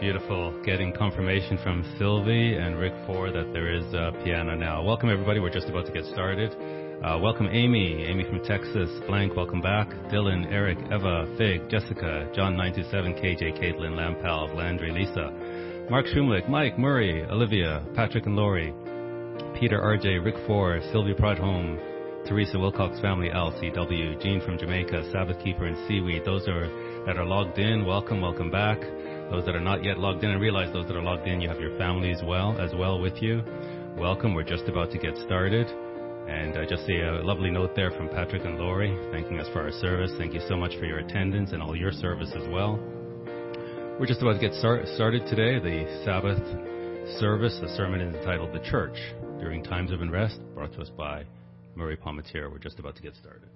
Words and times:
beautiful 0.00 0.54
getting 0.64 0.92
confirmation 0.92 1.58
from 1.64 1.82
Sylvie 1.98 2.54
and 2.54 2.78
Rick 2.78 2.92
Ford 3.04 3.34
that 3.34 3.52
there 3.52 3.74
is 3.74 3.82
a 3.94 4.12
piano 4.22 4.54
now. 4.54 4.80
Welcome 4.80 5.10
everybody. 5.10 5.40
We're 5.40 5.50
just 5.50 5.68
about 5.68 5.86
to 5.86 5.92
get 5.92 6.04
started. 6.04 6.52
Uh, 7.02 7.18
welcome 7.20 7.48
Amy, 7.50 8.04
Amy 8.04 8.22
from 8.22 8.38
Texas. 8.44 8.88
Blank, 9.08 9.34
welcome 9.34 9.60
back. 9.60 9.88
Dylan, 10.12 10.46
Eric, 10.52 10.78
Eva, 10.92 11.34
Fig, 11.36 11.68
Jessica, 11.68 12.30
John 12.32 12.56
927, 12.56 13.14
KJ, 13.14 13.58
Caitlin, 13.60 13.98
Lampal, 13.98 14.54
Landry, 14.54 14.92
Lisa, 14.92 15.32
Mark 15.90 16.06
Schumlick, 16.06 16.48
Mike, 16.48 16.78
Murray, 16.78 17.24
Olivia, 17.24 17.82
Patrick 17.96 18.26
and 18.26 18.36
Lori, 18.36 18.72
Peter, 19.58 19.80
RJ, 19.80 20.24
Rick 20.24 20.36
Ford, 20.46 20.80
Sylvie 20.92 21.14
Home, 21.18 21.76
Teresa 22.24 22.56
Wilcox 22.56 23.00
family, 23.00 23.30
LCW, 23.30 24.22
Jean 24.22 24.40
from 24.42 24.58
Jamaica, 24.58 25.10
Sabbath 25.10 25.42
Keeper 25.42 25.66
and 25.66 25.88
Seaweed. 25.88 26.24
Those 26.24 26.46
are 26.46 26.68
that 27.06 27.16
are 27.16 27.24
logged 27.24 27.58
in. 27.58 27.84
Welcome, 27.84 28.20
welcome 28.20 28.50
back. 28.50 28.78
Those 29.30 29.44
that 29.44 29.54
are 29.54 29.60
not 29.60 29.84
yet 29.84 29.98
logged 29.98 30.24
in, 30.24 30.30
I 30.30 30.36
realize 30.36 30.72
those 30.72 30.86
that 30.86 30.96
are 30.96 31.02
logged 31.02 31.28
in, 31.28 31.42
you 31.42 31.48
have 31.50 31.60
your 31.60 31.76
family 31.76 32.12
as 32.12 32.22
well, 32.24 32.58
as 32.58 32.72
well 32.74 32.98
with 32.98 33.20
you. 33.20 33.42
Welcome. 33.98 34.32
We're 34.32 34.42
just 34.42 34.64
about 34.68 34.90
to 34.92 34.98
get 34.98 35.18
started. 35.18 35.66
And 36.28 36.56
I 36.56 36.64
just 36.64 36.86
see 36.86 37.00
a 37.00 37.20
lovely 37.22 37.50
note 37.50 37.76
there 37.76 37.90
from 37.90 38.08
Patrick 38.08 38.46
and 38.46 38.58
Lori, 38.58 38.96
thanking 39.12 39.38
us 39.38 39.46
for 39.52 39.60
our 39.60 39.70
service. 39.70 40.12
Thank 40.16 40.32
you 40.32 40.40
so 40.48 40.56
much 40.56 40.78
for 40.78 40.86
your 40.86 41.00
attendance 41.00 41.52
and 41.52 41.62
all 41.62 41.76
your 41.76 41.92
service 41.92 42.32
as 42.34 42.48
well. 42.48 42.78
We're 44.00 44.06
just 44.06 44.22
about 44.22 44.34
to 44.34 44.40
get 44.40 44.54
start, 44.54 44.86
started 44.94 45.26
today. 45.26 45.58
The 45.58 46.02
Sabbath 46.06 46.38
service, 47.18 47.58
the 47.60 47.68
sermon 47.76 48.00
is 48.00 48.14
entitled 48.14 48.54
The 48.54 48.64
Church 48.70 48.96
During 49.40 49.62
Times 49.62 49.92
of 49.92 50.00
Unrest, 50.00 50.40
brought 50.54 50.72
to 50.72 50.80
us 50.80 50.90
by 50.96 51.24
Murray 51.74 51.98
Palmatier. 51.98 52.50
We're 52.50 52.58
just 52.58 52.78
about 52.78 52.96
to 52.96 53.02
get 53.02 53.14
started. 53.16 53.48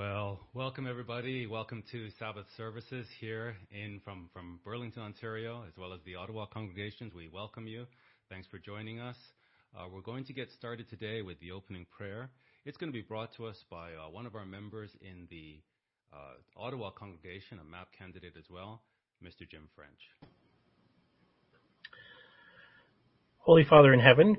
Well, 0.00 0.40
welcome 0.54 0.86
everybody. 0.86 1.46
Welcome 1.46 1.84
to 1.92 2.08
Sabbath 2.18 2.46
services 2.56 3.06
here 3.20 3.54
in 3.70 4.00
from, 4.02 4.30
Burlington, 4.64 5.02
Ontario, 5.02 5.62
as 5.68 5.76
well 5.76 5.92
as 5.92 6.00
the 6.06 6.14
Ottawa 6.14 6.46
congregations. 6.46 7.12
We 7.14 7.28
welcome 7.28 7.66
you. 7.66 7.84
Thanks 8.30 8.48
for 8.48 8.58
joining 8.58 8.98
us. 8.98 9.16
Uh, 9.76 9.88
we're 9.92 10.00
going 10.00 10.24
to 10.24 10.32
get 10.32 10.50
started 10.52 10.88
today 10.88 11.20
with 11.20 11.38
the 11.40 11.52
opening 11.52 11.84
prayer. 11.94 12.30
It's 12.64 12.78
going 12.78 12.90
to 12.90 12.98
be 12.98 13.02
brought 13.02 13.36
to 13.36 13.44
us 13.44 13.62
by 13.70 13.90
uh, 13.92 14.08
one 14.10 14.24
of 14.24 14.34
our 14.34 14.46
members 14.46 14.88
in 15.02 15.28
the 15.28 15.60
uh, 16.14 16.32
Ottawa 16.56 16.92
congregation, 16.92 17.58
a 17.60 17.64
MAP 17.70 17.88
candidate 17.98 18.36
as 18.38 18.46
well, 18.50 18.80
Mr. 19.22 19.46
Jim 19.46 19.68
French. 19.76 20.00
Holy 23.36 23.66
Father 23.68 23.92
in 23.92 24.00
heaven, 24.00 24.38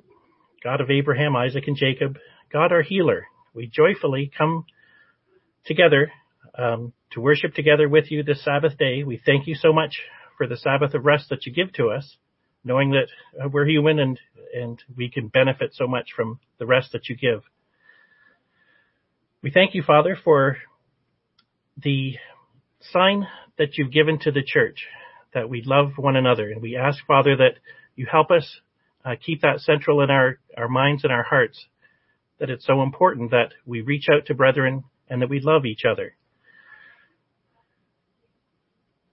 God 0.64 0.82
of 0.82 0.90
Abraham, 0.90 1.36
Isaac, 1.36 1.66
and 1.68 1.78
Jacob, 1.78 2.18
God 2.52 2.72
our 2.72 2.82
healer, 2.82 3.28
we 3.54 3.68
joyfully 3.68 4.32
come 4.36 4.66
together 5.66 6.12
um, 6.58 6.94
to 7.12 7.22
worship 7.22 7.54
together 7.54 7.88
with 7.88 8.12
you 8.12 8.24
this 8.24 8.44
Sabbath 8.44 8.78
day. 8.78 9.04
We 9.04 9.22
thank 9.24 9.48
you 9.48 9.56
so 9.56 9.74
much 9.74 10.02
for 10.38 10.48
the 10.48 10.58
Sabbath 10.58 10.94
of 10.94 11.06
rest 11.06 11.30
that 11.30 11.46
you 11.46 11.54
give 11.54 11.74
to 11.74 11.90
us, 11.90 12.18
knowing 12.64 12.92
that 12.92 13.08
uh, 13.42 13.50
we're 13.50 13.68
human 13.68 14.00
and 14.00 14.20
and 14.54 14.84
we 14.98 15.10
can 15.10 15.30
benefit 15.30 15.72
so 15.74 15.88
much 15.88 16.10
from 16.16 16.40
the 16.60 16.66
rest 16.66 16.92
that 16.92 17.08
you 17.08 17.16
give. 17.16 17.44
We 19.42 19.50
thank 19.50 19.74
you, 19.74 19.82
Father, 19.82 20.18
for 20.22 20.58
the 21.78 22.18
sign 22.82 23.28
that 23.58 23.78
you've 23.78 23.94
given 23.94 24.20
to 24.20 24.32
the 24.32 24.44
church 24.46 24.88
that 25.34 25.50
we 25.50 25.64
love 25.66 25.94
one 25.96 26.18
another, 26.18 26.50
and 26.50 26.62
we 26.62 26.76
ask, 26.76 27.00
Father, 27.06 27.38
that 27.38 27.56
you 27.96 28.06
help 28.12 28.30
us 28.32 28.60
uh, 29.06 29.16
keep 29.26 29.42
that 29.42 29.62
central 29.62 30.02
in 30.02 30.10
our 30.10 30.40
our 30.58 30.68
minds 30.68 31.04
and 31.04 31.14
our 31.14 31.24
hearts. 31.24 31.66
That 32.40 32.50
it's 32.50 32.66
so 32.66 32.82
important 32.82 33.32
that 33.32 33.54
we 33.66 33.82
reach 33.82 34.08
out 34.12 34.26
to 34.26 34.34
brethren 34.34 34.84
and 35.12 35.22
that 35.22 35.30
we 35.30 35.42
love 35.42 35.66
each 35.66 35.84
other. 35.86 36.16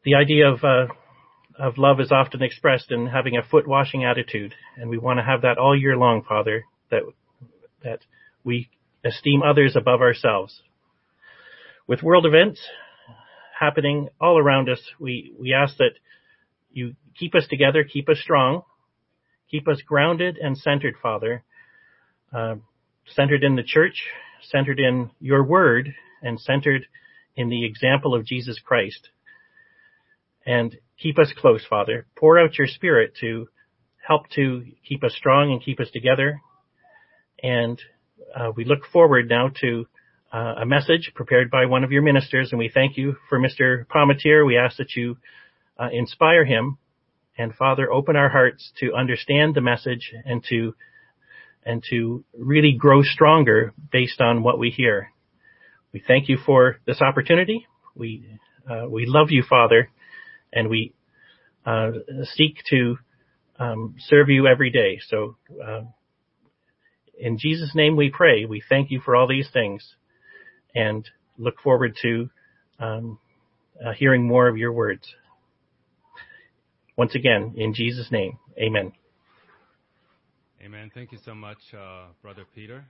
The 0.05 0.15
idea 0.15 0.49
of 0.49 0.63
uh, 0.63 0.87
of 1.59 1.77
love 1.77 1.99
is 2.01 2.13
often 2.13 2.41
expressed 2.41 2.93
in 2.93 3.09
having 3.09 3.37
a 3.37 3.43
foot 3.43 3.67
washing 3.67 4.05
attitude, 4.05 4.55
and 4.77 4.89
we 4.89 4.97
want 4.97 5.19
to 5.19 5.25
have 5.25 5.43
that 5.43 5.59
all 5.59 5.77
year 5.77 5.97
long, 5.97 6.23
Father. 6.27 6.65
That 6.91 7.03
that 7.83 7.99
we 8.45 8.71
esteem 9.05 9.43
others 9.43 9.75
above 9.75 10.01
ourselves. 10.01 10.63
With 11.89 12.03
world 12.03 12.25
events 12.25 12.61
happening 13.59 14.09
all 14.21 14.39
around 14.39 14.69
us, 14.69 14.81
we 15.01 15.35
we 15.39 15.53
ask 15.53 15.77
that 15.79 15.95
you 16.71 16.95
keep 17.19 17.35
us 17.35 17.49
together, 17.51 17.83
keep 17.83 18.09
us 18.09 18.21
strong, 18.23 18.63
keep 19.51 19.67
us 19.67 19.83
grounded 19.85 20.39
and 20.39 20.57
centered, 20.57 20.95
Father. 21.03 21.43
Uh, 22.33 22.57
centered 23.15 23.45
in 23.45 23.57
the 23.57 23.63
church, 23.63 24.05
centered 24.43 24.81
in 24.81 25.11
your 25.21 25.43
word 25.45 25.95
and 26.23 26.41
centered 26.41 26.87
in 27.37 27.49
the 27.49 27.65
example 27.65 28.15
of 28.15 28.27
Jesus 28.27 28.59
Christ. 28.65 29.11
And 30.45 30.77
keep 31.01 31.19
us 31.19 31.33
close, 31.37 31.65
Father. 31.69 32.07
Pour 32.17 32.39
out 32.39 32.59
your 32.59 32.67
spirit 32.67 33.15
to 33.21 33.49
help 34.07 34.29
to 34.31 34.65
keep 34.89 35.05
us 35.05 35.15
strong 35.15 35.53
and 35.53 35.63
keep 35.63 35.81
us 35.81 35.91
together. 35.93 36.41
And 37.43 37.81
uh, 38.35 38.53
we 38.57 38.65
look 38.65 38.87
forward 38.93 39.29
now 39.29 39.51
to 39.61 39.87
uh, 40.33 40.55
a 40.63 40.67
message 40.67 41.13
prepared 41.15 41.51
by 41.51 41.67
one 41.67 41.85
of 41.85 41.93
your 41.93 42.03
ministers, 42.03 42.51
and 42.51 42.59
we 42.59 42.71
thank 42.73 42.97
you 42.97 43.17
for 43.29 43.39
Mr. 43.39 43.87
Palmatier. 43.87 44.47
We 44.47 44.59
ask 44.59 44.77
that 44.77 44.95
you 44.95 45.17
uh, 45.79 45.89
inspire 45.93 46.45
him, 46.45 46.79
and 47.37 47.55
Father, 47.55 47.91
open 47.91 48.17
our 48.17 48.29
hearts 48.29 48.73
to 48.81 48.93
understand 48.95 49.55
the 49.55 49.61
message 49.61 50.13
and 50.25 50.45
to 50.49 50.75
and 51.65 51.83
to 51.91 52.25
really 52.37 52.73
grow 52.73 53.03
stronger 53.03 53.73
based 53.93 54.21
on 54.21 54.43
what 54.43 54.59
we 54.59 54.71
hear. 54.71 55.13
We 55.93 56.03
thank 56.07 56.29
you 56.29 56.39
for 56.45 56.79
this 56.87 57.01
opportunity. 57.01 57.67
We 57.95 58.39
uh, 58.71 58.89
we 58.89 59.07
love 59.07 59.31
you, 59.31 59.43
Father, 59.49 59.91
and 60.53 60.69
we 60.69 60.93
uh, 61.65 61.91
seek 62.25 62.59
to 62.71 62.99
um, 63.59 63.97
serve 63.99 64.29
you 64.29 64.47
every 64.47 64.71
day. 64.71 65.01
So, 65.09 65.37
uh, 65.67 65.83
in 67.19 67.39
Jesus' 67.39 67.75
name, 67.75 67.97
we 67.97 68.11
pray. 68.11 68.45
We 68.45 68.63
thank 68.69 68.91
you 68.91 69.01
for 69.01 69.17
all 69.17 69.27
these 69.27 69.49
things, 69.53 69.95
and 70.75 71.09
look 71.39 71.61
forward 71.61 71.97
to 72.03 72.31
um, 72.79 73.19
uh, 73.85 73.93
hearing 73.93 74.27
more 74.27 74.49
of 74.49 74.57
your 74.57 74.73
words. 74.73 75.15
Once 76.97 77.15
again, 77.15 77.55
in 77.57 77.75
Jesus' 77.75 78.11
name, 78.11 78.39
Amen. 78.59 78.93
Amen. 80.61 80.91
Thank 80.93 81.13
you 81.13 81.19
so 81.25 81.37
much, 81.37 81.73
uh, 81.73 82.07
Brother 82.21 82.43
Peter. 82.53 82.85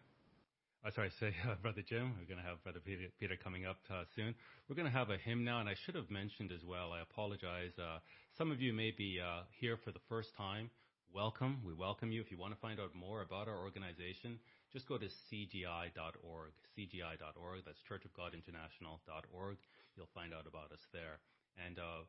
Uh, 0.82 0.90
sorry, 0.90 1.10
say 1.20 1.34
uh, 1.50 1.54
Brother 1.60 1.82
Jim. 1.86 2.14
We're 2.18 2.24
going 2.24 2.42
to 2.42 2.48
have 2.48 2.62
Brother 2.62 2.80
Peter, 2.80 3.12
Peter 3.20 3.36
coming 3.36 3.66
up 3.66 3.76
uh, 3.92 4.04
soon. 4.16 4.34
We're 4.68 4.76
going 4.76 4.90
to 4.90 4.96
have 4.96 5.10
a 5.10 5.18
hymn 5.18 5.44
now, 5.44 5.60
and 5.60 5.68
I 5.68 5.74
should 5.84 5.94
have 5.94 6.10
mentioned 6.10 6.50
as 6.50 6.64
well. 6.64 6.92
I 6.96 7.02
apologize. 7.02 7.76
Uh, 7.78 7.98
some 8.38 8.50
of 8.50 8.62
you 8.62 8.72
may 8.72 8.90
be 8.90 9.20
uh, 9.20 9.42
here 9.60 9.76
for 9.76 9.92
the 9.92 10.00
first 10.08 10.30
time. 10.34 10.70
Welcome. 11.12 11.60
We 11.62 11.74
welcome 11.74 12.10
you. 12.10 12.22
If 12.22 12.30
you 12.30 12.38
want 12.38 12.54
to 12.54 12.60
find 12.60 12.80
out 12.80 12.94
more 12.94 13.20
about 13.20 13.48
our 13.48 13.58
organization, 13.58 14.38
just 14.72 14.88
go 14.88 14.96
to 14.96 15.04
cgi.org. 15.04 16.52
cgi.org. 16.72 17.60
That's 17.66 17.80
churchofgodinternational.org. 17.84 19.56
You'll 19.94 20.14
find 20.14 20.32
out 20.32 20.46
about 20.48 20.72
us 20.72 20.80
there. 20.94 21.20
And 21.66 21.78
uh, 21.78 22.08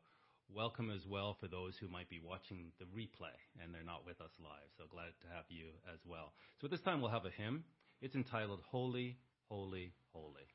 welcome 0.54 0.90
as 0.90 1.06
well 1.06 1.36
for 1.40 1.48
those 1.48 1.76
who 1.78 1.88
might 1.88 2.08
be 2.08 2.20
watching 2.22 2.72
the 2.78 2.84
replay 2.86 3.36
and 3.62 3.72
they're 3.72 3.84
not 3.84 4.04
with 4.04 4.20
us 4.20 4.30
live. 4.42 4.68
So 4.76 4.84
glad 4.90 5.12
to 5.22 5.28
have 5.34 5.44
you 5.48 5.66
as 5.92 6.00
well. 6.06 6.32
So 6.60 6.66
at 6.66 6.70
this 6.70 6.80
time 6.80 7.00
we'll 7.00 7.10
have 7.10 7.24
a 7.24 7.30
hymn. 7.30 7.64
It's 8.00 8.14
entitled 8.14 8.60
Holy, 8.70 9.18
Holy, 9.48 9.92
Holy. 10.12 10.48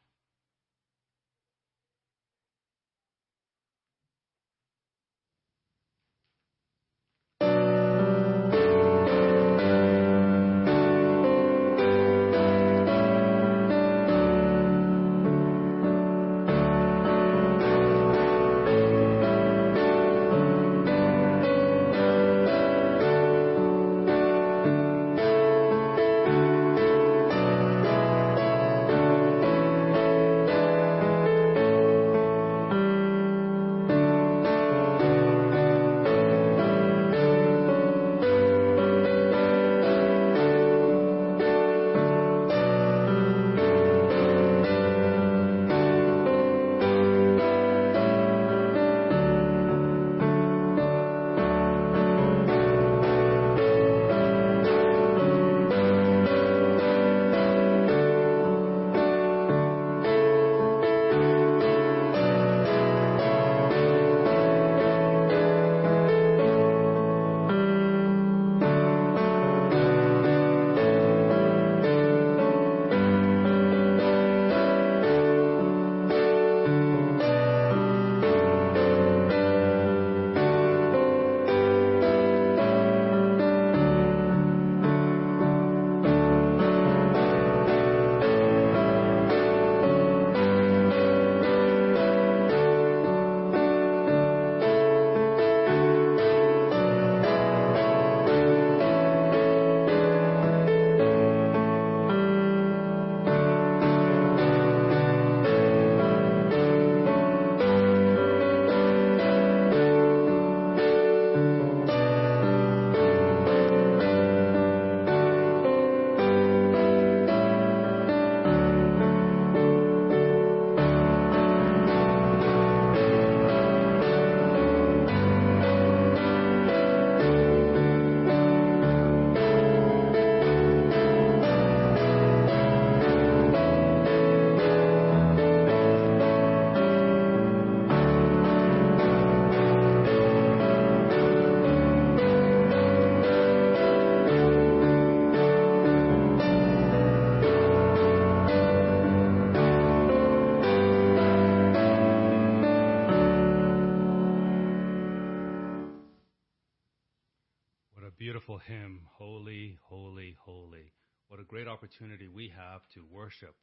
Worship 163.26 163.56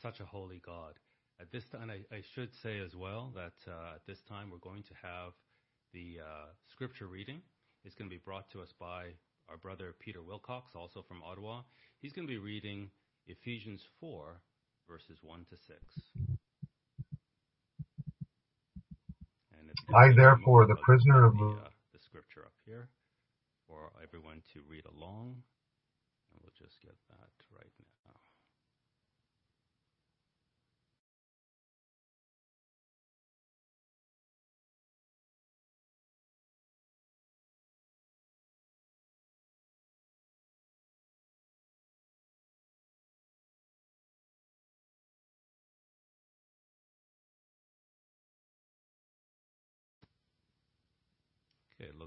such 0.00 0.20
a 0.20 0.24
holy 0.24 0.62
God. 0.64 0.94
At 1.40 1.50
this 1.50 1.64
time, 1.72 1.90
I, 1.90 2.06
I 2.14 2.22
should 2.34 2.50
say 2.62 2.78
as 2.78 2.94
well 2.94 3.32
that 3.34 3.58
uh, 3.66 3.96
at 3.96 4.06
this 4.06 4.22
time 4.28 4.50
we're 4.50 4.62
going 4.62 4.84
to 4.84 4.94
have 5.02 5.32
the 5.92 6.22
uh, 6.22 6.46
scripture 6.70 7.08
reading. 7.08 7.42
It's 7.84 7.96
going 7.96 8.08
to 8.08 8.14
be 8.14 8.22
brought 8.24 8.48
to 8.52 8.62
us 8.62 8.72
by 8.78 9.18
our 9.48 9.56
brother 9.56 9.96
Peter 9.98 10.22
Wilcox, 10.22 10.76
also 10.76 11.02
from 11.08 11.24
Ottawa. 11.26 11.62
He's 12.00 12.12
going 12.12 12.28
to 12.28 12.30
be 12.30 12.38
reading 12.38 12.88
Ephesians 13.26 13.82
4, 13.98 14.38
verses 14.88 15.18
1 15.22 15.40
to 15.50 15.56
6. 15.56 15.74
I, 19.92 20.14
therefore, 20.14 20.68
the 20.68 20.78
prisoner 20.84 21.26
of 21.26 21.34
the, 21.34 21.58
uh, 21.58 21.68
the 21.92 21.98
scripture 21.98 22.46
up 22.46 22.54
here 22.64 22.86
for 23.66 23.90
everyone 24.00 24.42
to 24.54 24.60
read 24.70 24.86
along. 24.86 25.42
And 26.30 26.38
we'll 26.42 26.54
just 26.54 26.80
get 26.80 26.94
that 27.10 27.34
right 27.50 27.74
now. 27.80 27.90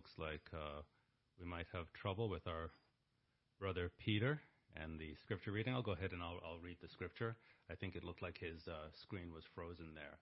Looks 0.03 0.19
like 0.19 0.49
uh, 0.53 0.81
we 1.39 1.45
might 1.45 1.67
have 1.71 1.85
trouble 1.93 2.27
with 2.27 2.45
our 2.45 2.71
brother 3.59 3.89
Peter 4.03 4.41
and 4.75 4.99
the 4.99 5.13
scripture 5.21 5.51
reading. 5.51 5.73
I'll 5.73 5.81
go 5.81 5.93
ahead 5.93 6.11
and 6.11 6.21
I'll, 6.21 6.39
I'll 6.45 6.59
read 6.61 6.77
the 6.81 6.89
scripture. 6.89 7.37
I 7.71 7.75
think 7.75 7.95
it 7.95 8.03
looked 8.03 8.21
like 8.21 8.37
his 8.37 8.67
uh, 8.67 8.89
screen 9.03 9.31
was 9.33 9.43
frozen 9.55 9.93
there. 9.95 10.17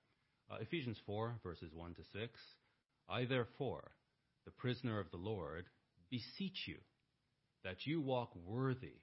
Uh, 0.52 0.62
Ephesians 0.62 0.98
4, 1.08 1.36
verses 1.44 1.72
1 1.74 1.96
to 1.96 2.02
6. 2.14 2.40
I, 3.10 3.26
therefore, 3.26 3.92
the 4.46 4.52
prisoner 4.52 5.00
of 5.00 5.10
the 5.10 5.18
Lord, 5.18 5.66
beseech 6.12 6.68
you 6.68 6.78
that 7.64 7.86
you 7.86 8.02
walk 8.02 8.36
worthy 8.46 9.00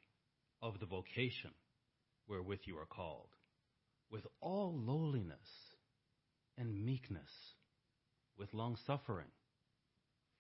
of 0.63 0.79
the 0.79 0.87
vocation 0.87 1.51
wherewith 2.29 2.61
you 2.65 2.77
are 2.79 2.87
called, 2.87 3.31
with 4.13 4.27
all 4.41 4.75
lowliness 4.77 5.49
and 6.57 6.85
meekness, 6.85 7.31
with 8.39 8.55
long 8.55 8.77
suffering, 8.87 9.27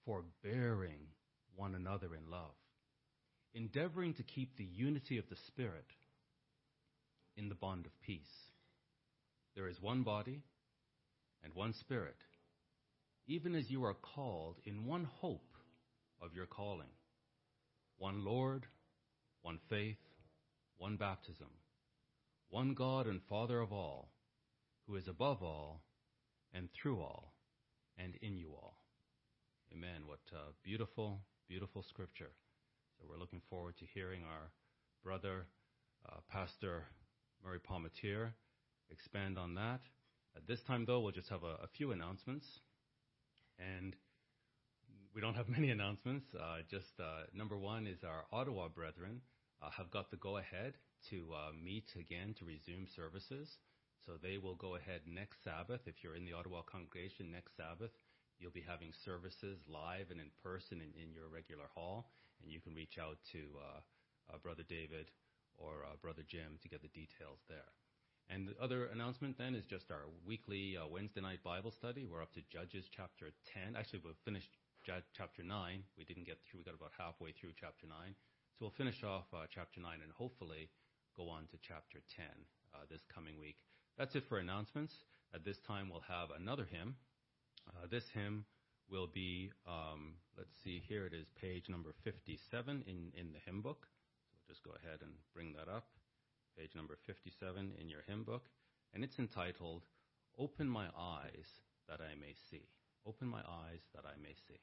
forbearing 0.09 1.01
one 1.55 1.75
another 1.75 2.14
in 2.14 2.31
love, 2.31 2.55
endeavoring 3.53 4.14
to 4.14 4.23
keep 4.23 4.57
the 4.57 4.64
unity 4.64 5.18
of 5.18 5.29
the 5.29 5.37
Spirit 5.49 5.85
in 7.37 7.51
the 7.51 7.55
bond 7.55 7.85
of 7.85 7.92
peace. 8.01 8.23
There 9.55 9.68
is 9.68 9.83
one 9.83 10.05
body 10.05 10.40
and 11.44 11.53
one 11.55 11.75
Spirit, 11.75 12.16
even 13.27 13.55
as 13.55 13.71
you 13.71 13.85
are 13.85 13.97
called 14.14 14.57
in 14.64 14.87
one 14.87 15.07
hope 15.21 15.53
of 16.23 16.35
your 16.35 16.47
calling, 16.47 16.88
one 17.99 18.25
Lord, 18.25 18.64
one 19.42 19.59
faith, 19.68 19.99
one 20.79 20.97
baptism, 20.97 21.49
one 22.49 22.73
God 22.73 23.07
and 23.07 23.21
Father 23.29 23.61
of 23.61 23.75
all, 23.75 24.09
who 24.87 24.97
is 24.97 25.07
above 25.07 25.42
all 25.42 25.83
and 26.55 26.71
through 26.73 26.99
all 27.01 27.35
and 27.99 28.14
in 28.23 28.38
you 28.38 28.53
all. 28.55 28.88
Amen. 29.72 30.07
What 30.07 30.20
uh, 30.33 30.52
beautiful, 30.64 31.20
beautiful 31.46 31.83
scripture. 31.83 32.31
So 32.98 33.07
we're 33.09 33.18
looking 33.18 33.42
forward 33.50 33.76
to 33.78 33.85
hearing 33.92 34.22
our 34.24 34.50
brother, 35.04 35.46
uh, 36.09 36.20
Pastor 36.31 36.85
Murray 37.44 37.59
Palmatier, 37.61 38.31
expand 38.90 39.38
on 39.38 39.54
that. 39.57 39.81
At 40.35 40.46
this 40.46 40.61
time, 40.66 40.85
though, 40.87 41.00
we'll 41.00 41.12
just 41.12 41.28
have 41.28 41.42
a, 41.42 41.62
a 41.62 41.68
few 41.76 41.92
announcements. 41.92 42.46
And 43.59 43.94
we 45.14 45.20
don't 45.20 45.35
have 45.35 45.48
many 45.57 45.70
announcements. 45.70 46.26
Uh, 46.35 46.59
just 46.70 46.98
uh, 46.98 47.24
number 47.35 47.59
one 47.59 47.87
is 47.87 47.98
our 48.04 48.24
Ottawa 48.33 48.68
brethren 48.68 49.20
uh, 49.62 49.70
have 49.76 49.90
got 49.90 50.11
the 50.11 50.16
go 50.16 50.38
ahead 50.38 50.74
to 51.11 51.28
uh, 51.35 51.52
meet 51.62 51.90
again 51.98 52.35
to 52.38 52.46
resume 52.46 52.87
services. 52.96 53.48
So 54.07 54.12
they 54.22 54.38
will 54.38 54.54
go 54.54 54.76
ahead 54.76 55.02
next 55.07 55.44
Sabbath. 55.44 55.81
If 55.87 55.96
you're 56.02 56.16
in 56.16 56.24
the 56.24 56.33
Ottawa 56.33 56.62
congregation 56.62 57.31
next 57.31 57.57
Sabbath, 57.57 57.90
You'll 58.38 58.55
be 58.55 58.64
having 58.66 58.94
services 59.05 59.59
live 59.66 60.11
and 60.11 60.20
in 60.20 60.31
person 60.42 60.81
in, 60.81 61.11
your 61.11 61.27
regular 61.27 61.66
hall, 61.74 62.11
and 62.42 62.53
you 62.53 62.61
can 62.61 62.74
reach 62.74 62.98
out 62.98 63.18
to 63.33 63.42
uh, 63.59 63.81
uh, 64.31 64.38
Brother 64.38 64.62
David 64.62 65.11
or 65.59 65.83
uh, 65.83 65.98
Brother 66.01 66.22
Jim 66.22 66.59
to 66.62 66.68
get 66.68 66.83
the 66.83 66.94
details 66.94 67.42
there. 67.48 67.70
And 68.31 68.46
the 68.46 68.55
other 68.62 68.87
announcement 68.87 69.38
then 69.38 69.55
is 69.55 69.64
just 69.64 69.90
our 69.90 70.07
weekly 70.27 70.77
Wednesday 70.90 71.20
night 71.20 71.42
Bible 71.42 71.72
study. 71.72 72.05
We're 72.05 72.22
up 72.22 72.33
to 72.35 72.44
Judges 72.53 72.87
chapter 72.94 73.33
10. 73.55 73.74
Actually, 73.74 74.05
we've 74.05 74.24
finished 74.24 74.55
chapter 74.85 75.42
9. 75.42 75.83
We 75.96 76.05
didn't 76.05 76.27
get 76.27 76.38
through, 76.44 76.61
we 76.61 76.64
got 76.64 76.77
about 76.77 76.92
halfway 76.96 77.33
through 77.33 77.57
chapter 77.59 77.88
9. 77.88 77.96
So 78.55 78.68
we'll 78.68 78.79
finish 78.79 79.03
off 79.03 79.33
chapter 79.51 79.81
9 79.81 79.90
and 80.03 80.12
hopefully 80.12 80.68
go 81.16 81.29
on 81.29 81.48
to 81.51 81.57
chapter 81.66 81.98
10 82.14 82.27
uh, 82.74 82.85
this 82.90 83.03
coming 83.12 83.40
week. 83.40 83.57
That's 83.96 84.14
it 84.14 84.24
for 84.29 84.38
announcements. 84.38 84.94
At 85.35 85.44
this 85.44 85.59
time, 85.66 85.90
we'll 85.90 86.07
have 86.07 86.29
another 86.31 86.66
hymn. 86.70 86.94
Uh, 87.68 87.87
this 87.90 88.09
hymn 88.14 88.44
will 88.90 89.07
be, 89.07 89.52
um, 89.66 90.14
let's 90.37 90.54
see, 90.64 90.83
here 90.87 91.07
it 91.07 91.12
is, 91.12 91.28
page 91.40 91.68
number 91.68 91.94
57 92.04 92.85
in, 92.87 93.12
in 93.18 93.33
the 93.33 93.38
hymn 93.44 93.61
book. 93.61 93.87
So 94.33 94.38
just 94.48 94.62
go 94.62 94.70
ahead 94.83 95.00
and 95.02 95.12
bring 95.35 95.52
that 95.54 95.70
up. 95.70 95.87
Page 96.57 96.74
number 96.74 96.96
57 97.07 97.72
in 97.81 97.88
your 97.88 98.02
hymn 98.07 98.24
book. 98.24 98.48
And 98.94 99.04
it's 99.04 99.18
entitled, 99.18 99.85
Open 100.38 100.68
My 100.68 100.87
Eyes 100.98 101.61
That 101.88 102.00
I 102.00 102.14
May 102.18 102.35
See. 102.50 102.68
Open 103.07 103.28
My 103.28 103.40
Eyes 103.40 103.83
That 103.94 104.04
I 104.07 104.20
May 104.20 104.35
See. 104.48 104.61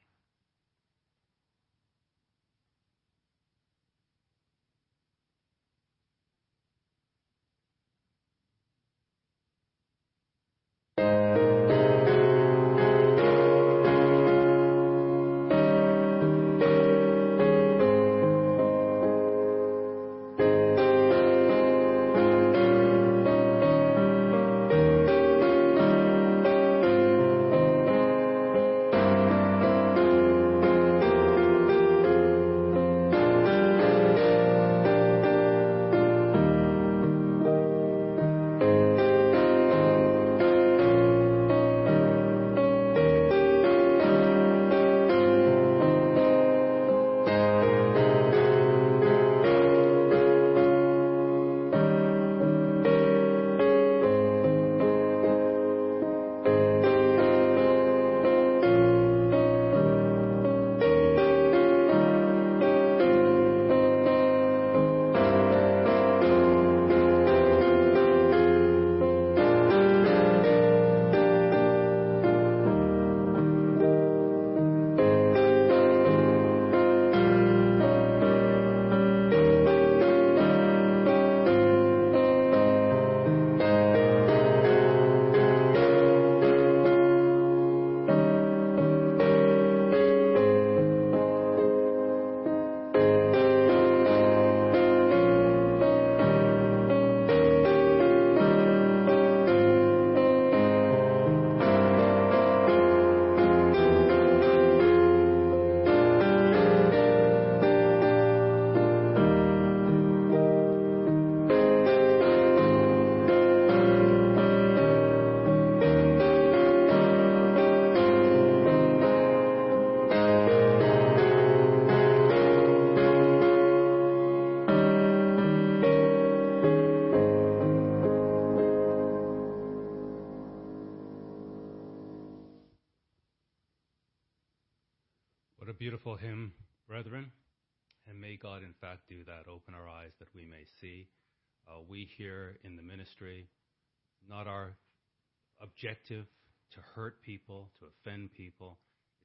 Objective 145.76 146.24
to 146.72 146.80
hurt 146.94 147.20
people, 147.20 147.68
to 147.78 147.84
offend 147.84 148.32
people. 148.32 148.78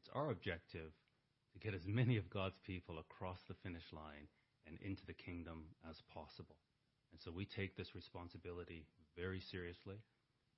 It's 0.03 0.11
our 0.13 0.31
objective 0.31 0.91
to 1.53 1.59
get 1.59 1.73
as 1.73 1.87
many 1.87 2.17
of 2.17 2.29
God's 2.29 2.59
people 2.67 2.99
across 2.99 3.39
the 3.47 3.55
finish 3.63 3.87
line 3.93 4.27
and 4.67 4.75
into 4.83 5.05
the 5.07 5.15
kingdom 5.15 5.63
as 5.89 5.95
possible. 6.13 6.59
And 7.11 7.21
so 7.23 7.31
we 7.31 7.47
take 7.47 7.75
this 7.75 7.95
responsibility 7.95 8.83
very 9.15 9.39
seriously. 9.39 10.03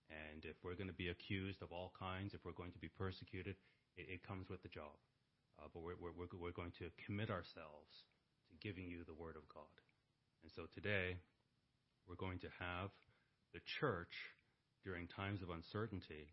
And 0.09 0.45
if 0.45 0.57
we're 0.63 0.77
going 0.77 0.89
to 0.89 0.97
be 0.97 1.09
accused 1.09 1.61
of 1.61 1.71
all 1.71 1.93
kinds, 1.97 2.33
if 2.33 2.41
we're 2.43 2.57
going 2.57 2.73
to 2.73 2.81
be 2.81 2.89
persecuted, 2.89 3.55
it, 3.95 4.17
it 4.17 4.27
comes 4.27 4.49
with 4.49 4.61
the 4.61 4.73
job. 4.73 4.97
Uh, 5.61 5.69
but 5.73 5.81
we're, 5.81 5.97
we're, 6.01 6.25
we're 6.33 6.57
going 6.57 6.73
to 6.81 6.89
commit 7.05 7.29
ourselves 7.29 7.93
to 8.49 8.57
giving 8.65 8.89
you 8.89 9.05
the 9.05 9.13
Word 9.13 9.37
of 9.37 9.45
God. 9.53 9.77
And 10.41 10.51
so 10.57 10.65
today, 10.73 11.21
we're 12.09 12.19
going 12.19 12.39
to 12.39 12.51
have 12.59 12.89
the 13.53 13.61
church 13.79 14.13
during 14.83 15.07
times 15.07 15.41
of 15.41 15.49
uncertainty, 15.49 16.27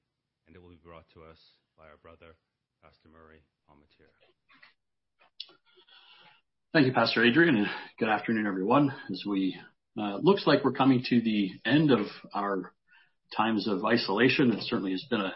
and 0.47 0.57
it 0.57 0.63
will 0.63 0.71
be 0.71 0.79
brought 0.83 1.05
to 1.15 1.23
us 1.23 1.39
by 1.79 1.85
our 1.85 1.97
brother, 2.03 2.35
Pastor 2.83 3.09
Murray 3.09 3.43
Palmatier. 3.69 4.11
Thank 6.73 6.87
you, 6.87 6.93
Pastor 6.93 7.25
Adrian, 7.25 7.57
and 7.57 7.67
good 7.99 8.09
afternoon, 8.09 8.47
everyone. 8.47 8.93
As 9.11 9.23
we 9.27 9.57
uh, 9.97 10.17
looks 10.17 10.47
like 10.47 10.65
we're 10.65 10.73
coming 10.73 11.05
to 11.11 11.21
the 11.21 11.51
end 11.65 11.93
of 11.93 12.07
our 12.35 12.73
times 13.37 13.69
of 13.69 13.85
isolation. 13.85 14.51
It 14.53 14.63
certainly 14.63 14.93
has 14.93 15.05
been 15.09 15.21
a, 15.21 15.33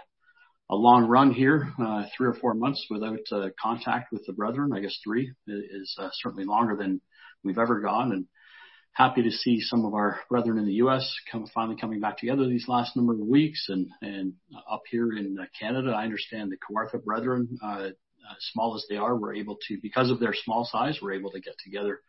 a 0.70 0.74
long 0.74 1.06
run 1.06 1.32
here, 1.32 1.72
uh, 1.78 2.04
three 2.16 2.26
or 2.26 2.34
four 2.34 2.54
months 2.54 2.84
without 2.90 3.20
uh, 3.30 3.48
contact 3.60 4.12
with 4.12 4.26
the 4.26 4.32
brethren. 4.32 4.72
I 4.74 4.80
guess 4.80 4.98
three 5.04 5.32
is 5.46 5.96
uh, 6.00 6.08
certainly 6.14 6.44
longer 6.44 6.76
than 6.76 7.00
we've 7.44 7.58
ever 7.58 7.80
gone, 7.80 8.10
and 8.10 8.26
happy 8.94 9.22
to 9.22 9.30
see 9.30 9.60
some 9.60 9.84
of 9.84 9.92
our 9.92 10.20
brethren 10.30 10.56
in 10.56 10.66
the 10.66 10.74
U.S. 10.74 11.14
come 11.30 11.46
finally 11.52 11.76
coming 11.78 12.00
back 12.00 12.16
together 12.18 12.46
these 12.46 12.68
last 12.68 12.96
number 12.96 13.12
of 13.12 13.18
weeks, 13.18 13.66
and 13.68 13.88
and 14.00 14.34
up 14.70 14.82
here 14.90 15.12
in 15.12 15.36
uh, 15.38 15.44
Canada, 15.58 15.90
I 15.90 16.04
understand 16.04 16.50
the 16.50 16.56
Kawartha 16.56 17.02
brethren, 17.04 17.58
uh, 17.62 17.66
uh, 17.66 18.34
small 18.52 18.74
as 18.76 18.86
they 18.88 18.96
are, 18.96 19.16
were 19.16 19.34
able 19.34 19.58
to 19.68 19.78
because 19.82 20.10
of 20.10 20.20
their 20.20 20.34
small 20.34 20.64
size, 20.64 21.00
were 21.02 21.12
able 21.12 21.32
to 21.32 21.40
get 21.40 21.54
together 21.62 22.00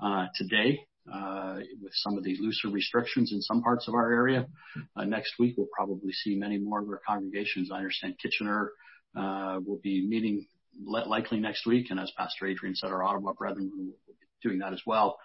uh, 0.00 0.26
today 0.34 0.80
uh, 1.12 1.56
with 1.82 1.92
some 1.94 2.18
of 2.18 2.24
the 2.24 2.36
looser 2.38 2.68
restrictions 2.68 3.32
in 3.32 3.40
some 3.40 3.62
parts 3.62 3.88
of 3.88 3.94
our 3.94 4.12
area. 4.12 4.46
Uh, 4.94 5.04
next 5.04 5.34
week, 5.38 5.54
we'll 5.56 5.68
probably 5.74 6.12
see 6.12 6.36
many 6.36 6.58
more 6.58 6.80
of 6.80 6.88
our 6.88 7.00
congregations. 7.06 7.70
I 7.72 7.78
understand 7.78 8.18
Kitchener 8.22 8.72
uh, 9.16 9.58
will 9.64 9.80
be 9.82 10.06
meeting 10.06 10.46
likely 10.84 11.40
next 11.40 11.66
week, 11.66 11.86
and 11.90 11.98
as 11.98 12.12
Pastor 12.16 12.46
Adrian 12.46 12.74
said, 12.74 12.90
our 12.90 13.02
Ottawa 13.02 13.32
brethren 13.32 13.70
will 13.74 13.94
be 14.06 14.14
doing 14.42 14.58
that 14.58 14.74
as 14.74 14.82
well. 14.84 15.18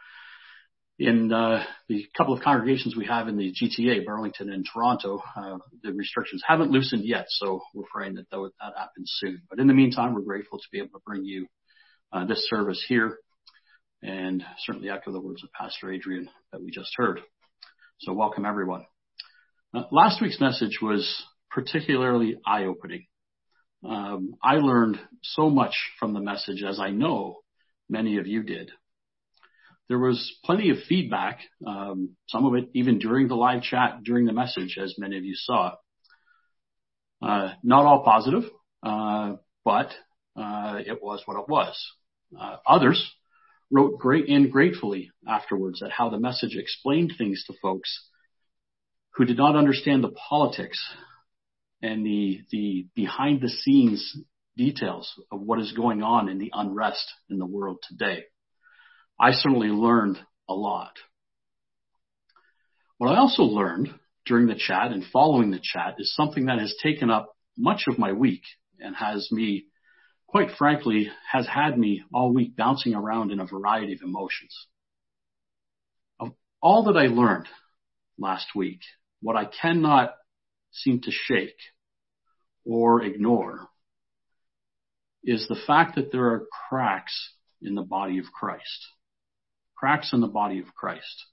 In 1.00 1.34
uh, 1.34 1.64
the 1.90 2.06
couple 2.16 2.34
of 2.36 2.44
congregations 2.44 2.96
we 2.96 3.06
have 3.08 3.28
in 3.28 3.38
the 3.38 3.52
GTA, 3.52 4.06
Burlington 4.06 4.52
and 4.52 4.66
Toronto, 4.72 5.24
uh, 5.36 5.58
the 5.82 5.94
restrictions 5.94 6.44
haven't 6.46 6.70
loosened 6.72 7.06
yet, 7.06 7.26
so 7.30 7.62
we're 7.74 7.86
praying 7.92 8.16
that 8.16 8.30
that, 8.30 8.52
that 8.60 8.74
happens 8.78 9.12
soon. 9.16 9.42
But 9.50 9.60
in 9.60 9.68
the 9.68 9.74
meantime, 9.74 10.14
we're 10.14 10.22
grateful 10.22 10.60
to 10.60 10.68
be 10.72 10.78
able 10.78 11.00
to 11.00 11.04
bring 11.06 11.26
you 11.26 11.48
uh, 12.14 12.26
this 12.26 12.48
service 12.50 12.84
here 12.88 13.18
and 14.04 14.44
certainly 14.60 14.90
echo 14.90 15.12
the 15.12 15.22
words 15.22 15.44
of 15.44 15.52
Pastor 15.54 15.92
Adrian 15.92 16.30
that 16.52 16.62
we 16.62 16.72
just 16.72 16.92
heard. 16.96 17.20
So 18.00 18.14
welcome 18.14 18.46
everyone. 18.46 18.86
Uh, 19.74 19.84
last 19.92 20.22
week's 20.22 20.40
message 20.40 20.80
was 20.82 21.24
particularly 21.50 22.38
eye-opening. 22.46 23.06
Um, 23.88 24.36
I 24.44 24.56
learned 24.56 25.00
so 25.24 25.50
much 25.50 25.74
from 26.00 26.14
the 26.14 26.20
message 26.20 26.64
as 26.64 26.80
I 26.80 26.90
know 26.90 27.38
many 27.90 28.18
of 28.18 28.28
you 28.28 28.44
did. 28.44 28.72
There 29.90 30.00
was 30.00 30.34
plenty 30.46 30.70
of 30.70 30.78
feedback, 30.88 31.40
um, 31.66 32.16
some 32.28 32.46
of 32.46 32.56
it 32.56 32.70
even 32.74 33.00
during 33.00 33.28
the 33.28 33.36
live 33.36 33.62
chat 33.62 34.04
during 34.04 34.26
the 34.26 34.34
message, 34.34 34.78
as 34.82 34.96
many 34.98 35.18
of 35.18 35.26
you 35.26 35.36
saw. 35.36 35.76
Uh, 37.22 37.54
not 37.64 37.86
all 37.86 38.04
positive, 38.04 38.44
uh, 38.84 39.36
but 39.66 39.92
uh, 40.36 40.80
it 40.86 41.04
was 41.04 41.22
what 41.26 41.40
it 41.40 41.48
was. 41.50 41.78
Uh, 42.40 42.58
others 42.66 43.12
wrote 43.70 44.00
great 44.00 44.28
and 44.28 44.52
gratefully 44.52 45.12
afterwards 45.28 45.82
at 45.84 45.92
how 45.92 46.10
the 46.10 46.20
message 46.20 46.56
explained 46.56 47.14
things 47.18 47.44
to 47.46 47.54
folks 47.62 48.10
who 49.16 49.26
did 49.26 49.38
not 49.38 49.56
understand 49.56 50.04
the 50.04 50.12
politics 50.30 50.80
and 51.82 52.06
the, 52.06 52.42
the 52.52 52.88
behind 52.96 53.42
the 53.42 53.50
scenes 53.50 54.18
details 54.58 55.12
of 55.32 55.42
what 55.42 55.60
is 55.60 55.72
going 55.74 56.04
on 56.04 56.30
in 56.30 56.38
the 56.38 56.52
unrest 56.54 57.12
in 57.30 57.40
the 57.40 57.46
world 57.46 57.78
today. 57.88 58.24
I 59.22 59.34
certainly 59.34 59.68
learned 59.68 60.18
a 60.50 60.54
lot. 60.54 60.94
What 62.98 63.12
I 63.12 63.18
also 63.18 63.44
learned 63.44 63.94
during 64.26 64.48
the 64.48 64.56
chat 64.56 64.92
and 64.92 65.04
following 65.14 65.52
the 65.52 65.62
chat 65.62 65.96
is 66.00 66.16
something 66.16 66.46
that 66.46 66.60
has 66.60 66.76
taken 66.82 67.12
up 67.12 67.36
much 67.58 67.84
of 67.88 68.00
my 68.00 68.14
week 68.14 68.42
and 68.80 68.96
has 68.96 69.32
me 69.32 69.66
quite 70.32 70.52
frankly, 70.58 71.10
has 71.30 71.46
had 71.46 71.78
me 71.78 72.04
all 72.14 72.34
week 72.34 72.56
bouncing 72.56 72.96
around 72.96 73.32
in 73.32 73.40
a 73.42 73.46
variety 73.46 73.94
of 73.94 74.00
emotions. 74.02 74.68
Of 76.20 76.30
all 76.62 76.86
that 76.86 76.98
I 76.98 77.08
learned 77.08 77.48
last 78.18 78.48
week, 78.56 78.80
what 79.22 79.36
I 79.36 79.46
cannot 79.46 80.14
seem 80.72 81.02
to 81.02 81.12
shake 81.12 81.58
or 82.66 83.04
ignore 83.04 83.68
is 85.24 85.48
the 85.48 85.60
fact 85.68 85.96
that 85.96 86.12
there 86.14 86.28
are 86.28 86.48
cracks 86.70 87.34
in 87.62 87.76
the 87.76 87.84
body 87.84 88.18
of 88.18 88.26
Christ. 88.34 88.88
Cracks 89.82 90.14
in 90.14 90.22
the 90.22 90.28
body 90.28 90.60
of 90.60 90.76
Christ. 90.76 91.26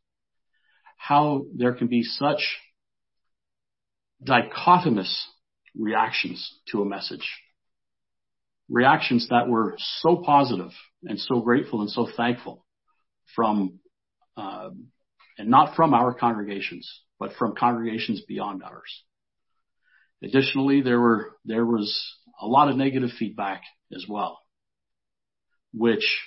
How 0.97 1.45
there 1.55 1.75
can 1.75 1.87
be 1.87 2.03
such 2.03 2.57
dichotomous 4.27 5.15
reactions 5.77 6.59
to 6.73 6.81
a 6.81 6.87
message 6.87 7.31
reactions 8.71 9.29
that 9.29 9.49
were 9.49 9.75
so 10.01 10.23
positive 10.25 10.71
and 11.05 11.21
so 11.21 11.41
grateful 11.41 11.83
and 11.83 11.91
so 11.91 12.09
thankful 12.17 12.65
from, 13.37 13.81
uh, 14.39 14.71
and 15.37 15.51
not 15.51 15.77
from 15.77 15.93
our 15.93 16.15
congregations, 16.15 16.91
but 17.19 17.33
from 17.39 17.55
congregations 17.55 18.23
beyond 18.27 18.63
ours. 18.63 19.05
Additionally, 20.23 20.81
there 20.81 21.01
were, 21.01 21.37
there 21.45 21.67
was 21.67 22.03
a 22.41 22.47
lot 22.47 22.71
of 22.71 22.77
negative 22.77 23.11
feedback 23.19 23.63
as 23.95 24.07
well, 24.09 24.41
which 25.75 26.19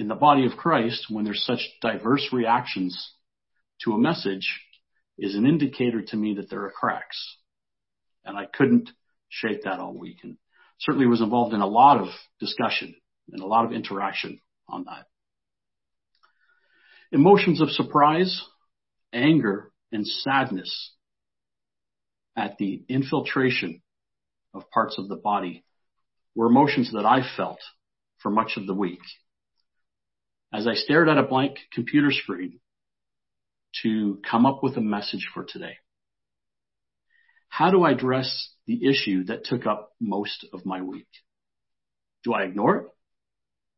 in 0.00 0.08
the 0.08 0.14
body 0.14 0.46
of 0.46 0.56
Christ, 0.56 1.08
when 1.10 1.26
there's 1.26 1.44
such 1.44 1.60
diverse 1.82 2.26
reactions 2.32 3.12
to 3.84 3.92
a 3.92 3.98
message, 3.98 4.62
is 5.18 5.34
an 5.34 5.44
indicator 5.44 6.00
to 6.00 6.16
me 6.16 6.36
that 6.36 6.48
there 6.48 6.64
are 6.64 6.70
cracks. 6.70 7.36
And 8.24 8.34
I 8.34 8.46
couldn't 8.46 8.88
shake 9.28 9.64
that 9.64 9.78
all 9.78 9.92
week. 9.92 10.20
And 10.22 10.38
certainly 10.78 11.06
was 11.06 11.20
involved 11.20 11.52
in 11.52 11.60
a 11.60 11.66
lot 11.66 12.00
of 12.00 12.08
discussion 12.40 12.94
and 13.30 13.42
a 13.42 13.46
lot 13.46 13.66
of 13.66 13.72
interaction 13.72 14.40
on 14.66 14.84
that. 14.84 15.04
Emotions 17.12 17.60
of 17.60 17.68
surprise, 17.68 18.42
anger, 19.12 19.70
and 19.92 20.06
sadness 20.06 20.94
at 22.34 22.56
the 22.56 22.84
infiltration 22.88 23.82
of 24.54 24.70
parts 24.70 24.96
of 24.96 25.08
the 25.08 25.16
body 25.16 25.62
were 26.34 26.46
emotions 26.46 26.90
that 26.94 27.04
I 27.04 27.20
felt 27.36 27.60
for 28.22 28.30
much 28.30 28.52
of 28.56 28.66
the 28.66 28.72
week. 28.74 29.00
As 30.52 30.66
I 30.66 30.74
stared 30.74 31.08
at 31.08 31.18
a 31.18 31.22
blank 31.22 31.58
computer 31.72 32.10
screen 32.10 32.60
to 33.82 34.20
come 34.28 34.46
up 34.46 34.62
with 34.62 34.76
a 34.76 34.80
message 34.80 35.28
for 35.32 35.44
today. 35.44 35.76
How 37.48 37.70
do 37.70 37.82
I 37.84 37.92
address 37.92 38.48
the 38.66 38.88
issue 38.88 39.24
that 39.24 39.44
took 39.44 39.66
up 39.66 39.92
most 40.00 40.46
of 40.52 40.66
my 40.66 40.82
week? 40.82 41.08
Do 42.24 42.32
I 42.32 42.44
ignore 42.44 42.76
it 42.76 42.86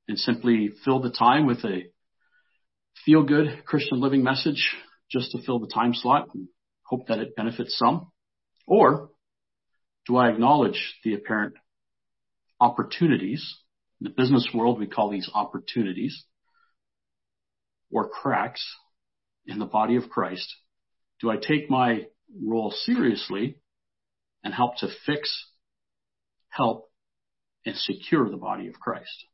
and 0.08 0.18
simply 0.18 0.70
fill 0.84 1.00
the 1.00 1.10
time 1.10 1.46
with 1.46 1.64
a 1.64 1.90
feel 3.04 3.22
good 3.22 3.64
Christian 3.64 4.00
living 4.00 4.22
message 4.22 4.74
just 5.10 5.32
to 5.32 5.42
fill 5.42 5.58
the 5.58 5.72
time 5.72 5.94
slot 5.94 6.28
and 6.34 6.48
hope 6.84 7.08
that 7.08 7.18
it 7.18 7.36
benefits 7.36 7.76
some? 7.78 8.10
Or 8.66 9.10
do 10.06 10.16
I 10.16 10.30
acknowledge 10.30 10.96
the 11.04 11.14
apparent 11.14 11.54
opportunities? 12.60 13.58
In 14.00 14.04
the 14.04 14.14
business 14.16 14.48
world, 14.52 14.78
we 14.78 14.86
call 14.86 15.10
these 15.10 15.30
opportunities 15.32 16.24
or 17.92 18.08
cracks 18.08 18.64
in 19.46 19.58
the 19.58 19.66
body 19.66 19.96
of 19.96 20.08
Christ. 20.08 20.54
Do 21.20 21.30
I 21.30 21.36
take 21.36 21.70
my 21.70 22.06
role 22.40 22.70
seriously 22.70 23.58
and 24.44 24.54
help 24.54 24.76
to 24.78 24.88
fix, 25.06 25.46
help, 26.48 26.90
and 27.64 27.76
secure 27.76 28.28
the 28.28 28.36
body 28.36 28.68
of 28.68 28.74
Christ. 28.74 29.26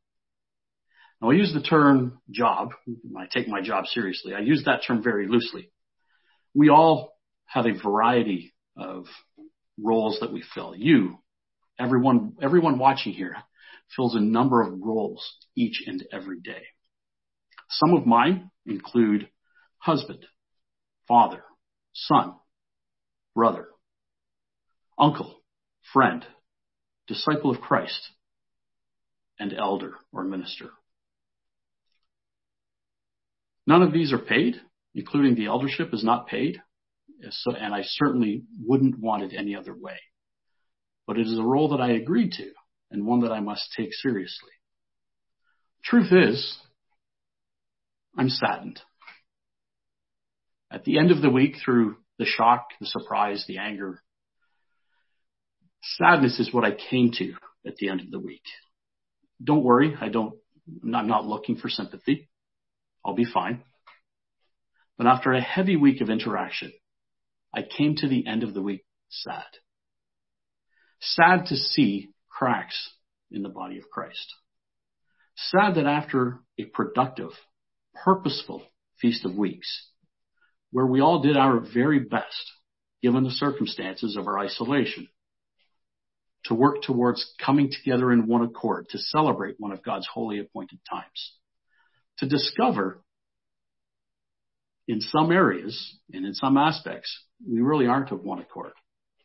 Now 1.21 1.31
I 1.31 1.35
use 1.35 1.53
the 1.53 1.63
term 1.63 2.21
job. 2.31 2.71
I 3.17 3.27
take 3.33 3.49
my 3.49 3.61
job 3.63 3.87
seriously. 3.87 4.35
I 4.35 4.41
use 4.41 4.65
that 4.67 4.83
term 4.87 5.03
very 5.03 5.27
loosely. 5.27 5.73
We 6.55 6.69
all 6.69 7.17
have 7.47 7.67
a 7.67 7.73
variety 7.73 8.55
of 8.77 9.07
roles 9.83 10.19
that 10.21 10.33
we 10.33 10.45
fill. 10.55 10.75
You, 10.77 11.19
everyone, 11.79 12.35
everyone 12.41 12.79
watching 12.79 13.13
here 13.13 13.37
fills 13.97 14.15
a 14.15 14.21
number 14.21 14.63
of 14.63 14.79
roles 14.81 15.27
each 15.57 15.83
and 15.87 16.05
every 16.13 16.41
day. 16.41 16.63
Some 17.71 17.95
of 17.95 18.07
mine 18.07 18.51
include 18.67 19.29
husband, 19.79 20.25
father, 21.07 21.43
son, 21.93 22.35
brother, 23.35 23.69
uncle, 24.99 25.43
friend, 25.93 26.25
disciple 27.07 27.51
of 27.51 27.61
Christ, 27.61 28.11
and 29.39 29.53
elder 29.53 29.95
or 30.13 30.25
minister. 30.25 30.71
None 33.67 33.83
of 33.83 33.93
these 33.93 34.13
are 34.13 34.19
paid, 34.19 34.57
including 34.95 35.35
the 35.35 35.47
eldership 35.47 35.93
is 35.93 36.03
not 36.03 36.27
paid, 36.27 36.61
so, 37.31 37.55
and 37.55 37.75
I 37.75 37.83
certainly 37.83 38.45
wouldn't 38.65 38.99
want 38.99 39.23
it 39.25 39.37
any 39.37 39.55
other 39.55 39.75
way. 39.75 39.99
But 41.07 41.19
it 41.19 41.27
is 41.27 41.39
a 41.39 41.43
role 41.43 41.69
that 41.71 41.81
I 41.81 41.93
agreed 41.93 42.33
to 42.33 42.51
and 42.91 43.07
one 43.07 43.21
that 43.21 43.33
I 43.33 43.41
must 43.41 43.75
take 43.77 43.93
seriously. 43.93 44.51
Truth 45.85 46.13
is, 46.13 46.59
I'm 48.17 48.29
saddened. 48.29 48.81
At 50.71 50.85
the 50.85 50.99
end 50.99 51.11
of 51.11 51.23
the 51.23 51.31
week, 51.31 51.57
through 51.65 51.97
the 52.19 52.25
shock, 52.25 52.69
the 52.81 52.87
surprise, 52.87 53.45
the 53.47 53.59
anger, 53.59 54.03
sadness 55.83 56.39
is 56.39 56.53
what 56.53 56.65
I 56.65 56.73
came 56.91 57.11
to 57.19 57.35
at 57.67 57.77
the 57.77 57.89
end 57.89 58.01
of 58.01 58.11
the 58.11 58.19
week. 58.19 58.43
Don't 59.43 59.65
worry, 59.65 59.97
I 60.01 60.09
don't, 60.09 60.35
I'm 60.83 61.07
not 61.07 61.27
looking 61.27 61.57
for 61.57 61.69
sympathy. 61.69 62.29
I'll 63.05 63.15
be 63.15 63.25
fine. 63.25 63.63
But 64.97 65.07
after 65.07 65.33
a 65.33 65.41
heavy 65.41 65.77
week 65.77 66.01
of 66.01 66.11
interaction, 66.11 66.73
I 67.55 67.63
came 67.63 67.95
to 67.97 68.09
the 68.09 68.27
end 68.27 68.43
of 68.43 68.53
the 68.53 68.63
week 68.63 68.85
sad. 69.09 69.45
Sad 71.01 71.47
to 71.47 71.57
see 71.57 72.11
cracks 72.29 72.91
in 73.31 73.43
the 73.43 73.49
body 73.49 73.79
of 73.79 73.89
Christ. 73.91 74.35
Sad 75.37 75.77
that 75.77 75.87
after 75.87 76.41
a 76.59 76.65
productive, 76.65 77.31
purposeful 78.05 78.63
Feast 79.01 79.25
of 79.25 79.37
Weeks, 79.37 79.89
where 80.71 80.87
we 80.87 81.01
all 81.01 81.23
did 81.23 81.37
our 81.37 81.61
very 81.61 82.01
best, 82.01 82.53
given 83.03 83.25
the 83.25 83.31
circumstances 83.31 84.17
of 84.17 84.27
our 84.27 84.39
isolation, 84.39 85.09
to 86.45 86.55
work 86.55 86.83
towards 86.83 87.35
coming 87.45 87.71
together 87.71 88.13
in 88.13 88.27
one 88.27 88.43
accord 88.43 88.89
to 88.91 88.99
celebrate 88.99 89.57
one 89.59 89.73
of 89.73 89.83
God's 89.83 90.09
holy 90.13 90.39
appointed 90.39 90.79
times, 90.89 91.35
to 92.19 92.29
discover 92.29 93.03
in 94.87 95.01
some 95.01 95.31
areas 95.31 95.99
and 96.13 96.25
in 96.25 96.35
some 96.35 96.57
aspects, 96.57 97.25
we 97.47 97.61
really 97.61 97.87
aren't 97.87 98.11
of 98.11 98.25
one 98.25 98.39
accord, 98.39 98.73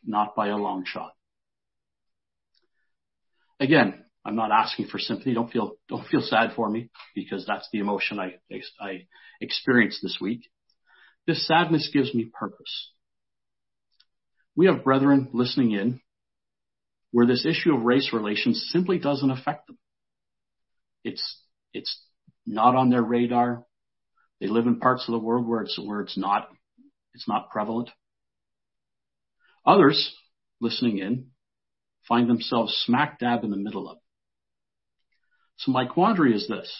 not 0.04 0.36
by 0.36 0.48
a 0.48 0.56
long 0.56 0.84
shot. 0.84 1.12
Again, 3.58 4.03
I'm 4.24 4.36
not 4.36 4.50
asking 4.50 4.86
for 4.86 4.98
sympathy. 4.98 5.34
Don't 5.34 5.50
feel 5.50 5.74
don't 5.88 6.06
feel 6.06 6.22
sad 6.22 6.52
for 6.56 6.68
me 6.68 6.90
because 7.14 7.44
that's 7.46 7.68
the 7.72 7.80
emotion 7.80 8.18
I 8.18 8.38
I 8.80 9.06
experienced 9.40 10.00
this 10.02 10.18
week. 10.20 10.48
This 11.26 11.46
sadness 11.46 11.90
gives 11.92 12.14
me 12.14 12.30
purpose. 12.32 12.92
We 14.56 14.66
have 14.66 14.84
brethren 14.84 15.28
listening 15.32 15.72
in 15.72 16.00
where 17.10 17.26
this 17.26 17.46
issue 17.46 17.74
of 17.74 17.82
race 17.82 18.10
relations 18.12 18.68
simply 18.72 18.98
doesn't 18.98 19.30
affect 19.30 19.66
them. 19.66 19.78
It's 21.02 21.22
it's 21.72 22.00
not 22.46 22.74
on 22.74 22.90
their 22.90 23.02
radar. 23.02 23.64
They 24.40 24.46
live 24.46 24.66
in 24.66 24.80
parts 24.80 25.06
of 25.06 25.12
the 25.12 25.18
world 25.18 25.46
where 25.46 25.62
it's 25.62 25.78
where 25.78 26.00
it's 26.00 26.16
not 26.16 26.48
it's 27.14 27.28
not 27.28 27.50
prevalent. 27.50 27.90
Others 29.66 30.14
listening 30.60 30.98
in 30.98 31.30
find 32.08 32.28
themselves 32.28 32.82
smack 32.86 33.18
dab 33.18 33.44
in 33.44 33.50
the 33.50 33.56
middle 33.56 33.88
of 33.88 33.98
it. 33.98 34.03
So 35.56 35.72
my 35.72 35.86
quandary 35.86 36.34
is 36.34 36.48
this. 36.48 36.70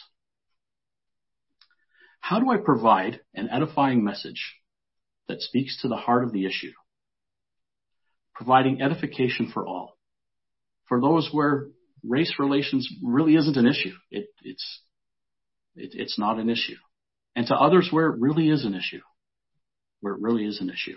How 2.20 2.40
do 2.40 2.50
I 2.50 2.56
provide 2.56 3.20
an 3.34 3.48
edifying 3.50 4.02
message 4.02 4.54
that 5.28 5.42
speaks 5.42 5.82
to 5.82 5.88
the 5.88 5.96
heart 5.96 6.24
of 6.24 6.32
the 6.32 6.46
issue? 6.46 6.72
Providing 8.34 8.80
edification 8.80 9.50
for 9.52 9.66
all. 9.66 9.98
For 10.88 11.00
those 11.00 11.28
where 11.32 11.68
race 12.02 12.34
relations 12.38 12.88
really 13.02 13.36
isn't 13.36 13.56
an 13.56 13.66
issue. 13.66 13.94
It, 14.10 14.26
it's, 14.42 14.80
it, 15.76 15.90
it's 15.94 16.18
not 16.18 16.38
an 16.38 16.50
issue. 16.50 16.76
And 17.36 17.46
to 17.48 17.54
others 17.54 17.88
where 17.90 18.08
it 18.08 18.20
really 18.20 18.48
is 18.48 18.64
an 18.64 18.74
issue. 18.74 19.00
Where 20.00 20.14
it 20.14 20.20
really 20.20 20.44
is 20.44 20.60
an 20.60 20.70
issue. 20.70 20.96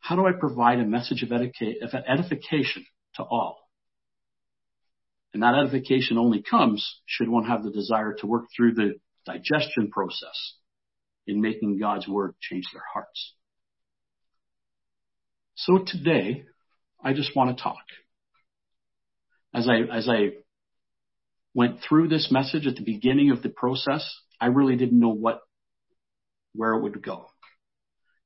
How 0.00 0.16
do 0.16 0.26
I 0.26 0.32
provide 0.32 0.78
a 0.78 0.84
message 0.84 1.22
of 1.22 1.32
edification 1.32 2.86
to 3.16 3.22
all? 3.22 3.65
And 5.36 5.42
that 5.42 5.54
edification 5.54 6.16
only 6.16 6.40
comes 6.40 7.02
should 7.04 7.28
one 7.28 7.44
have 7.44 7.62
the 7.62 7.70
desire 7.70 8.14
to 8.20 8.26
work 8.26 8.46
through 8.56 8.72
the 8.72 8.94
digestion 9.26 9.90
process 9.90 10.54
in 11.26 11.42
making 11.42 11.78
God's 11.78 12.08
word 12.08 12.36
change 12.40 12.64
their 12.72 12.84
hearts. 12.90 13.34
So 15.54 15.84
today, 15.86 16.44
I 17.04 17.12
just 17.12 17.36
want 17.36 17.54
to 17.54 17.62
talk. 17.62 17.84
As 19.52 19.68
I, 19.68 19.80
as 19.94 20.08
I 20.08 20.38
went 21.52 21.80
through 21.86 22.08
this 22.08 22.28
message 22.30 22.66
at 22.66 22.76
the 22.76 22.82
beginning 22.82 23.30
of 23.30 23.42
the 23.42 23.50
process, 23.50 24.10
I 24.40 24.46
really 24.46 24.76
didn't 24.76 24.98
know 24.98 25.12
what, 25.12 25.40
where 26.54 26.72
it 26.72 26.82
would 26.82 27.02
go 27.02 27.26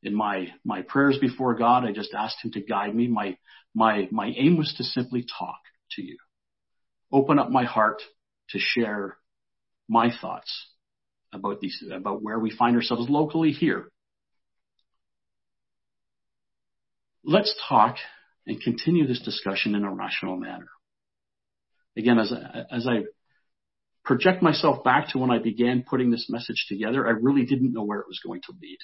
in 0.00 0.14
my, 0.14 0.46
my 0.64 0.82
prayers 0.82 1.18
before 1.20 1.56
God, 1.56 1.84
I 1.84 1.90
just 1.90 2.14
asked 2.14 2.36
him 2.44 2.52
to 2.52 2.60
guide 2.60 2.94
me. 2.94 3.08
My, 3.08 3.36
my, 3.74 4.06
my 4.12 4.32
aim 4.36 4.56
was 4.56 4.72
to 4.76 4.84
simply 4.84 5.26
talk 5.38 5.58
to 5.96 6.02
you, 6.02 6.16
open 7.12 7.38
up 7.38 7.50
my 7.50 7.64
heart 7.64 8.02
to 8.50 8.58
share 8.58 9.16
my 9.88 10.10
thoughts 10.20 10.68
about 11.32 11.60
these, 11.60 11.82
about 11.92 12.22
where 12.22 12.38
we 12.38 12.50
find 12.50 12.76
ourselves 12.76 13.08
locally 13.08 13.50
here. 13.52 13.90
Let's 17.24 17.54
talk 17.68 17.96
and 18.46 18.60
continue 18.60 19.06
this 19.06 19.20
discussion 19.22 19.74
in 19.74 19.84
a 19.84 19.92
rational 19.92 20.36
manner. 20.36 20.68
Again, 21.96 22.18
as 22.18 22.32
I, 22.32 22.64
as 22.74 22.86
I 22.86 23.02
project 24.04 24.42
myself 24.42 24.82
back 24.82 25.08
to 25.10 25.18
when 25.18 25.30
I 25.30 25.38
began 25.38 25.84
putting 25.88 26.10
this 26.10 26.28
message 26.30 26.66
together, 26.68 27.06
I 27.06 27.10
really 27.10 27.44
didn't 27.44 27.72
know 27.72 27.84
where 27.84 28.00
it 28.00 28.08
was 28.08 28.20
going 28.24 28.40
to 28.42 28.54
lead. 28.60 28.78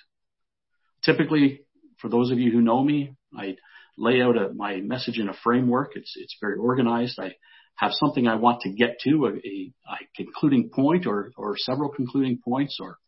Typically, 1.02 1.60
for 1.98 2.08
those 2.08 2.30
of 2.30 2.38
you 2.38 2.50
who 2.50 2.60
know 2.60 2.82
me, 2.82 3.14
I 3.36 3.56
lay 3.96 4.20
out 4.20 4.36
a, 4.36 4.52
my 4.52 4.76
message 4.76 5.18
in 5.18 5.28
a 5.28 5.34
framework. 5.42 5.92
It's, 5.94 6.14
it's 6.16 6.36
very 6.40 6.56
organized. 6.58 7.18
I 7.18 7.32
have 7.76 7.92
something 7.92 8.26
I 8.26 8.36
want 8.36 8.62
to 8.62 8.72
get 8.72 8.98
to, 9.04 9.26
a, 9.26 9.30
a, 9.30 9.72
a 9.88 9.96
concluding 10.16 10.70
point 10.74 11.06
or, 11.06 11.30
or 11.36 11.56
several 11.56 11.90
concluding 11.90 12.40
points 12.42 12.78
or 12.80 12.98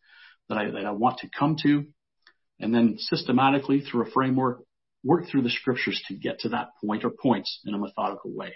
that 0.49 0.59
I, 0.59 0.71
that 0.71 0.85
I 0.85 0.91
want 0.93 1.19
to 1.19 1.29
come 1.37 1.57
to. 1.62 1.85
And 2.61 2.75
then 2.75 2.97
systematically 2.99 3.81
through 3.81 4.07
a 4.07 4.11
framework, 4.11 4.62
work 5.03 5.27
through 5.27 5.43
the 5.43 5.51
scriptures 5.51 6.03
to 6.09 6.14
get 6.14 6.41
to 6.41 6.51
that 6.51 6.69
point 6.85 7.05
or 7.05 7.11
points 7.11 7.61
in 7.64 7.75
a 7.75 7.79
methodical 7.79 8.33
way. 8.35 8.55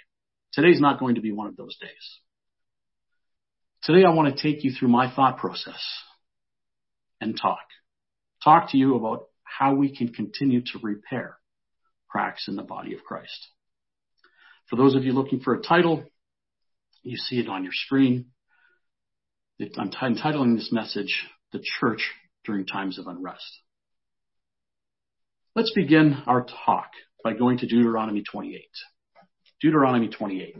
Today's 0.52 0.80
not 0.80 1.00
going 1.00 1.14
to 1.14 1.20
be 1.20 1.32
one 1.32 1.46
of 1.46 1.56
those 1.56 1.76
days. 1.80 2.20
Today 3.84 4.04
I 4.04 4.10
want 4.10 4.36
to 4.36 4.42
take 4.42 4.64
you 4.64 4.72
through 4.72 4.88
my 4.88 5.12
thought 5.14 5.38
process 5.38 5.82
and 7.20 7.38
talk. 7.40 7.64
Talk 8.44 8.70
to 8.70 8.76
you 8.76 8.96
about 8.96 9.26
how 9.44 9.74
we 9.74 9.96
can 9.96 10.12
continue 10.12 10.60
to 10.60 10.78
repair 10.82 11.38
cracks 12.08 12.48
in 12.48 12.56
the 12.56 12.62
body 12.62 12.94
of 12.94 13.02
Christ. 13.02 13.48
For 14.68 14.76
those 14.76 14.94
of 14.94 15.04
you 15.04 15.12
looking 15.12 15.40
for 15.40 15.54
a 15.54 15.62
title, 15.62 16.04
you 17.02 17.16
see 17.16 17.38
it 17.38 17.48
on 17.48 17.64
your 17.64 17.72
screen. 17.72 18.26
I'm 19.78 19.90
entitling 20.02 20.56
this 20.56 20.70
message, 20.72 21.26
The 21.52 21.62
Church 21.80 22.10
During 22.44 22.66
Times 22.66 22.98
of 22.98 23.06
Unrest. 23.06 23.60
Let's 25.54 25.72
begin 25.74 26.16
our 26.26 26.44
talk 26.66 26.90
by 27.22 27.34
going 27.34 27.58
to 27.58 27.66
Deuteronomy 27.66 28.22
28. 28.22 28.62
Deuteronomy 29.60 30.08
28. 30.08 30.56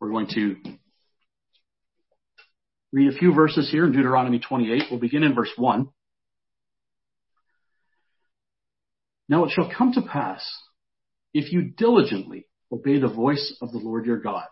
We're 0.00 0.10
going 0.10 0.28
to 0.34 0.56
read 2.92 3.14
a 3.14 3.18
few 3.18 3.34
verses 3.34 3.70
here 3.70 3.84
in 3.84 3.92
Deuteronomy 3.92 4.38
28. 4.38 4.84
We'll 4.90 5.00
begin 5.00 5.22
in 5.22 5.34
verse 5.34 5.52
1. 5.56 5.88
Now 9.28 9.44
it 9.44 9.50
shall 9.50 9.70
come 9.76 9.92
to 9.92 10.02
pass, 10.02 10.50
if 11.34 11.52
you 11.52 11.62
diligently 11.76 12.46
obey 12.72 12.98
the 12.98 13.08
voice 13.08 13.56
of 13.60 13.72
the 13.72 13.78
Lord 13.78 14.06
your 14.06 14.20
God, 14.20 14.46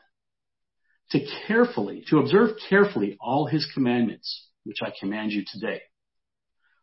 to 1.11 1.21
carefully, 1.47 2.05
to 2.09 2.19
observe 2.19 2.57
carefully 2.69 3.17
all 3.21 3.47
his 3.47 3.71
commandments, 3.73 4.49
which 4.65 4.79
I 4.83 4.93
command 4.99 5.33
you 5.33 5.45
today, 5.47 5.83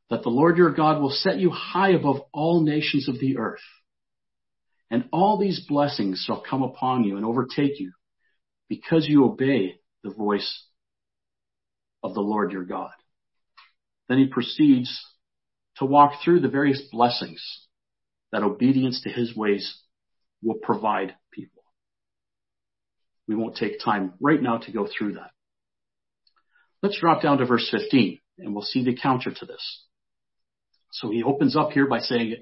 that 0.10 0.24
the 0.24 0.30
Lord 0.30 0.58
your 0.58 0.72
God 0.72 1.02
will 1.02 1.10
set 1.10 1.38
you 1.38 1.50
high 1.50 1.91
above 1.91 2.22
all 2.32 2.64
nations 2.64 3.10
of 3.10 3.20
the 3.20 3.38
earth. 3.38 3.64
And 4.89 5.06
all 5.12 5.38
these 5.39 5.66
blessings 5.68 6.24
shall 6.26 6.44
come 6.48 6.62
upon 6.62 7.04
you 7.04 7.18
and 7.18 7.26
overtake 7.26 7.80
you 7.80 7.94
because 8.70 9.08
you 9.08 9.26
obey 9.26 9.80
the 10.04 10.12
voice 10.12 10.66
of 12.04 12.14
the 12.14 12.22
Lord 12.22 12.52
your 12.52 12.64
God. 12.64 12.91
Then 14.08 14.20
he 14.20 14.28
proceeds 14.28 15.04
to 15.78 15.86
walk 15.86 16.22
through 16.24 16.41
the 16.41 16.50
various 16.50 16.82
blessings 16.91 17.44
that 18.32 18.44
obedience 18.44 19.02
to 19.02 19.10
his 19.10 19.36
ways 19.36 19.83
will 20.44 20.56
provide 20.62 21.16
people. 21.32 21.64
We 23.28 23.36
won't 23.36 23.56
take 23.56 23.80
time 23.84 24.14
right 24.20 24.41
now 24.41 24.58
to 24.58 24.72
go 24.72 24.88
through 24.88 25.14
that. 25.14 25.32
Let's 26.82 27.00
drop 27.00 27.22
down 27.22 27.38
to 27.38 27.46
verse 27.46 27.68
15 27.72 28.20
and 28.39 28.54
we'll 28.54 28.64
see 28.64 28.84
the 28.84 28.96
counter 28.96 29.32
to 29.34 29.46
this. 29.46 29.86
So 30.91 31.10
he 31.10 31.24
opens 31.24 31.56
up 31.56 31.72
here 31.72 31.88
by 31.88 32.00
saying, 32.00 32.36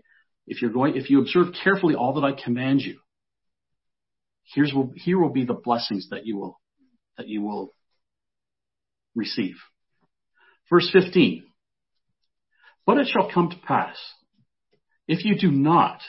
if 0.47 0.61
you're 0.61 0.71
going, 0.71 0.97
if 0.97 1.09
you 1.09 1.21
observe 1.21 1.53
carefully 1.63 1.95
all 1.95 2.13
that 2.13 2.25
I 2.25 2.33
command 2.33 2.81
you, 2.81 2.99
here's 4.53 4.73
will, 4.73 4.91
here 4.95 5.19
will 5.19 5.29
be 5.29 5.45
the 5.45 5.53
blessings 5.53 6.09
that 6.09 6.25
you 6.25 6.37
will, 6.37 6.59
that 7.17 7.27
you 7.27 7.41
will 7.41 7.73
receive. 9.15 9.55
Verse 10.69 10.89
15. 10.91 11.43
But 12.85 12.97
it 12.97 13.07
shall 13.07 13.31
come 13.31 13.51
to 13.51 13.57
pass, 13.57 13.97
if 15.07 15.23
you 15.23 15.37
do 15.37 15.51
not 15.51 16.01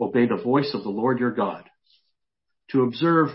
obey 0.00 0.26
the 0.26 0.42
voice 0.42 0.72
of 0.74 0.82
the 0.82 0.90
Lord 0.90 1.18
your 1.18 1.30
God, 1.30 1.64
to 2.70 2.82
observe 2.82 3.28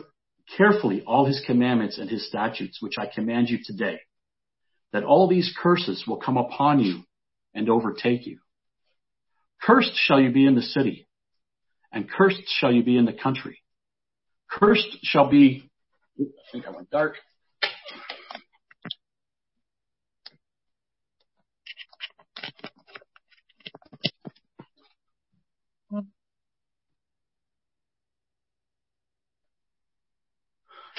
carefully 0.58 1.04
all 1.06 1.26
his 1.26 1.42
commandments 1.46 1.98
and 1.98 2.10
his 2.10 2.28
statutes, 2.28 2.82
which 2.82 2.96
I 3.00 3.06
command 3.06 3.50
you 3.50 3.60
today, 3.64 4.00
that 4.92 5.04
all 5.04 5.28
these 5.28 5.56
curses 5.62 6.04
will 6.08 6.18
come 6.18 6.38
upon 6.38 6.80
you 6.80 7.04
and 7.54 7.70
overtake 7.70 8.26
you. 8.26 8.40
Cursed 9.62 9.94
shall 9.96 10.20
you 10.20 10.32
be 10.32 10.46
in 10.46 10.56
the 10.56 10.62
city, 10.62 11.08
and 11.92 12.10
cursed 12.10 12.42
shall 12.48 12.72
you 12.72 12.84
be 12.84 12.98
in 12.98 13.06
the 13.06 13.14
country. 13.14 13.60
Cursed 14.50 14.98
shall 15.04 15.30
be, 15.30 15.70
I 16.20 16.24
think 16.52 16.68
I 16.68 16.72
went 16.72 16.90
dark. 16.90 17.16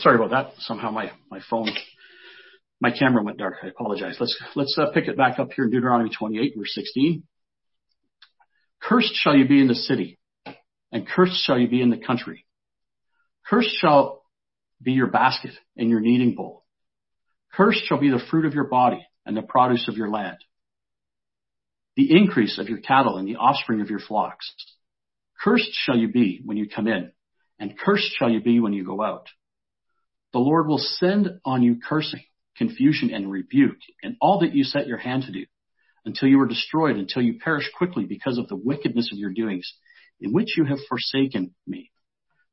Sorry 0.02 0.16
about 0.16 0.30
that. 0.30 0.60
Somehow 0.62 0.90
my, 0.90 1.12
my 1.30 1.38
phone, 1.48 1.68
my 2.80 2.90
camera 2.90 3.22
went 3.22 3.38
dark. 3.38 3.54
I 3.62 3.68
apologize. 3.68 4.16
Let's, 4.18 4.36
let's 4.56 4.76
uh, 4.76 4.90
pick 4.92 5.06
it 5.06 5.16
back 5.16 5.38
up 5.38 5.50
here 5.54 5.64
in 5.64 5.70
Deuteronomy 5.70 6.10
28 6.10 6.54
verse 6.58 6.74
16. 6.74 7.22
Cursed 8.82 9.14
shall 9.14 9.36
you 9.36 9.46
be 9.46 9.60
in 9.60 9.68
the 9.68 9.76
city 9.76 10.18
and 10.90 11.06
cursed 11.06 11.40
shall 11.44 11.56
you 11.56 11.68
be 11.68 11.80
in 11.80 11.90
the 11.90 11.98
country. 11.98 12.44
Cursed 13.46 13.76
shall 13.80 14.24
be 14.82 14.90
your 14.90 15.06
basket 15.06 15.52
and 15.76 15.88
your 15.88 16.00
kneading 16.00 16.34
bowl. 16.34 16.64
Cursed 17.54 17.84
shall 17.86 18.00
be 18.00 18.10
the 18.10 18.22
fruit 18.28 18.44
of 18.44 18.54
your 18.54 18.66
body 18.66 19.06
and 19.24 19.36
the 19.36 19.42
produce 19.42 19.86
of 19.86 19.96
your 19.96 20.10
land. 20.10 20.38
The 21.94 22.10
increase 22.10 22.58
of 22.58 22.68
your 22.68 22.78
cattle 22.78 23.18
and 23.18 23.28
the 23.28 23.36
offspring 23.36 23.80
of 23.80 23.88
your 23.88 24.00
flocks. 24.00 24.52
Cursed 25.44 25.70
shall 25.72 25.96
you 25.96 26.10
be 26.10 26.40
when 26.44 26.56
you 26.56 26.68
come 26.68 26.88
in 26.88 27.12
and 27.60 27.78
cursed 27.78 28.10
shall 28.18 28.30
you 28.30 28.40
be 28.40 28.58
when 28.58 28.72
you 28.72 28.84
go 28.84 29.00
out. 29.00 29.28
The 30.32 30.38
Lord 30.38 30.66
will 30.66 30.78
send 30.78 31.28
on 31.44 31.62
you 31.62 31.76
cursing, 31.86 32.22
confusion, 32.56 33.12
and 33.12 33.30
rebuke, 33.30 33.78
and 34.02 34.16
all 34.20 34.40
that 34.40 34.54
you 34.54 34.64
set 34.64 34.86
your 34.86 34.98
hand 34.98 35.24
to 35.24 35.32
do, 35.32 35.44
until 36.04 36.28
you 36.28 36.40
are 36.40 36.46
destroyed, 36.46 36.96
until 36.96 37.22
you 37.22 37.38
perish 37.38 37.68
quickly 37.76 38.04
because 38.04 38.38
of 38.38 38.48
the 38.48 38.56
wickedness 38.56 39.10
of 39.12 39.18
your 39.18 39.32
doings, 39.32 39.72
in 40.20 40.32
which 40.32 40.56
you 40.56 40.64
have 40.64 40.78
forsaken 40.88 41.54
me. 41.66 41.90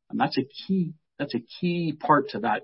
And 0.10 0.20
that's 0.20 0.38
a 0.38 0.44
key, 0.68 0.94
that's 1.18 1.36
a 1.36 1.44
key 1.60 1.94
part 2.00 2.30
to 2.30 2.40
that 2.40 2.64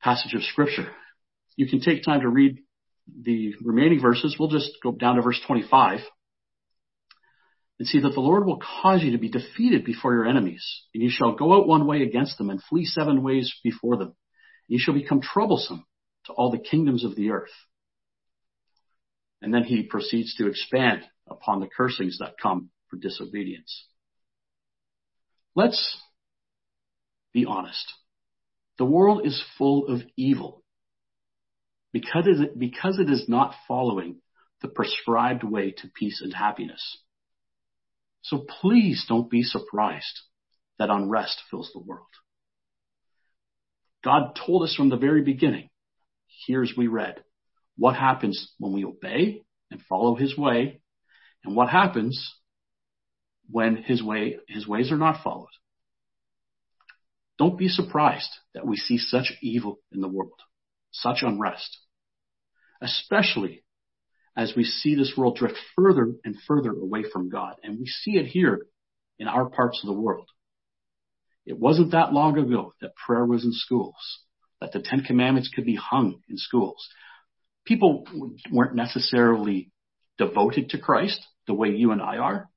passage 0.00 0.34
of 0.34 0.42
scripture. 0.42 0.90
You 1.56 1.68
can 1.68 1.80
take 1.80 2.02
time 2.02 2.22
to 2.22 2.28
read 2.28 2.58
the 3.20 3.54
remaining 3.62 4.00
verses. 4.00 4.36
We'll 4.38 4.48
just 4.48 4.70
go 4.82 4.92
down 4.92 5.16
to 5.16 5.22
verse 5.22 5.40
25 5.46 6.00
and 7.82 7.88
see 7.88 7.98
that 7.98 8.14
the 8.14 8.20
Lord 8.20 8.46
will 8.46 8.60
cause 8.80 9.02
you 9.02 9.10
to 9.10 9.18
be 9.18 9.28
defeated 9.28 9.84
before 9.84 10.12
your 10.12 10.24
enemies, 10.24 10.64
and 10.94 11.02
you 11.02 11.10
shall 11.10 11.34
go 11.34 11.52
out 11.52 11.66
one 11.66 11.84
way 11.84 12.02
against 12.02 12.38
them 12.38 12.48
and 12.48 12.62
flee 12.62 12.84
seven 12.84 13.24
ways 13.24 13.52
before 13.64 13.96
them. 13.96 14.14
You 14.68 14.78
shall 14.80 14.94
become 14.94 15.20
troublesome 15.20 15.84
to 16.26 16.32
all 16.32 16.52
the 16.52 16.60
kingdoms 16.60 17.04
of 17.04 17.16
the 17.16 17.32
earth. 17.32 17.50
And 19.40 19.52
then 19.52 19.64
he 19.64 19.82
proceeds 19.82 20.36
to 20.36 20.46
expand 20.46 21.02
upon 21.28 21.58
the 21.58 21.66
cursings 21.66 22.18
that 22.20 22.34
come 22.40 22.70
for 22.88 22.98
disobedience. 22.98 23.88
Let's 25.56 25.98
be 27.32 27.46
honest. 27.46 27.92
The 28.78 28.84
world 28.84 29.26
is 29.26 29.42
full 29.58 29.88
of 29.88 30.02
evil 30.16 30.62
because 31.92 32.28
it, 32.28 32.56
because 32.56 33.00
it 33.00 33.10
is 33.10 33.24
not 33.26 33.56
following 33.66 34.18
the 34.60 34.68
prescribed 34.68 35.42
way 35.42 35.72
to 35.78 35.90
peace 35.92 36.20
and 36.22 36.32
happiness. 36.32 37.02
So 38.22 38.44
please 38.60 39.04
don't 39.08 39.30
be 39.30 39.42
surprised 39.42 40.20
that 40.78 40.90
unrest 40.90 41.42
fills 41.50 41.70
the 41.72 41.80
world. 41.80 42.06
God 44.04 44.36
told 44.46 44.62
us 44.62 44.74
from 44.74 44.88
the 44.88 44.96
very 44.96 45.22
beginning, 45.22 45.68
here's 46.46 46.74
we 46.76 46.86
read, 46.86 47.22
what 47.76 47.94
happens 47.96 48.52
when 48.58 48.72
we 48.72 48.84
obey 48.84 49.42
and 49.70 49.80
follow 49.88 50.14
his 50.14 50.36
way, 50.36 50.80
and 51.44 51.56
what 51.56 51.68
happens 51.68 52.34
when 53.50 53.76
his 53.76 54.02
way, 54.02 54.38
his 54.48 54.66
ways 54.66 54.90
are 54.92 54.98
not 54.98 55.22
followed. 55.22 55.48
Don't 57.38 57.58
be 57.58 57.68
surprised 57.68 58.30
that 58.54 58.66
we 58.66 58.76
see 58.76 58.98
such 58.98 59.32
evil 59.42 59.78
in 59.90 60.00
the 60.00 60.08
world, 60.08 60.40
such 60.92 61.18
unrest, 61.22 61.78
especially 62.80 63.64
as 64.36 64.54
we 64.56 64.64
see 64.64 64.94
this 64.94 65.14
world 65.16 65.36
drift 65.36 65.58
further 65.76 66.12
and 66.24 66.36
further 66.46 66.70
away 66.70 67.04
from 67.12 67.28
God. 67.28 67.56
And 67.62 67.78
we 67.78 67.86
see 67.86 68.12
it 68.12 68.26
here 68.26 68.66
in 69.18 69.28
our 69.28 69.48
parts 69.48 69.80
of 69.82 69.86
the 69.86 70.00
world. 70.00 70.28
It 71.44 71.58
wasn't 71.58 71.92
that 71.92 72.12
long 72.12 72.38
ago 72.38 72.74
that 72.80 72.96
prayer 72.96 73.26
was 73.26 73.44
in 73.44 73.52
schools, 73.52 74.20
that 74.60 74.72
the 74.72 74.80
Ten 74.80 75.02
Commandments 75.02 75.50
could 75.54 75.64
be 75.64 75.76
hung 75.76 76.20
in 76.28 76.36
schools. 76.36 76.88
People 77.64 78.06
weren't 78.50 78.74
necessarily 78.74 79.70
devoted 80.18 80.70
to 80.70 80.78
Christ 80.78 81.20
the 81.46 81.54
way 81.54 81.70
you 81.70 81.90
and 81.90 82.00
I 82.00 82.18
are, 82.18 82.48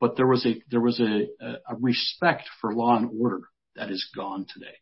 but 0.00 0.16
there 0.16 0.26
was 0.26 0.44
a, 0.44 0.60
there 0.70 0.80
was 0.80 1.00
a, 1.00 1.26
a 1.40 1.76
respect 1.80 2.44
for 2.60 2.74
law 2.74 2.96
and 2.96 3.10
order 3.20 3.42
that 3.76 3.90
is 3.90 4.10
gone 4.14 4.46
today. 4.52 4.76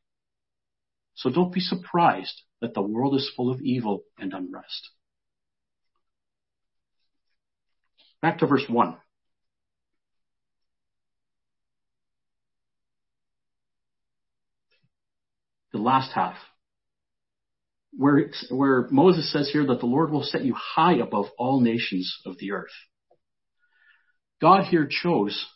So 1.15 1.31
don't 1.31 1.53
be 1.53 1.61
surprised 1.61 2.43
that 2.61 2.75
the 2.75 2.83
world 2.83 3.15
is 3.15 3.31
full 3.37 3.51
of 3.51 3.61
evil 3.61 4.03
and 4.19 4.33
unrest. 4.33 4.91
Back 8.27 8.39
to 8.39 8.47
verse 8.47 8.65
1. 8.69 8.97
The 15.71 15.79
last 15.79 16.11
half. 16.13 16.35
Where, 17.93 18.33
where 18.51 18.89
Moses 18.91 19.33
says 19.33 19.49
here 19.53 19.65
that 19.67 19.79
the 19.79 19.87
Lord 19.87 20.11
will 20.11 20.25
set 20.25 20.45
you 20.45 20.57
high 20.57 20.95
above 20.95 21.27
all 21.39 21.61
nations 21.61 22.13
of 22.27 22.37
the 22.39 22.51
earth. 22.51 22.75
God 24.41 24.65
here 24.65 24.89
chose 24.91 25.47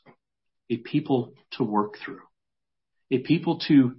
a 0.70 0.76
people 0.76 1.34
to 1.54 1.64
work 1.64 1.94
through, 2.04 2.20
a 3.10 3.18
people 3.18 3.58
to 3.66 3.96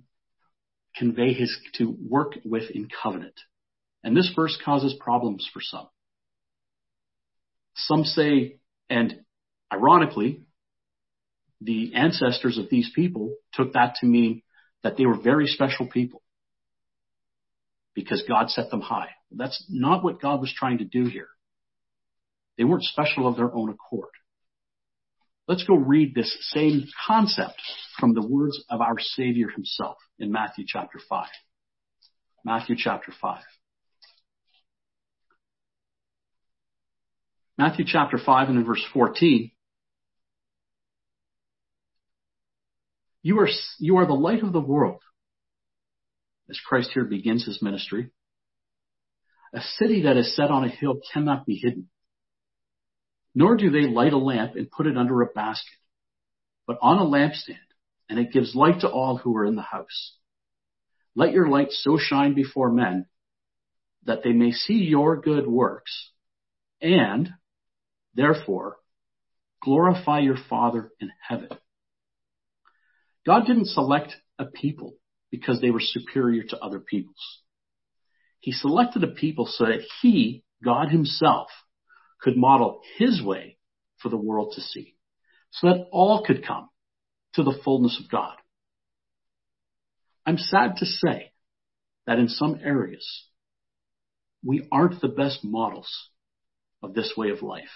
convey 0.96 1.34
his, 1.34 1.54
to 1.74 1.94
work 2.08 2.36
with 2.46 2.72
in 2.72 2.88
covenant. 3.04 3.38
And 4.02 4.16
this 4.16 4.32
verse 4.34 4.58
causes 4.64 4.96
problems 4.98 5.46
for 5.52 5.60
some. 5.62 5.90
Some 7.76 8.06
say, 8.06 8.61
and 8.92 9.22
ironically, 9.72 10.42
the 11.62 11.94
ancestors 11.96 12.58
of 12.58 12.70
these 12.70 12.92
people 12.94 13.34
took 13.54 13.72
that 13.72 13.96
to 14.02 14.06
mean 14.06 14.42
that 14.84 14.98
they 14.98 15.06
were 15.06 15.18
very 15.18 15.48
special 15.48 15.88
people 15.88 16.22
because 17.96 18.22
God 18.28 18.50
set 18.50 18.70
them 18.70 18.82
high. 18.82 19.08
That's 19.32 19.64
not 19.70 20.04
what 20.04 20.22
God 20.22 20.42
was 20.42 20.54
trying 20.54 20.80
to 20.80 20.84
do 20.84 21.06
here. 21.06 21.30
They 22.58 22.66
weren't 22.66 22.84
special 22.84 23.30
of 23.30 23.38
their 23.38 23.54
own 23.56 23.70
accord. 23.70 24.10
Let's 25.48 25.64
go 25.64 25.76
read 25.76 26.14
this 26.14 26.36
same 26.52 26.84
concept 27.08 27.62
from 27.98 28.14
the 28.14 28.28
words 28.28 28.62
of 28.70 28.82
our 28.82 29.00
Savior 29.00 29.48
himself 29.48 29.98
in 30.20 30.34
Matthew 30.34 30.66
chapter 30.68 31.00
5. 31.08 31.28
Matthew 32.44 32.76
chapter 32.78 33.14
5. 33.22 33.42
Matthew 37.62 37.86
chapter 37.88 38.18
5 38.18 38.50
and 38.50 38.58
in 38.58 38.66
verse 38.66 38.84
14. 38.92 39.52
You 43.22 43.40
are, 43.40 43.50
you 43.78 43.98
are 43.98 44.08
the 44.08 44.14
light 44.14 44.42
of 44.42 44.52
the 44.52 44.60
world. 44.60 45.04
As 46.50 46.60
Christ 46.66 46.90
here 46.96 47.04
begins 47.04 47.46
his 47.46 47.62
ministry. 47.62 48.10
A 49.54 49.62
city 49.78 50.02
that 50.06 50.18
is 50.18 50.36
set 50.36 50.50
on 50.50 50.64
a 50.64 50.70
hill 50.70 51.02
cannot 51.14 51.46
be 51.46 51.54
hidden. 51.54 51.88
Nor 53.36 53.58
do 53.58 53.70
they 53.70 53.88
light 53.88 54.14
a 54.14 54.18
lamp 54.18 54.56
and 54.56 54.72
put 54.72 54.88
it 54.88 54.98
under 54.98 55.22
a 55.22 55.28
basket, 55.28 55.78
but 56.66 56.80
on 56.82 56.98
a 56.98 57.06
lampstand, 57.06 57.60
and 58.10 58.18
it 58.18 58.34
gives 58.34 58.56
light 58.56 58.82
to 58.82 58.90
all 58.90 59.18
who 59.18 59.38
are 59.38 59.46
in 59.46 59.56
the 59.56 59.62
house. 59.62 60.18
Let 61.16 61.32
your 61.32 61.48
light 61.48 61.68
so 61.70 62.00
shine 62.00 62.34
before 62.34 62.72
men 62.72 63.06
that 64.06 64.24
they 64.24 64.32
may 64.32 64.52
see 64.52 64.78
your 64.78 65.22
good 65.22 65.46
works 65.46 66.10
and 66.82 67.30
Therefore, 68.14 68.78
glorify 69.64 70.20
your 70.20 70.38
Father 70.50 70.92
in 71.00 71.12
heaven. 71.28 71.50
God 73.26 73.46
didn't 73.46 73.68
select 73.68 74.16
a 74.40 74.46
people 74.46 74.96
because 75.30 75.62
they 75.62 75.70
were 75.70 75.82
superior 75.82 76.44
to 76.44 76.60
other 76.60 76.80
peoples. 76.80 77.42
He 78.40 78.52
selected 78.52 79.04
a 79.04 79.08
people 79.08 79.46
so 79.46 79.66
that 79.66 79.86
he, 80.02 80.44
God 80.64 80.90
himself, 80.90 81.48
could 82.20 82.36
model 82.36 82.82
his 82.98 83.22
way 83.24 83.58
for 84.00 84.10
the 84.10 84.18
world 84.18 84.54
to 84.56 84.62
see, 84.62 84.96
so 85.52 85.68
that 85.68 85.88
all 85.92 86.24
could 86.26 86.46
come 86.46 86.70
to 87.34 87.44
the 87.44 87.58
fullness 87.64 88.00
of 88.04 88.10
God. 88.10 88.36
I'm 90.26 90.38
sad 90.38 90.78
to 90.78 90.86
say 90.86 91.32
that 92.08 92.20
in 92.20 92.28
some 92.28 92.60
areas, 92.64 93.08
we 94.44 94.68
aren't 94.72 95.02
the 95.02 95.08
best 95.08 95.44
models 95.44 96.10
of 96.82 96.94
this 96.94 97.14
way 97.16 97.30
of 97.30 97.44
life 97.44 97.70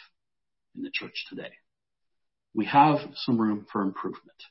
in 0.76 0.84
the 0.84 0.92
church 0.92 1.26
today. 1.30 1.52
We 2.54 2.66
have 2.66 2.98
some 3.16 3.40
room 3.40 3.66
for 3.72 3.82
improvement. 3.82 4.44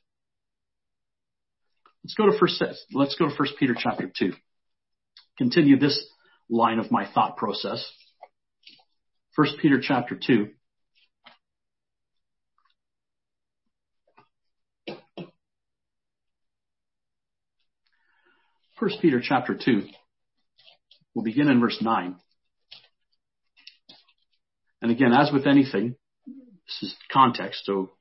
Let's 2.03 2.15
go 2.15 2.27
to 2.27 2.39
first, 2.39 2.63
let's 2.93 3.17
go 3.17 3.29
to 3.29 3.35
first 3.35 3.55
Peter 3.59 3.75
chapter 3.79 4.11
two. 4.17 4.33
Continue 5.39 5.79
this 5.79 6.07
line 6.51 6.79
of 6.79 6.91
my 6.91 7.07
thought 7.13 7.37
process. 7.37 7.85
First 9.35 9.55
Peter 9.61 9.81
chapter 9.83 10.19
two. 10.25 10.49
First 18.85 19.01
Peter 19.01 19.21
chapter 19.23 19.55
2. 19.55 19.83
We'll 21.15 21.25
begin 21.25 21.49
in 21.49 21.61
verse 21.61 21.79
9. 21.81 22.17
And 24.83 24.91
again, 24.91 25.13
as 25.13 25.33
with 25.33 25.47
anything, 25.47 25.95
this 26.67 26.91
is 26.91 26.97
context. 27.13 27.63
So 27.65 27.93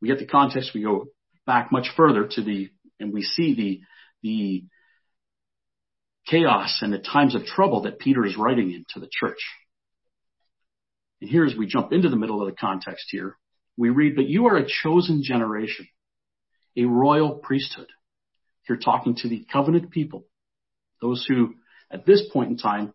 we 0.00 0.08
get 0.08 0.18
the 0.18 0.26
context, 0.26 0.72
we 0.74 0.82
go 0.82 1.06
back 1.46 1.72
much 1.72 1.88
further 1.96 2.28
to 2.30 2.42
the, 2.42 2.70
and 3.00 3.12
we 3.12 3.22
see 3.22 3.54
the, 3.54 3.80
the 4.22 4.64
chaos 6.26 6.78
and 6.82 6.92
the 6.92 6.98
times 6.98 7.34
of 7.34 7.44
trouble 7.44 7.82
that 7.82 7.98
Peter 7.98 8.24
is 8.24 8.36
writing 8.36 8.72
into 8.72 9.00
the 9.00 9.10
church. 9.10 9.40
And 11.20 11.30
here 11.30 11.44
as 11.44 11.56
we 11.56 11.66
jump 11.66 11.92
into 11.92 12.08
the 12.08 12.16
middle 12.16 12.40
of 12.40 12.48
the 12.48 12.56
context 12.56 13.06
here, 13.10 13.36
we 13.76 13.90
read, 13.90 14.16
but 14.16 14.26
you 14.26 14.46
are 14.46 14.56
a 14.56 14.66
chosen 14.66 15.22
generation, 15.24 15.88
a 16.76 16.84
royal 16.84 17.36
priesthood 17.36 17.88
you're 18.68 18.78
talking 18.78 19.16
to 19.16 19.28
the 19.28 19.46
covenant 19.52 19.90
people, 19.90 20.24
those 21.00 21.24
who 21.28 21.54
at 21.90 22.06
this 22.06 22.22
point 22.32 22.50
in 22.50 22.56
time 22.56 22.94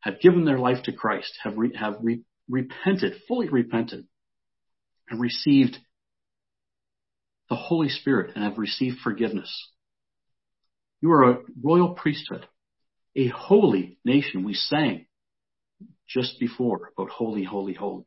have 0.00 0.20
given 0.20 0.44
their 0.44 0.58
life 0.58 0.82
to 0.84 0.92
Christ, 0.92 1.32
have, 1.42 1.56
re, 1.56 1.72
have 1.78 1.96
re, 2.02 2.22
repented, 2.48 3.14
fully 3.26 3.48
repented, 3.48 4.06
and 5.10 5.20
received 5.20 5.78
the 7.48 7.56
Holy 7.56 7.88
Spirit 7.88 8.32
and 8.34 8.44
have 8.44 8.58
received 8.58 8.98
forgiveness. 9.02 9.70
You 11.00 11.12
are 11.12 11.30
a 11.30 11.38
royal 11.62 11.94
priesthood, 11.94 12.46
a 13.16 13.28
holy 13.28 13.98
nation. 14.04 14.44
We 14.44 14.54
sang 14.54 15.06
just 16.08 16.38
before 16.40 16.92
about 16.96 17.10
holy, 17.10 17.44
holy, 17.44 17.74
holy. 17.74 18.04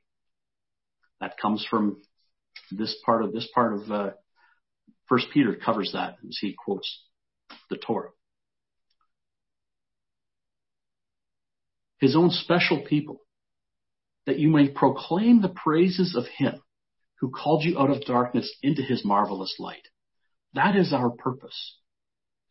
That 1.20 1.38
comes 1.40 1.66
from 1.70 2.02
this 2.72 2.96
part 3.06 3.24
of 3.24 3.32
this 3.32 3.48
part 3.54 3.74
of 3.74 3.92
uh, 3.92 4.10
First 5.08 5.28
Peter 5.34 5.56
covers 5.56 5.92
that 5.94 6.18
as 6.28 6.38
he 6.40 6.56
quotes 6.58 7.04
the 7.70 7.78
Torah. 7.78 8.12
His 12.00 12.16
own 12.16 12.32
special 12.32 12.84
people, 12.88 13.22
that 14.26 14.40
you 14.40 14.50
may 14.50 14.70
proclaim 14.70 15.42
the 15.42 15.50
praises 15.50 16.16
of 16.16 16.26
him 16.26 16.62
who 17.20 17.30
called 17.30 17.64
you 17.64 17.80
out 17.80 17.90
of 17.90 18.06
darkness 18.06 18.52
into 18.62 18.82
his 18.82 19.06
marvelous 19.06 19.56
light. 19.60 19.88
That 20.54 20.76
is 20.76 20.92
our 20.92 21.10
purpose, 21.10 21.78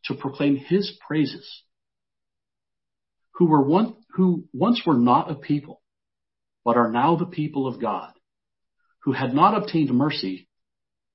to 0.05 0.15
proclaim 0.15 0.57
his 0.57 0.97
praises, 1.07 1.63
who 3.33 3.47
were 3.47 3.63
one, 3.63 3.97
who 4.15 4.45
once 4.53 4.83
were 4.87 4.97
not 4.97 5.31
a 5.31 5.35
people, 5.35 5.83
but 6.65 6.77
are 6.77 6.91
now 6.91 7.17
the 7.17 7.27
people 7.27 7.67
of 7.67 7.81
God, 7.81 8.13
who 9.05 9.13
had 9.13 9.35
not 9.35 9.57
obtained 9.57 9.91
mercy, 9.91 10.49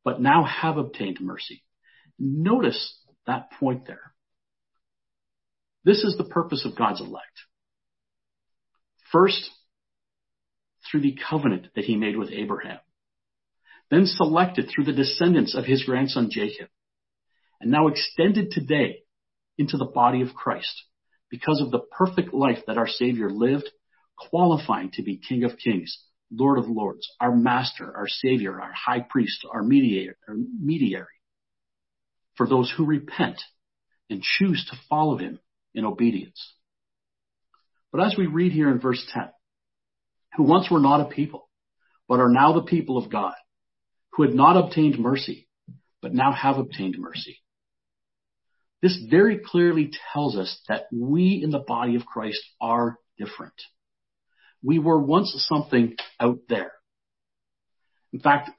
but 0.04 0.22
now 0.22 0.44
have 0.44 0.78
obtained 0.78 1.20
mercy. 1.22 1.64
Notice 2.20 3.00
that 3.26 3.52
point 3.60 3.88
there. 3.88 4.14
This 5.84 6.04
is 6.04 6.16
the 6.18 6.24
purpose 6.24 6.66
of 6.66 6.76
God's 6.76 7.02
elect. 7.02 7.26
First, 9.12 9.50
through 10.90 11.02
the 11.02 11.18
covenant 11.30 11.68
that 11.76 11.86
he 11.86 11.96
made 11.96 12.18
with 12.18 12.32
Abraham, 12.32 12.80
then 13.90 14.06
selected 14.06 14.70
through 14.70 14.86
the 14.86 14.94
descendants 14.94 15.56
of 15.56 15.66
his 15.66 15.84
grandson 15.84 16.30
Jacob, 16.32 16.70
and 17.60 17.72
now 17.72 17.88
extended 17.88 18.52
today 18.52 19.04
into 19.58 19.78
the 19.78 19.86
body 19.86 20.22
of 20.22 20.34
Christ 20.34 20.84
because 21.30 21.62
of 21.62 21.72
the 21.72 21.80
perfect 21.80 22.34
life 22.34 22.60
that 22.68 22.78
our 22.78 22.88
Savior 22.88 23.30
lived, 23.30 23.70
qualifying 24.18 24.92
to 24.94 25.04
be 25.04 25.18
King 25.18 25.44
of 25.44 25.58
Kings 25.58 25.98
Lord 26.32 26.58
of 26.58 26.68
Lords, 26.68 27.10
our 27.20 27.36
Master, 27.36 27.96
our 27.96 28.08
Savior, 28.08 28.60
our 28.60 28.74
High 28.74 29.06
Priest, 29.08 29.46
our 29.52 29.64
Mediator, 29.64 30.18
our 30.28 30.36
mediary, 30.36 31.06
for 32.36 32.48
those 32.48 32.74
who 32.76 32.86
repent 32.86 33.42
and 34.10 34.22
choose 34.22 34.66
to 34.70 34.78
follow 34.90 35.18
Him 35.18 35.40
in 35.74 35.86
obedience. 35.86 36.54
But 37.92 38.04
as 38.04 38.16
we 38.18 38.26
read 38.26 38.52
here 38.52 38.70
in 38.70 38.80
verse 38.80 39.06
10, 39.14 39.30
who 40.36 40.44
once 40.44 40.70
were 40.70 40.80
not 40.80 41.02
a 41.02 41.06
people, 41.06 41.50
but 42.08 42.20
are 42.20 42.30
now 42.30 42.54
the 42.54 42.64
people 42.64 42.98
of 42.98 43.12
God, 43.12 43.34
who 44.14 44.24
had 44.24 44.34
not 44.34 44.58
obtained 44.58 45.00
mercy, 45.00 45.48
but 46.02 46.14
now 46.14 46.32
have 46.32 46.58
obtained 46.58 46.96
mercy. 46.98 47.42
This 48.82 48.98
very 49.10 49.40
clearly 49.40 49.92
tells 50.14 50.38
us 50.38 50.62
that 50.68 50.84
we 50.92 51.42
in 51.44 51.50
the 51.50 51.60
body 51.60 51.96
of 51.96 52.06
Christ 52.06 52.42
are 52.62 52.98
different. 53.18 53.54
We 54.62 54.80
were 54.80 55.00
once 55.00 55.34
something 55.48 55.96
out 56.20 56.40
there. 56.50 56.72
In 58.14 58.20
fact, 58.20 58.50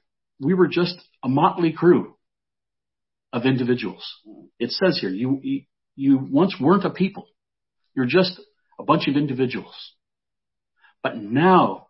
we 0.40 0.54
were 0.54 0.68
just 0.68 0.96
a 1.22 1.28
motley 1.28 1.72
crew 1.72 2.16
of 3.32 3.44
individuals. 3.44 4.04
It 4.58 4.70
says 4.70 4.98
here, 5.00 5.10
you, 5.10 5.40
you 5.94 6.18
once 6.30 6.56
weren't 6.60 6.84
a 6.84 6.90
people. 6.90 7.26
You're 7.94 8.06
just 8.06 8.40
a 8.78 8.84
bunch 8.84 9.08
of 9.08 9.16
individuals. 9.16 9.74
But 11.06 11.18
now 11.18 11.86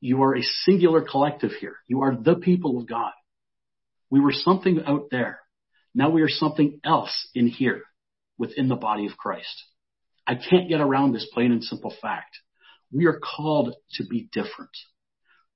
you 0.00 0.22
are 0.22 0.34
a 0.34 0.42
singular 0.64 1.02
collective 1.02 1.50
here. 1.60 1.76
You 1.86 2.04
are 2.04 2.16
the 2.16 2.36
people 2.36 2.78
of 2.78 2.88
God. 2.88 3.12
We 4.08 4.18
were 4.18 4.32
something 4.32 4.82
out 4.86 5.08
there. 5.10 5.40
Now 5.94 6.08
we 6.08 6.22
are 6.22 6.30
something 6.30 6.80
else 6.82 7.28
in 7.34 7.48
here 7.48 7.82
within 8.38 8.68
the 8.68 8.76
body 8.76 9.04
of 9.04 9.18
Christ. 9.18 9.64
I 10.26 10.36
can't 10.36 10.70
get 10.70 10.80
around 10.80 11.12
this 11.12 11.28
plain 11.34 11.52
and 11.52 11.62
simple 11.62 11.94
fact. 12.00 12.38
We 12.90 13.04
are 13.04 13.20
called 13.20 13.74
to 13.96 14.06
be 14.06 14.30
different, 14.32 14.74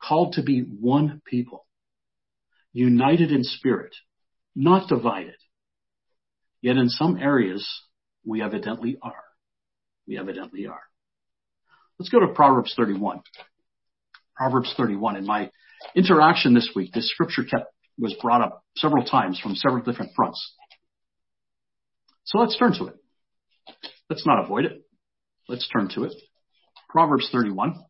called 0.02 0.34
to 0.34 0.42
be 0.42 0.60
one 0.60 1.22
people, 1.24 1.66
united 2.74 3.32
in 3.32 3.44
spirit, 3.44 3.96
not 4.54 4.90
divided. 4.90 5.36
Yet 6.60 6.76
in 6.76 6.90
some 6.90 7.16
areas, 7.16 7.66
we 8.26 8.42
evidently 8.42 8.98
are. 9.00 9.24
We 10.06 10.18
evidently 10.18 10.66
are. 10.66 10.82
Let's 11.98 12.10
go 12.10 12.20
to 12.20 12.28
Proverbs 12.28 12.74
31. 12.76 13.20
Proverbs 14.36 14.72
31. 14.76 15.16
In 15.16 15.26
my 15.26 15.50
interaction 15.96 16.54
this 16.54 16.70
week, 16.74 16.92
this 16.92 17.10
scripture 17.10 17.42
kept, 17.42 17.66
was 17.98 18.14
brought 18.22 18.40
up 18.40 18.62
several 18.76 19.04
times 19.04 19.40
from 19.40 19.56
several 19.56 19.82
different 19.82 20.12
fronts. 20.14 20.54
So 22.24 22.38
let's 22.38 22.56
turn 22.56 22.72
to 22.78 22.86
it. 22.86 22.94
Let's 24.08 24.26
not 24.26 24.44
avoid 24.44 24.64
it. 24.64 24.84
Let's 25.48 25.68
turn 25.68 25.88
to 25.94 26.04
it. 26.04 26.14
Proverbs 26.88 27.28
31. 27.32 27.82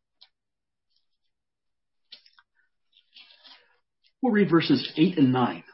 We'll 4.23 4.33
read 4.33 4.51
verses 4.51 4.91
8 4.97 5.19
and 5.19 5.33
9. 5.33 5.65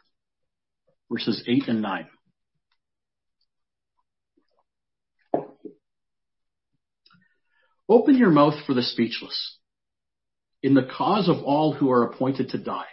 Verses 1.11 1.43
8 1.47 1.68
and 1.68 1.82
9. 1.82 2.09
Open 7.89 8.16
your 8.16 8.30
mouth 8.30 8.55
for 8.66 8.74
the 8.74 8.82
speechless, 8.82 9.59
in 10.62 10.74
the 10.74 10.89
cause 10.97 11.28
of 11.28 11.43
all 11.43 11.72
who 11.74 11.91
are 11.91 12.05
appointed 12.05 12.51
to 12.51 12.59
die. 12.59 12.87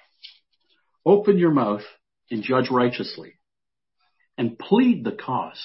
Open 1.06 1.38
your 1.38 1.52
mouth 1.52 1.84
and 2.30 2.44
judge 2.44 2.70
righteously, 2.70 3.40
and 4.38 4.60
plead 4.60 5.04
the 5.04 5.12
cause 5.14 5.64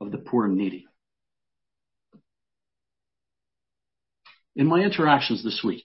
of 0.00 0.12
the 0.12 0.18
poor 0.18 0.44
and 0.44 0.56
needy. 0.56 0.86
In 4.54 4.66
my 4.66 4.80
interactions 4.80 5.44
this 5.44 5.62
week, 5.64 5.84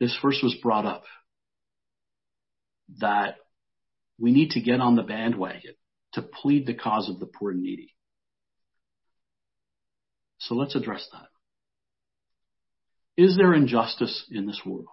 this 0.00 0.16
verse 0.22 0.40
was 0.42 0.54
brought 0.62 0.86
up 0.86 1.04
that 3.00 3.36
we 4.18 4.32
need 4.32 4.50
to 4.50 4.60
get 4.60 4.80
on 4.80 4.96
the 4.96 5.02
bandwagon 5.02 5.74
to 6.12 6.22
plead 6.22 6.66
the 6.66 6.74
cause 6.74 7.08
of 7.08 7.18
the 7.18 7.26
poor 7.26 7.50
and 7.50 7.62
needy. 7.62 7.94
So 10.38 10.54
let's 10.54 10.74
address 10.74 11.06
that. 11.12 11.28
Is 13.16 13.36
there 13.36 13.54
injustice 13.54 14.26
in 14.30 14.46
this 14.46 14.60
world? 14.66 14.88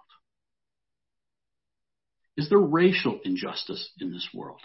Is 2.36 2.48
there 2.48 2.58
racial 2.58 3.20
injustice 3.24 3.90
in 4.00 4.12
this 4.12 4.28
world? 4.32 4.60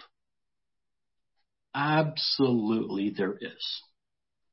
Absolutely 1.74 3.14
there 3.16 3.36
is. 3.38 3.82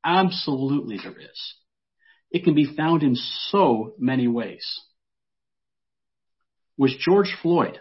Absolutely 0.04 0.98
there 1.02 1.18
is. 1.20 1.54
It 2.32 2.44
can 2.44 2.56
be 2.56 2.76
found 2.76 3.04
in 3.04 3.16
so 3.16 3.94
many 3.98 4.28
ways. 4.28 4.82
Was 6.78 6.96
George 7.00 7.34
Floyd 7.42 7.80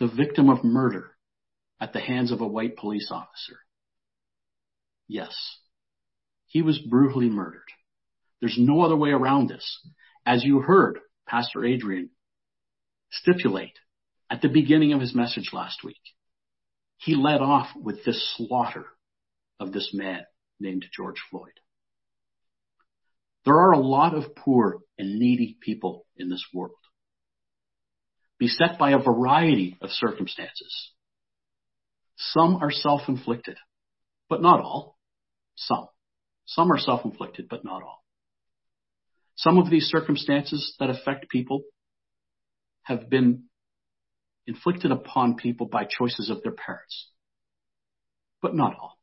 the 0.00 0.08
victim 0.08 0.50
of 0.50 0.64
murder 0.64 1.10
at 1.80 1.92
the 1.92 2.00
hands 2.00 2.32
of 2.32 2.40
a 2.40 2.46
white 2.46 2.76
police 2.76 3.10
officer? 3.12 3.58
Yes. 5.06 5.34
He 6.46 6.62
was 6.62 6.78
brutally 6.78 7.30
murdered. 7.30 7.70
There's 8.40 8.56
no 8.58 8.82
other 8.82 8.96
way 8.96 9.10
around 9.10 9.48
this. 9.48 9.80
As 10.24 10.44
you 10.44 10.60
heard 10.60 10.98
Pastor 11.26 11.64
Adrian 11.64 12.10
stipulate 13.10 13.78
at 14.30 14.42
the 14.42 14.48
beginning 14.48 14.92
of 14.92 15.00
his 15.00 15.14
message 15.14 15.50
last 15.52 15.82
week, 15.84 15.96
he 16.98 17.14
led 17.14 17.40
off 17.40 17.68
with 17.76 18.04
this 18.04 18.34
slaughter 18.36 18.86
of 19.58 19.72
this 19.72 19.90
man 19.94 20.22
named 20.60 20.84
George 20.94 21.20
Floyd. 21.30 21.52
There 23.44 23.56
are 23.56 23.72
a 23.72 23.78
lot 23.78 24.14
of 24.14 24.34
poor 24.34 24.80
and 24.98 25.18
needy 25.18 25.56
people 25.60 26.04
in 26.16 26.28
this 26.28 26.44
world, 26.52 26.72
beset 28.38 28.78
by 28.78 28.90
a 28.90 28.98
variety 28.98 29.76
of 29.80 29.90
circumstances. 29.90 30.92
Some 32.16 32.56
are 32.56 32.70
self-inflicted, 32.70 33.56
but 34.28 34.42
not 34.42 34.60
all. 34.60 34.98
Some. 35.54 35.86
Some 36.46 36.72
are 36.72 36.78
self-inflicted, 36.78 37.46
but 37.48 37.64
not 37.64 37.82
all. 37.82 38.04
Some 39.38 39.58
of 39.58 39.70
these 39.70 39.84
circumstances 39.84 40.74
that 40.80 40.90
affect 40.90 41.28
people 41.28 41.62
have 42.82 43.08
been 43.08 43.44
inflicted 44.48 44.90
upon 44.90 45.36
people 45.36 45.66
by 45.66 45.84
choices 45.84 46.28
of 46.28 46.42
their 46.42 46.52
parents, 46.52 47.08
but 48.42 48.54
not 48.54 48.74
all. 48.74 48.98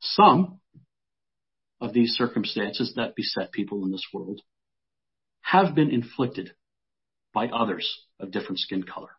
Some 0.00 0.58
of 1.80 1.92
these 1.92 2.14
circumstances 2.14 2.94
that 2.96 3.14
beset 3.14 3.52
people 3.52 3.84
in 3.84 3.92
this 3.92 4.06
world 4.12 4.40
have 5.42 5.76
been 5.76 5.90
inflicted 5.90 6.50
by 7.32 7.46
others 7.46 7.88
of 8.18 8.32
different 8.32 8.58
skin 8.58 8.82
color, 8.82 9.10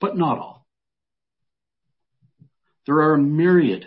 but 0.00 0.16
not 0.16 0.38
all. 0.38 0.66
There 2.84 2.96
are 2.96 3.14
a 3.14 3.22
myriad 3.22 3.86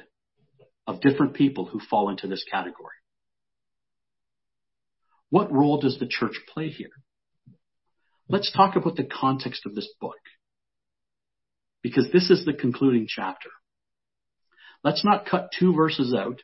of 0.87 1.01
different 1.01 1.33
people 1.33 1.65
who 1.65 1.81
fall 1.81 2.09
into 2.09 2.27
this 2.27 2.45
category. 2.49 2.95
What 5.31 5.51
role 5.51 5.79
does 5.79 5.97
the 5.97 6.07
church 6.07 6.35
play 6.53 6.69
here? 6.69 6.91
Let's 8.27 8.51
talk 8.51 8.75
about 8.75 8.97
the 8.97 9.05
context 9.05 9.65
of 9.65 9.73
this 9.73 9.91
book. 9.99 10.19
Because 11.81 12.09
this 12.13 12.29
is 12.29 12.45
the 12.45 12.53
concluding 12.53 13.07
chapter. 13.07 13.49
Let's 14.83 15.03
not 15.05 15.25
cut 15.25 15.49
two 15.57 15.73
verses 15.73 16.13
out 16.13 16.41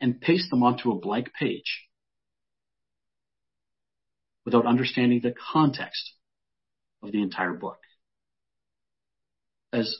and 0.00 0.20
paste 0.20 0.50
them 0.50 0.62
onto 0.62 0.90
a 0.90 0.98
blank 0.98 1.28
page 1.38 1.86
without 4.44 4.66
understanding 4.66 5.20
the 5.22 5.34
context 5.52 6.12
of 7.02 7.12
the 7.12 7.22
entire 7.22 7.52
book. 7.52 7.78
As 9.74 9.94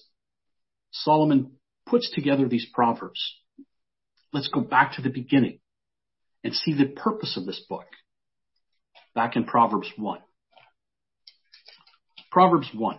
Solomon 0.90 1.52
puts 1.86 2.10
together 2.10 2.48
these 2.48 2.66
proverbs, 2.72 3.20
let's 4.32 4.48
go 4.48 4.60
back 4.62 4.96
to 4.96 5.02
the 5.02 5.10
beginning 5.10 5.60
and 6.42 6.54
see 6.54 6.72
the 6.72 6.86
purpose 6.86 7.36
of 7.36 7.44
this 7.44 7.64
book. 7.68 7.86
Back 9.14 9.36
in 9.36 9.44
Proverbs 9.44 9.90
1. 9.96 10.18
Proverbs 12.30 12.68
1. 12.74 12.98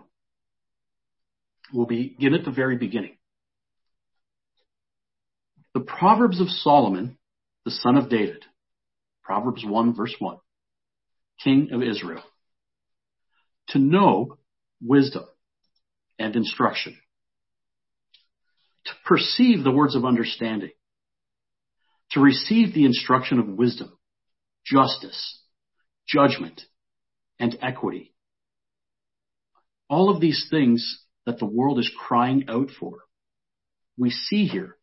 We'll 1.73 1.87
begin 1.87 2.35
at 2.35 2.45
the 2.45 2.51
very 2.51 2.77
beginning. 2.77 3.17
The 5.73 5.79
Proverbs 5.79 6.39
of 6.39 6.49
Solomon, 6.49 7.17
the 7.65 7.71
son 7.71 7.97
of 7.97 8.09
David. 8.09 8.45
Proverbs 9.23 9.63
1 9.65 9.95
verse 9.95 10.13
1. 10.19 10.37
King 11.43 11.69
of 11.71 11.81
Israel. 11.81 12.21
To 13.69 13.79
know 13.79 14.37
wisdom 14.81 15.23
and 16.19 16.35
instruction. 16.35 16.95
To 18.85 18.91
perceive 19.05 19.63
the 19.63 19.71
words 19.71 19.95
of 19.95 20.05
understanding. 20.05 20.71
To 22.11 22.19
receive 22.19 22.75
the 22.75 22.85
instruction 22.85 23.39
of 23.39 23.47
wisdom, 23.47 23.97
justice, 24.63 25.39
judgment, 26.07 26.61
and 27.39 27.57
equity. 27.61 28.13
All 29.89 30.09
of 30.09 30.21
these 30.21 30.47
things 30.49 31.03
that 31.25 31.39
the 31.39 31.45
world 31.45 31.79
is 31.79 31.91
crying 32.07 32.45
out 32.49 32.69
for, 32.79 32.99
we 33.97 34.09
see 34.09 34.45
here. 34.45 34.77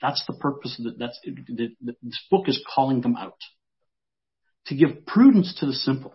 That's 0.00 0.24
the 0.26 0.34
purpose 0.34 0.78
of 0.78 0.84
the, 0.84 0.98
that's, 0.98 1.18
this 2.02 2.26
book 2.30 2.48
is 2.48 2.64
calling 2.74 3.00
them 3.00 3.16
out. 3.16 3.38
To 4.66 4.76
give 4.76 5.06
prudence 5.06 5.56
to 5.60 5.66
the 5.66 5.72
simple, 5.72 6.14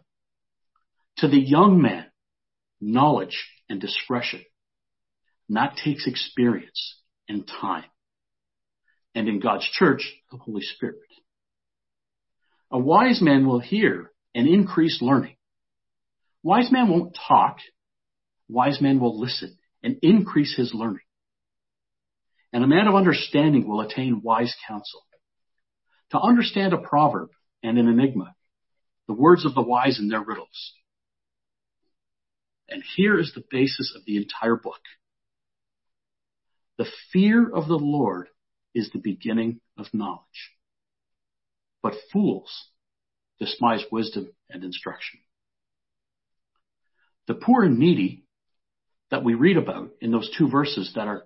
to 1.18 1.28
the 1.28 1.40
young 1.40 1.82
man, 1.82 2.06
knowledge 2.80 3.48
and 3.70 3.80
discretion. 3.80 4.44
And 5.48 5.58
that 5.58 5.78
takes 5.84 6.08
experience 6.08 7.02
and 7.28 7.48
time. 7.48 7.86
And 9.16 9.28
in 9.28 9.40
God's 9.40 9.68
church, 9.72 10.14
the 10.32 10.38
Holy 10.38 10.62
Spirit. 10.62 11.00
A 12.72 12.80
wise 12.80 13.22
man 13.22 13.48
will 13.48 13.60
hear 13.60 14.12
and 14.36 14.48
increase 14.48 15.02
learning. 15.02 15.38
Wise 16.44 16.72
man 16.72 16.90
won't 16.90 17.18
talk. 17.28 17.58
Wise 18.50 18.82
man 18.82 19.00
will 19.00 19.20
listen 19.20 19.58
and 19.84 19.98
increase 20.02 20.56
his 20.56 20.74
learning. 20.74 21.02
And 22.54 22.64
a 22.64 22.68
man 22.68 22.88
of 22.88 22.96
understanding 22.96 23.68
will 23.68 23.82
attain 23.82 24.22
wise 24.24 24.56
counsel. 24.68 25.02
To 26.12 26.20
understand 26.20 26.74
a 26.74 26.78
proverb 26.78 27.30
and 27.64 27.78
an 27.78 27.88
enigma, 27.88 28.34
the 29.08 29.14
words 29.14 29.46
of 29.46 29.54
the 29.56 29.62
wise 29.62 30.00
and 30.00 30.12
their 30.12 30.24
riddles. 30.24 30.74
And 32.70 32.84
here 32.96 33.20
is 33.20 33.34
the 33.34 33.44
basis 33.50 33.94
of 33.96 34.04
the 34.06 34.18
entire 34.18 34.56
book. 34.56 34.82
The 36.78 36.88
fear 37.12 37.50
of 37.50 37.68
the 37.68 37.78
Lord 37.78 38.28
is 38.74 38.90
the 38.92 39.00
beginning 39.00 39.62
of 39.78 39.88
knowledge. 39.94 40.52
But 41.82 41.94
fools 42.12 42.52
despise 43.40 43.84
wisdom 43.92 44.30
and 44.50 44.64
instruction. 44.64 45.20
The 47.28 47.36
poor 47.36 47.64
and 47.64 47.78
needy 47.78 48.24
that 49.12 49.24
we 49.24 49.34
read 49.34 49.58
about 49.58 49.90
in 50.02 50.12
those 50.12 50.30
two 50.38 50.50
verses 50.50 50.92
that 50.96 51.08
are 51.08 51.24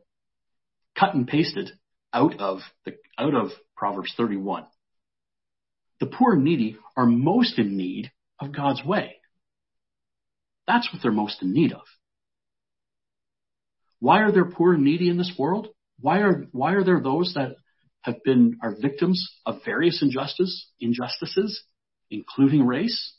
cut 0.99 1.14
and 1.14 1.28
pasted 1.28 1.72
out 2.14 2.39
of 2.39 2.60
the, 2.86 2.93
out 3.18 3.34
of 3.34 3.52
Proverbs 3.76 4.14
31. 4.18 4.66
The 5.99 6.06
poor 6.08 6.34
and 6.34 6.43
needy 6.43 6.78
are 6.97 7.06
most 7.06 7.58
in 7.58 7.78
need 7.78 8.12
of 8.39 8.56
God's 8.56 8.84
way. 8.84 9.18
That's 10.68 10.91
what 10.91 11.02
they're 11.02 11.12
most 11.12 11.41
in 11.41 11.54
need 11.54 11.74
of. 11.74 11.82
Why 13.99 14.22
are 14.22 14.32
there 14.32 14.45
poor 14.45 14.74
and 14.74 14.84
needy 14.84 15.10
in 15.10 15.18
this 15.18 15.34
world? 15.38 15.68
Why 15.99 16.22
are, 16.22 16.47
why 16.52 16.74
are 16.74 16.84
there 16.84 16.99
those 16.99 17.34
that 17.36 17.56
have 18.02 18.24
been, 18.24 18.58
are 18.62 18.76
victims 18.80 19.39
of 19.45 19.62
various 19.64 20.02
injustice, 20.02 20.70
injustices, 20.80 21.64
including 22.10 22.66
race? 22.66 23.14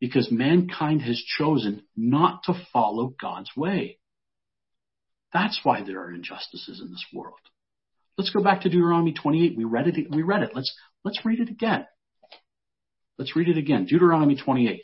Because 0.00 0.30
mankind 0.30 1.02
has 1.02 1.22
chosen 1.38 1.82
not 1.96 2.44
to 2.44 2.54
follow 2.72 3.14
God's 3.20 3.50
way. 3.56 3.98
That's 5.32 5.60
why 5.62 5.82
there 5.84 6.00
are 6.00 6.12
injustices 6.12 6.80
in 6.80 6.90
this 6.90 7.04
world. 7.12 7.38
Let's 8.18 8.30
go 8.30 8.42
back 8.42 8.62
to 8.62 8.68
Deuteronomy 8.68 9.12
28. 9.12 9.56
We 9.56 9.64
read 9.64 9.86
it. 9.86 10.10
We 10.10 10.22
read 10.22 10.42
it. 10.42 10.50
Let's, 10.54 10.74
let's 11.04 11.24
read 11.24 11.40
it 11.40 11.48
again. 11.48 11.86
Let's 13.18 13.36
read 13.36 13.48
it 13.48 13.56
again. 13.56 13.86
Deuteronomy 13.86 14.36
28. 14.36 14.82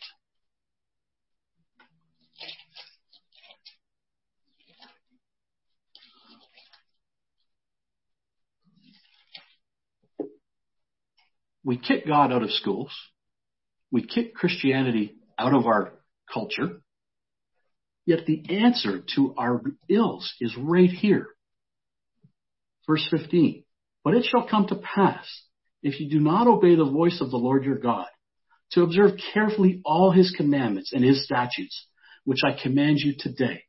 We 11.67 11.77
kick 11.77 12.07
God 12.07 12.33
out 12.33 12.45
of 12.45 12.53
schools. 12.53 12.93
We 13.91 14.07
kick 14.07 14.35
Christianity 14.35 15.17
out 15.37 15.53
of 15.53 15.67
our 15.67 15.95
culture. 16.33 16.81
Yet 18.07 18.25
the 18.25 18.45
answer 18.61 19.03
to 19.17 19.35
our 19.37 19.61
ills 19.89 20.33
is 20.41 20.57
right 20.57 20.89
here. 20.89 21.27
Verse 22.87 23.05
15. 23.11 23.65
But 24.05 24.15
it 24.15 24.25
shall 24.25 24.47
come 24.49 24.69
to 24.69 24.77
pass, 24.77 25.27
if 25.83 25.99
you 25.99 26.09
do 26.09 26.21
not 26.21 26.47
obey 26.47 26.77
the 26.77 26.85
voice 26.85 27.21
of 27.21 27.33
the 27.33 27.37
Lord 27.37 27.65
your 27.65 27.79
God, 27.79 28.07
to 28.71 28.85
observe 28.85 29.19
carefully 29.35 29.81
all 29.85 30.13
his 30.13 30.33
commandments 30.37 30.93
and 30.93 31.03
his 31.03 31.25
statutes, 31.25 31.89
which 32.23 32.43
I 32.45 32.57
command 32.63 32.99
you 32.99 33.15
today, 33.19 33.65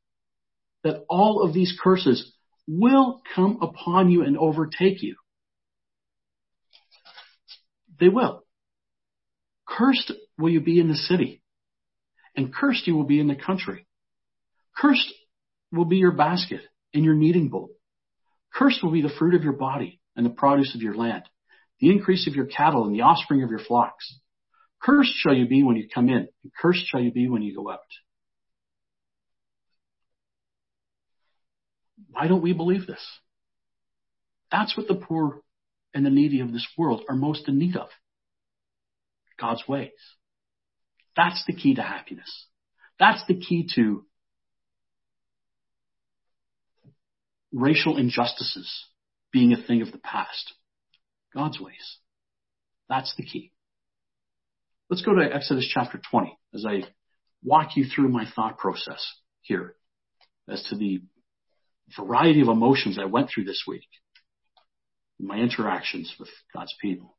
that 0.83 1.03
all 1.09 1.41
of 1.41 1.51
these 1.51 1.75
curses 1.83 2.31
will 2.67 3.23
come 3.33 3.57
upon 3.63 4.11
you 4.11 4.21
and 4.21 4.37
overtake 4.37 5.01
you. 5.01 5.15
They 7.99 8.09
will. 8.09 8.43
Cursed 9.67 10.11
will 10.37 10.49
you 10.49 10.61
be 10.61 10.79
in 10.79 10.87
the 10.87 10.95
city 10.95 11.41
and 12.35 12.53
cursed 12.53 12.87
you 12.87 12.95
will 12.95 13.05
be 13.05 13.19
in 13.19 13.27
the 13.27 13.35
country. 13.35 13.87
Cursed 14.75 15.11
will 15.71 15.85
be 15.85 15.97
your 15.97 16.11
basket 16.11 16.61
and 16.93 17.03
your 17.03 17.15
kneading 17.15 17.49
bowl. 17.49 17.71
Cursed 18.53 18.83
will 18.83 18.91
be 18.91 19.01
the 19.01 19.13
fruit 19.19 19.33
of 19.33 19.43
your 19.43 19.53
body 19.53 19.99
and 20.15 20.25
the 20.25 20.31
produce 20.31 20.73
of 20.75 20.81
your 20.81 20.95
land, 20.95 21.23
the 21.79 21.89
increase 21.89 22.27
of 22.27 22.35
your 22.35 22.45
cattle 22.45 22.85
and 22.85 22.95
the 22.95 23.01
offspring 23.01 23.43
of 23.43 23.49
your 23.49 23.59
flocks. 23.59 24.19
Cursed 24.81 25.13
shall 25.15 25.33
you 25.33 25.47
be 25.47 25.63
when 25.63 25.75
you 25.75 25.87
come 25.93 26.07
in, 26.07 26.27
and 26.43 26.51
cursed 26.61 26.85
shall 26.87 27.01
you 27.01 27.11
be 27.11 27.27
when 27.27 27.41
you 27.41 27.55
go 27.55 27.69
out. 27.69 27.79
Why 32.11 32.27
don't 32.27 32.41
we 32.41 32.53
believe 32.53 32.87
this? 32.87 33.05
That's 34.51 34.77
what 34.77 34.87
the 34.87 34.95
poor 34.95 35.41
and 35.93 36.05
the 36.05 36.09
needy 36.09 36.39
of 36.41 36.51
this 36.51 36.67
world 36.77 37.03
are 37.09 37.15
most 37.15 37.47
in 37.47 37.57
need 37.57 37.75
of. 37.75 37.89
God's 39.39 39.63
ways. 39.67 39.91
That's 41.15 41.43
the 41.47 41.53
key 41.53 41.75
to 41.75 41.81
happiness. 41.81 42.47
That's 42.99 43.23
the 43.27 43.39
key 43.39 43.69
to 43.75 44.05
racial 47.51 47.97
injustices 47.97 48.85
being 49.31 49.53
a 49.53 49.61
thing 49.61 49.81
of 49.81 49.91
the 49.91 49.97
past. 49.99 50.53
God's 51.33 51.59
ways. 51.59 51.97
That's 52.89 53.13
the 53.17 53.23
key. 53.23 53.51
Let's 54.89 55.03
go 55.03 55.13
to 55.13 55.33
Exodus 55.33 55.69
chapter 55.71 55.99
20 56.09 56.37
as 56.53 56.65
I 56.65 56.83
walk 57.43 57.75
you 57.75 57.85
through 57.85 58.09
my 58.09 58.25
thought 58.35 58.57
process 58.57 59.05
here 59.41 59.75
as 60.49 60.63
to 60.69 60.75
the 60.75 61.01
variety 61.95 62.41
of 62.41 62.47
emotions 62.47 62.97
I 62.99 63.05
went 63.05 63.29
through 63.29 63.45
this 63.45 63.63
week 63.67 63.87
my 65.19 65.37
interactions 65.37 66.13
with 66.19 66.29
God's 66.53 66.73
people. 66.81 67.17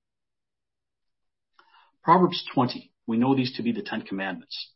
Proverbs 2.02 2.44
20. 2.54 2.92
We 3.06 3.18
know 3.18 3.34
these 3.34 3.56
to 3.56 3.62
be 3.62 3.72
the 3.72 3.82
Ten 3.82 4.02
Commandments. 4.02 4.72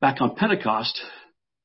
Back 0.00 0.20
on 0.20 0.34
Pentecost, 0.34 1.00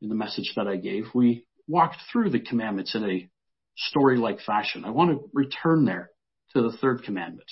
in 0.02 0.10
the 0.10 0.16
message 0.16 0.54
that 0.56 0.68
I 0.68 0.76
gave, 0.76 1.06
we 1.14 1.46
walked 1.68 1.98
through 2.12 2.30
the 2.32 2.40
commandments 2.40 2.96
in 2.96 3.04
a 3.04 3.30
story-like 3.78 4.42
fashion. 4.42 4.84
I 4.86 4.92
want 4.92 5.12
to 5.12 5.30
return 5.34 5.86
there 5.86 6.12
to 6.54 6.62
the 6.62 6.78
third 6.78 7.04
commandment 7.04 7.50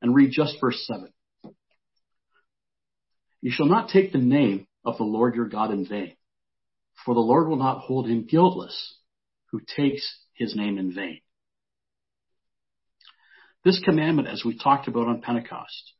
and 0.00 0.14
read 0.14 0.30
just 0.30 0.56
verse 0.60 0.86
7. 0.86 1.08
You 3.40 3.50
shall 3.50 3.66
not 3.66 3.88
take 3.88 4.12
the 4.12 4.18
name 4.18 4.66
of 4.84 4.98
the 4.98 5.04
Lord 5.04 5.34
your 5.34 5.48
God 5.48 5.72
in 5.72 5.86
vain, 5.86 6.16
for 7.04 7.14
the 7.14 7.20
Lord 7.20 7.48
will 7.48 7.56
not 7.56 7.80
hold 7.80 8.06
him 8.06 8.26
guiltless 8.26 8.98
who 9.50 9.60
takes 9.76 10.06
his 10.34 10.54
name 10.54 10.78
in 10.78 10.94
vain. 10.94 11.21
This 13.64 13.80
commandment, 13.84 14.28
as 14.28 14.44
we 14.44 14.58
talked 14.58 14.88
about 14.88 15.06
on 15.06 15.20
Pentecost, 15.20 15.92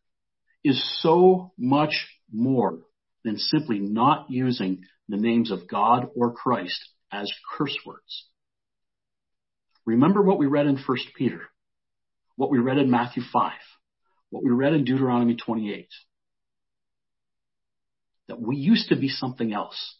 is 0.64 0.82
so 1.00 1.52
much 1.56 2.06
more 2.32 2.80
than 3.24 3.38
simply 3.38 3.78
not 3.78 4.26
using 4.30 4.84
the 5.08 5.16
names 5.16 5.50
of 5.50 5.68
God 5.68 6.08
or 6.16 6.32
Christ 6.32 6.88
as 7.12 7.32
curse 7.56 7.76
words. 7.86 8.26
Remember 9.84 10.22
what 10.22 10.38
we 10.38 10.46
read 10.46 10.66
in 10.66 10.76
1 10.76 10.98
Peter, 11.16 11.42
what 12.36 12.50
we 12.50 12.58
read 12.58 12.78
in 12.78 12.90
Matthew 12.90 13.22
5, 13.32 13.52
what 14.30 14.44
we 14.44 14.50
read 14.50 14.74
in 14.74 14.84
Deuteronomy 14.84 15.36
28. 15.36 15.88
That 18.28 18.40
we 18.40 18.56
used 18.56 18.88
to 18.88 18.96
be 18.96 19.08
something 19.08 19.52
else, 19.52 19.96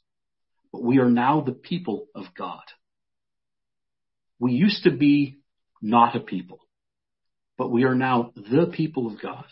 but 0.73 0.83
we 0.83 0.99
are 0.99 1.11
now 1.11 1.41
the 1.41 1.53
people 1.53 2.07
of 2.15 2.25
God. 2.37 2.63
We 4.39 4.53
used 4.53 4.85
to 4.85 4.91
be 4.91 5.41
not 5.81 6.17
a 6.17 6.21
people, 6.21 6.61
but 7.59 7.71
we 7.71 7.85
are 7.85 7.95
now 7.95 8.33
the 8.37 8.71
people 8.73 9.07
of 9.07 9.21
God. 9.21 9.45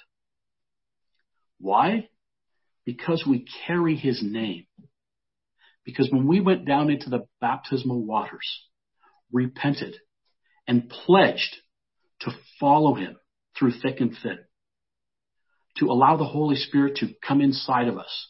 Why? 1.59 2.09
Because 2.85 3.25
we 3.29 3.47
carry 3.67 3.97
his 3.97 4.21
name. 4.23 4.67
Because 5.85 6.09
when 6.11 6.27
we 6.27 6.41
went 6.41 6.67
down 6.67 6.91
into 6.91 7.11
the 7.11 7.27
baptismal 7.41 8.05
waters, 8.05 8.49
repented, 9.33 9.97
and 10.67 10.89
pledged 10.89 11.57
to 12.21 12.31
follow 12.59 12.95
him 12.95 13.17
through 13.59 13.73
thick 13.73 14.01
and 14.01 14.17
thin, 14.23 14.39
to 15.79 15.87
allow 15.87 16.17
the 16.17 16.25
Holy 16.25 16.57
Spirit 16.57 16.97
to 16.97 17.09
come 17.27 17.41
inside 17.41 17.89
of 17.89 17.97
us 17.99 18.29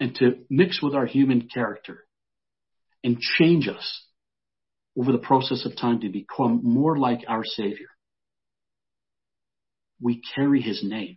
and 0.00 0.14
to 0.16 0.38
mix 0.48 0.82
with 0.82 0.94
our 0.94 1.06
human 1.06 1.48
character 1.52 2.04
and 3.04 3.18
change 3.18 3.68
us 3.68 4.04
over 4.98 5.12
the 5.12 5.18
process 5.18 5.64
of 5.64 5.76
time 5.76 6.00
to 6.00 6.08
become 6.08 6.60
more 6.62 6.98
like 6.98 7.20
our 7.28 7.44
Savior. 7.44 7.88
We 10.02 10.20
carry 10.34 10.60
his 10.60 10.82
name. 10.82 11.16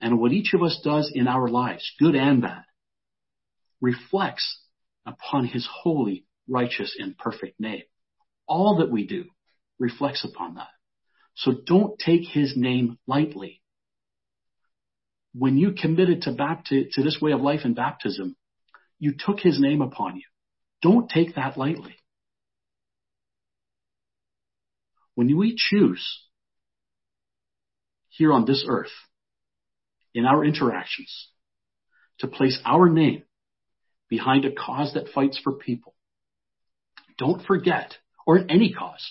And 0.00 0.18
what 0.18 0.32
each 0.32 0.54
of 0.54 0.62
us 0.62 0.80
does 0.82 1.10
in 1.14 1.26
our 1.28 1.48
lives, 1.48 1.92
good 1.98 2.14
and 2.14 2.40
bad, 2.40 2.62
reflects 3.80 4.60
upon 5.04 5.46
his 5.46 5.68
holy, 5.70 6.24
righteous, 6.48 6.96
and 6.98 7.18
perfect 7.18 7.60
name. 7.60 7.82
All 8.46 8.78
that 8.78 8.90
we 8.90 9.06
do 9.06 9.24
reflects 9.78 10.24
upon 10.24 10.54
that. 10.54 10.68
So 11.34 11.52
don't 11.66 11.98
take 11.98 12.26
his 12.28 12.54
name 12.56 12.98
lightly. 13.06 13.60
When 15.34 15.58
you 15.58 15.72
committed 15.72 16.22
to, 16.22 16.32
bapti- 16.32 16.90
to 16.92 17.02
this 17.02 17.18
way 17.20 17.32
of 17.32 17.40
life 17.40 17.60
in 17.64 17.74
baptism, 17.74 18.36
you 18.98 19.14
took 19.18 19.40
his 19.40 19.60
name 19.60 19.80
upon 19.80 20.16
you. 20.16 20.22
Don't 20.82 21.08
take 21.08 21.34
that 21.34 21.56
lightly. 21.56 21.96
When 25.14 25.36
we 25.36 25.56
choose 25.56 26.06
here 28.20 28.34
on 28.34 28.44
this 28.44 28.66
earth, 28.68 28.92
in 30.12 30.26
our 30.26 30.44
interactions, 30.44 31.28
to 32.18 32.28
place 32.28 32.60
our 32.66 32.86
name 32.86 33.22
behind 34.10 34.44
a 34.44 34.52
cause 34.52 34.92
that 34.92 35.08
fights 35.14 35.40
for 35.42 35.54
people. 35.54 35.94
Don't 37.16 37.42
forget, 37.46 37.94
or 38.26 38.36
in 38.36 38.50
any 38.50 38.74
cause, 38.74 39.02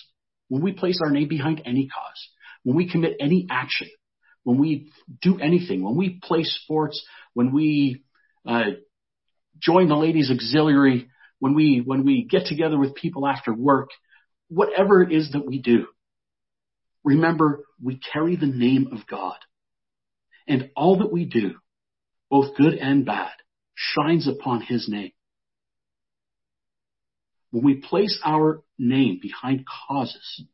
when 0.46 0.62
we 0.62 0.70
place 0.70 1.00
our 1.04 1.10
name 1.10 1.26
behind 1.26 1.60
any 1.64 1.88
cause, 1.88 2.28
when 2.62 2.76
we 2.76 2.88
commit 2.88 3.16
any 3.18 3.48
action, 3.50 3.88
when 4.44 4.58
we 4.58 4.92
do 5.20 5.40
anything, 5.40 5.82
when 5.82 5.96
we 5.96 6.20
play 6.22 6.44
sports, 6.44 7.04
when 7.34 7.52
we 7.52 8.04
uh, 8.46 8.74
join 9.58 9.88
the 9.88 9.96
ladies 9.96 10.30
auxiliary, 10.30 11.08
when 11.40 11.54
we 11.54 11.82
when 11.84 12.04
we 12.04 12.28
get 12.30 12.46
together 12.46 12.78
with 12.78 12.94
people 12.94 13.26
after 13.26 13.52
work, 13.52 13.88
whatever 14.46 15.02
it 15.02 15.10
is 15.10 15.32
that 15.32 15.44
we 15.44 15.58
do, 15.60 15.88
remember 17.04 17.64
we 17.82 17.98
carry 18.12 18.36
the 18.36 18.46
name 18.46 18.88
of 18.92 19.06
God, 19.06 19.38
and 20.46 20.70
all 20.76 20.98
that 20.98 21.12
we 21.12 21.24
do, 21.24 21.54
both 22.28 22.56
good 22.56 22.74
and 22.74 23.04
bad, 23.04 23.32
shines 23.74 24.28
upon 24.28 24.62
his 24.62 24.88
name. 24.88 25.12
When 27.50 27.64
we 27.64 27.76
place 27.76 28.20
our 28.24 28.62
name 28.78 29.18
behind 29.20 29.64
causes, 29.88 30.44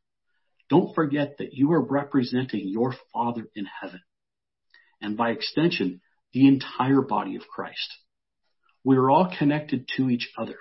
don't 0.69 0.95
forget 0.95 1.37
that 1.39 1.53
you 1.53 1.73
are 1.73 1.81
representing 1.81 2.69
your 2.69 2.95
Father 3.13 3.47
in 3.55 3.67
heaven. 3.81 4.01
And 5.01 5.17
by 5.17 5.31
extension, 5.31 6.01
the 6.33 6.49
entire 6.49 7.03
body 7.03 7.37
of 7.37 7.43
Christ. 7.49 7.95
We 8.85 8.97
are 8.97 9.11
all 9.11 9.33
connected 9.39 9.89
to 9.97 10.09
each 10.09 10.31
other. 10.39 10.57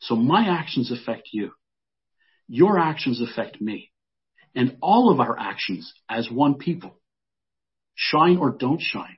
So 0.00 0.16
my 0.16 0.48
actions 0.48 0.90
affect 0.90 1.28
you. 1.32 1.52
Your 2.48 2.78
actions 2.78 3.22
affect 3.22 3.60
me. 3.60 3.91
And 4.54 4.76
all 4.82 5.10
of 5.10 5.20
our 5.20 5.38
actions 5.38 5.92
as 6.08 6.30
one 6.30 6.54
people, 6.54 6.94
shine 7.94 8.36
or 8.36 8.50
don't 8.50 8.80
shine, 8.80 9.16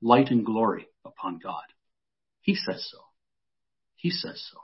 light 0.00 0.30
and 0.30 0.44
glory 0.44 0.86
upon 1.04 1.38
God. 1.42 1.64
He 2.40 2.54
says 2.54 2.86
so. 2.90 2.98
He 3.96 4.10
says 4.10 4.42
so. 4.50 4.58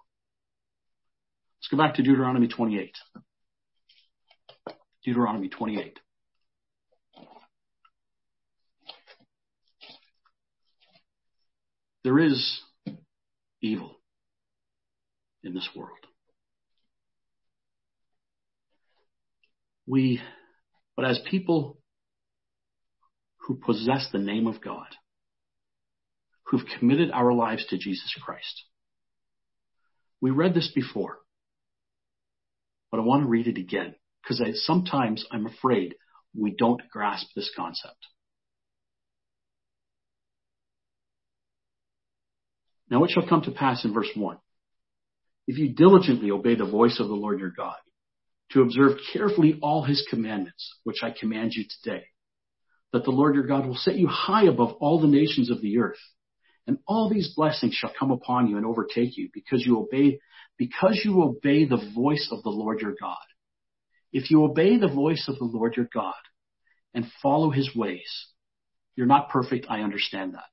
Let's 1.59 1.69
go 1.71 1.77
back 1.77 1.97
to 1.97 2.03
Deuteronomy 2.03 2.49
28. 2.49 2.93
Deuteronomy 5.05 5.49
28. 5.49 5.99
There 12.05 12.21
is 12.21 12.61
evil 13.61 13.97
in 15.43 15.55
this 15.55 15.69
world. 15.75 16.06
We, 19.87 20.21
but 20.97 21.05
as 21.05 21.21
people 21.31 21.79
who 23.47 23.55
possess 23.65 24.09
the 24.13 24.19
name 24.19 24.47
of 24.47 24.61
God, 24.61 24.89
who've 26.47 26.67
committed 26.79 27.11
our 27.11 27.33
lives 27.33 27.67
to 27.67 27.79
Jesus 27.79 28.15
Christ. 28.25 28.65
We 30.21 30.31
read 30.31 30.55
this 30.55 30.71
before, 30.75 31.19
but 32.91 32.99
I 32.99 33.03
want 33.03 33.25
to 33.25 33.29
read 33.29 33.47
it 33.47 33.59
again 33.59 33.95
because 34.23 34.43
sometimes 34.65 35.25
I'm 35.31 35.47
afraid 35.47 35.95
we 36.35 36.55
don't 36.57 36.83
grasp 36.91 37.27
this 37.35 37.51
concept. 37.57 37.99
Now 42.89 43.05
it 43.05 43.11
shall 43.11 43.29
come 43.29 43.43
to 43.43 43.51
pass 43.51 43.85
in 43.85 43.93
verse 43.93 44.11
1. 44.15 44.39
If 45.49 45.59
you 45.59 45.75
diligently 45.75 46.31
obey 46.31 46.55
the 46.55 46.65
voice 46.65 46.99
of 47.01 47.09
the 47.09 47.15
Lord 47.15 47.41
your 47.41 47.53
God, 47.57 47.77
to 48.53 48.63
observe 48.63 48.99
carefully 49.13 49.59
all 49.63 49.83
his 49.83 50.07
commandments, 50.09 50.79
which 50.85 51.03
I 51.03 51.11
command 51.11 51.53
you 51.55 51.65
today, 51.83 52.05
that 52.93 53.05
the 53.05 53.11
Lord 53.11 53.35
your 53.35 53.47
God 53.47 53.67
will 53.67 53.77
set 53.77 53.97
you 53.97 54.07
high 54.07 54.45
above 54.45 54.75
all 54.81 55.01
the 55.01 55.09
nations 55.09 55.51
of 55.51 55.61
the 55.61 55.79
earth. 55.79 55.99
And 56.67 56.79
all 56.87 57.09
these 57.09 57.33
blessings 57.35 57.75
shall 57.75 57.93
come 57.97 58.11
upon 58.11 58.49
you 58.49 58.57
and 58.57 58.67
overtake 58.67 59.17
you 59.17 59.29
because 59.33 59.65
you 59.65 59.79
obey, 59.79 60.19
because 60.59 61.01
you 61.05 61.23
obey 61.23 61.65
the 61.65 61.93
voice 61.95 62.29
of 62.33 62.43
the 62.43 62.51
Lord 62.51 62.81
your 62.81 62.95
God. 63.01 63.17
If 64.13 64.31
you 64.31 64.45
obey 64.45 64.77
the 64.77 64.89
voice 64.89 65.27
of 65.29 65.39
the 65.39 65.45
Lord 65.45 65.77
your 65.77 65.89
God 65.93 66.15
and 66.95 67.07
follow 67.23 67.51
his 67.51 67.75
ways, 67.75 68.29
you're 68.97 69.07
not 69.07 69.29
perfect. 69.29 69.67
I 69.69 69.83
understand 69.83 70.35
that. 70.35 70.45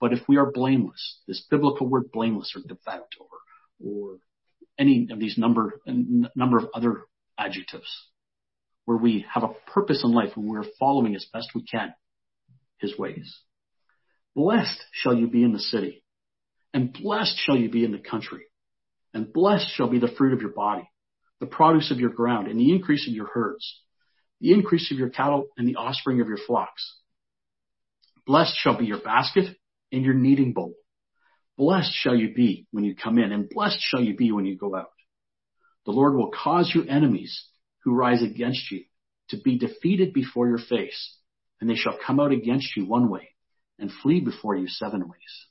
But 0.00 0.12
if 0.12 0.20
we 0.28 0.38
are 0.38 0.50
blameless, 0.50 1.20
this 1.28 1.46
biblical 1.50 1.86
word 1.86 2.10
blameless 2.12 2.54
or 2.56 2.62
devout 2.66 3.12
or, 3.20 3.28
or 3.84 4.16
any 4.78 5.08
of 5.10 5.18
these 5.20 5.38
number, 5.38 5.80
number 5.86 6.58
of 6.58 6.68
other 6.74 7.02
adjectives, 7.40 7.90
where 8.84 8.98
we 8.98 9.24
have 9.32 9.42
a 9.42 9.70
purpose 9.70 10.02
in 10.04 10.12
life 10.12 10.30
and 10.36 10.48
we're 10.48 10.64
following 10.78 11.14
as 11.16 11.26
best 11.32 11.48
we 11.54 11.64
can 11.64 11.94
his 12.78 12.98
ways. 12.98 13.40
Blessed 14.34 14.80
shall 14.92 15.14
you 15.14 15.26
be 15.26 15.42
in 15.42 15.52
the 15.52 15.58
city, 15.58 16.04
and 16.72 16.92
blessed 16.92 17.36
shall 17.36 17.56
you 17.56 17.70
be 17.70 17.84
in 17.84 17.92
the 17.92 17.98
country, 17.98 18.44
and 19.12 19.32
blessed 19.32 19.68
shall 19.74 19.88
be 19.88 19.98
the 19.98 20.12
fruit 20.16 20.32
of 20.32 20.40
your 20.40 20.52
body, 20.52 20.88
the 21.40 21.46
produce 21.46 21.90
of 21.90 21.98
your 21.98 22.10
ground, 22.10 22.46
and 22.46 22.60
the 22.60 22.70
increase 22.70 23.08
of 23.08 23.14
your 23.14 23.26
herds, 23.26 23.80
the 24.40 24.52
increase 24.52 24.90
of 24.92 24.98
your 24.98 25.10
cattle, 25.10 25.46
and 25.56 25.66
the 25.66 25.76
offspring 25.76 26.20
of 26.20 26.28
your 26.28 26.38
flocks. 26.46 26.96
Blessed 28.26 28.54
shall 28.56 28.78
be 28.78 28.86
your 28.86 29.00
basket 29.00 29.56
and 29.90 30.04
your 30.04 30.14
kneading 30.14 30.52
bowl. 30.52 30.74
Blessed 31.58 31.92
shall 31.92 32.14
you 32.14 32.32
be 32.32 32.66
when 32.70 32.84
you 32.84 32.94
come 32.94 33.18
in, 33.18 33.32
and 33.32 33.48
blessed 33.48 33.78
shall 33.80 34.00
you 34.00 34.16
be 34.16 34.30
when 34.32 34.46
you 34.46 34.56
go 34.56 34.76
out. 34.76 34.90
The 35.86 35.92
Lord 35.92 36.14
will 36.14 36.30
cause 36.30 36.72
your 36.74 36.88
enemies 36.88 37.46
who 37.84 37.94
rise 37.94 38.22
against 38.22 38.70
you 38.70 38.84
to 39.30 39.38
be 39.38 39.58
defeated 39.58 40.12
before 40.12 40.48
your 40.48 40.58
face, 40.58 41.16
and 41.60 41.68
they 41.68 41.74
shall 41.76 41.98
come 42.04 42.20
out 42.20 42.32
against 42.32 42.76
you 42.76 42.86
one 42.86 43.08
way 43.08 43.30
and 43.78 43.90
flee 44.02 44.20
before 44.20 44.56
you 44.56 44.68
seven 44.68 45.08
ways. 45.08 45.46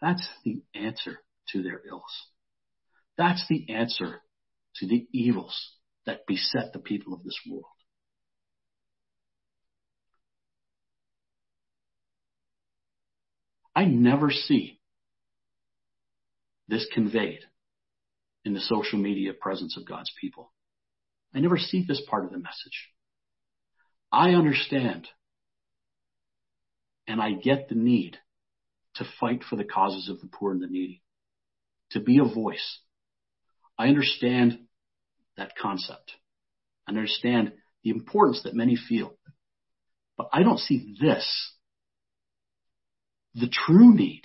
That's 0.00 0.26
the 0.44 0.62
answer 0.74 1.18
to 1.52 1.62
their 1.62 1.80
ills. 1.88 2.26
That's 3.18 3.46
the 3.48 3.70
answer 3.70 4.20
to 4.76 4.86
the 4.86 5.06
evils 5.12 5.72
that 6.06 6.26
beset 6.26 6.72
the 6.72 6.78
people 6.78 7.14
of 7.14 7.24
this 7.24 7.38
world. 7.48 7.64
I 13.74 13.84
never 13.84 14.30
see 14.30 14.80
this 16.68 16.86
conveyed 16.92 17.40
in 18.46 18.54
the 18.54 18.60
social 18.60 18.98
media 18.98 19.32
presence 19.34 19.76
of 19.76 19.86
God's 19.86 20.12
people. 20.20 20.52
I 21.34 21.40
never 21.40 21.58
see 21.58 21.84
this 21.86 22.00
part 22.08 22.24
of 22.24 22.30
the 22.30 22.38
message. 22.38 22.90
I 24.12 24.30
understand 24.30 25.08
and 27.08 27.20
I 27.20 27.32
get 27.32 27.68
the 27.68 27.74
need 27.74 28.16
to 28.94 29.04
fight 29.20 29.42
for 29.48 29.56
the 29.56 29.64
causes 29.64 30.08
of 30.08 30.20
the 30.20 30.28
poor 30.28 30.52
and 30.52 30.62
the 30.62 30.68
needy, 30.68 31.02
to 31.90 32.00
be 32.00 32.18
a 32.18 32.24
voice. 32.24 32.78
I 33.76 33.88
understand 33.88 34.60
that 35.36 35.52
concept. 35.60 36.12
I 36.86 36.92
understand 36.92 37.52
the 37.82 37.90
importance 37.90 38.42
that 38.44 38.54
many 38.54 38.76
feel. 38.76 39.12
But 40.16 40.28
I 40.32 40.44
don't 40.44 40.58
see 40.58 40.96
this, 41.00 41.52
the 43.34 43.50
true 43.52 43.94
need, 43.94 44.22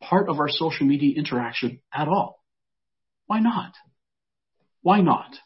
part 0.00 0.28
of 0.28 0.38
our 0.38 0.48
social 0.48 0.86
media 0.86 1.16
interaction 1.16 1.80
at 1.92 2.08
all. 2.08 2.42
Why 3.26 3.40
not? 3.40 3.72
Why 4.82 5.00
not? 5.00 5.36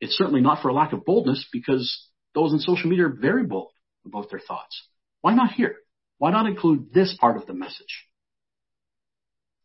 It's 0.00 0.16
certainly 0.16 0.40
not 0.40 0.62
for 0.62 0.68
a 0.68 0.74
lack 0.74 0.92
of 0.92 1.04
boldness 1.04 1.46
because 1.52 2.08
those 2.34 2.52
in 2.52 2.58
social 2.58 2.88
media 2.88 3.06
are 3.06 3.16
very 3.20 3.44
bold 3.44 3.72
about 4.04 4.30
their 4.30 4.40
thoughts. 4.40 4.88
Why 5.20 5.34
not 5.34 5.52
here? 5.52 5.76
Why 6.18 6.30
not 6.30 6.46
include 6.46 6.92
this 6.92 7.16
part 7.20 7.36
of 7.36 7.46
the 7.46 7.54
message? 7.54 8.06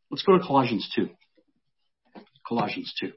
Let's 0.09 0.23
go 0.23 0.37
to 0.37 0.43
Colossians 0.45 0.89
2. 0.95 1.09
Colossians 2.47 2.93
2. 2.99 3.11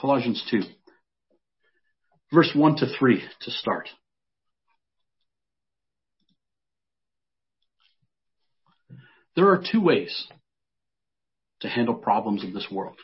Colossians 0.00 0.44
2. 0.50 0.62
Verse 2.32 2.50
1 2.54 2.76
to 2.76 2.86
3 2.98 3.22
to 3.42 3.50
start. 3.50 3.88
There 9.36 9.48
are 9.48 9.62
two 9.70 9.80
ways 9.80 10.28
to 11.60 11.68
handle 11.68 11.94
problems 11.94 12.44
of 12.44 12.52
this 12.52 12.68
world, 12.70 12.98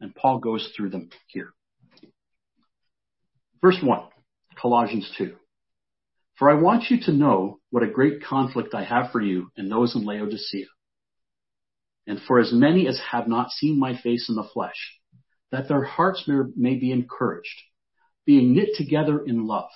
and 0.00 0.14
Paul 0.14 0.38
goes 0.38 0.72
through 0.76 0.90
them 0.90 1.10
here. 1.28 1.52
Verse 3.60 3.78
1, 3.80 4.00
Colossians 4.60 5.08
2. 5.16 5.36
For 6.36 6.50
I 6.50 6.60
want 6.60 6.90
you 6.90 6.98
to 7.02 7.12
know 7.12 7.60
what 7.70 7.84
a 7.84 7.90
great 7.90 8.24
conflict 8.24 8.74
I 8.74 8.82
have 8.82 9.12
for 9.12 9.20
you 9.20 9.52
and 9.56 9.70
those 9.70 9.94
in 9.94 10.04
Laodicea. 10.04 10.66
And 12.08 12.20
for 12.26 12.40
as 12.40 12.52
many 12.52 12.88
as 12.88 13.00
have 13.12 13.28
not 13.28 13.50
seen 13.50 13.78
my 13.78 13.96
face 13.96 14.28
in 14.28 14.34
the 14.34 14.48
flesh, 14.52 14.98
that 15.52 15.68
their 15.68 15.84
hearts 15.84 16.28
may 16.56 16.74
be 16.74 16.90
encouraged, 16.90 17.62
being 18.26 18.54
knit 18.54 18.70
together 18.76 19.24
in 19.24 19.46
love. 19.46 19.70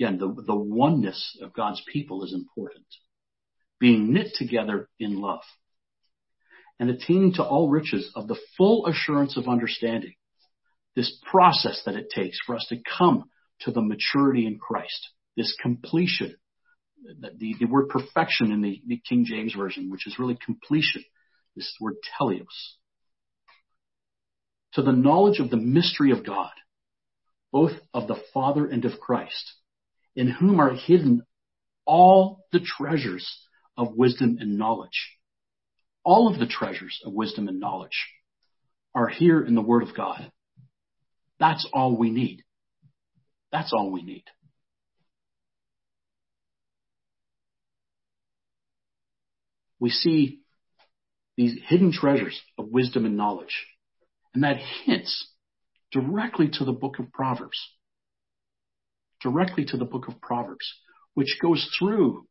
Again, 0.00 0.18
the, 0.18 0.28
the 0.46 0.56
oneness 0.56 1.38
of 1.42 1.52
God's 1.52 1.82
people 1.92 2.24
is 2.24 2.32
important. 2.32 2.86
Being 3.78 4.12
knit 4.12 4.28
together 4.34 4.88
in 4.98 5.20
love. 5.20 5.42
And 6.78 6.90
attaining 6.90 7.34
to 7.34 7.44
all 7.44 7.68
riches 7.68 8.10
of 8.14 8.28
the 8.28 8.38
full 8.56 8.86
assurance 8.86 9.36
of 9.36 9.48
understanding 9.48 10.14
this 10.96 11.20
process 11.30 11.82
that 11.84 11.94
it 11.94 12.10
takes 12.12 12.38
for 12.44 12.56
us 12.56 12.66
to 12.70 12.80
come 12.98 13.24
to 13.60 13.70
the 13.70 13.82
maturity 13.82 14.46
in 14.46 14.58
Christ, 14.58 15.10
this 15.36 15.54
completion. 15.62 16.34
The, 17.20 17.54
the 17.60 17.66
word 17.66 17.90
perfection 17.90 18.50
in 18.50 18.62
the, 18.62 18.82
the 18.86 19.00
King 19.06 19.24
James 19.26 19.54
Version, 19.54 19.90
which 19.90 20.06
is 20.06 20.18
really 20.18 20.36
completion, 20.44 21.04
this 21.54 21.72
word 21.80 21.94
teleos. 22.18 22.46
To 24.72 24.82
the 24.82 24.92
knowledge 24.92 25.38
of 25.38 25.50
the 25.50 25.56
mystery 25.56 26.10
of 26.10 26.26
God, 26.26 26.50
both 27.52 27.72
of 27.94 28.08
the 28.08 28.20
Father 28.34 28.66
and 28.66 28.84
of 28.84 28.98
Christ, 28.98 29.54
in 30.16 30.28
whom 30.28 30.58
are 30.58 30.74
hidden 30.74 31.22
all 31.84 32.44
the 32.52 32.60
treasures 32.60 33.30
of 33.76 33.94
wisdom 33.94 34.38
and 34.40 34.58
knowledge. 34.58 35.18
All 36.04 36.28
of 36.28 36.38
the 36.38 36.46
treasures 36.46 37.00
of 37.04 37.12
wisdom 37.12 37.48
and 37.48 37.60
knowledge 37.60 38.08
are 38.94 39.08
here 39.08 39.44
in 39.44 39.54
the 39.54 39.62
Word 39.62 39.82
of 39.82 39.94
God. 39.94 40.30
That's 41.38 41.68
all 41.72 41.96
we 41.96 42.10
need. 42.10 42.42
That's 43.52 43.72
all 43.72 43.90
we 43.90 44.02
need. 44.02 44.24
We 49.78 49.90
see 49.90 50.40
these 51.36 51.58
hidden 51.66 51.92
treasures 51.92 52.40
of 52.56 52.68
wisdom 52.68 53.04
and 53.04 53.16
knowledge. 53.16 53.66
And 54.34 54.42
that 54.42 54.56
hints 54.84 55.28
directly 55.92 56.48
to 56.54 56.64
the 56.64 56.72
book 56.72 56.98
of 56.98 57.12
Proverbs. 57.12 57.58
Directly 59.22 59.64
to 59.66 59.76
the 59.76 59.84
book 59.84 60.08
of 60.08 60.20
Proverbs, 60.20 60.66
which 61.14 61.38
goes 61.42 61.68
through, 61.78 62.26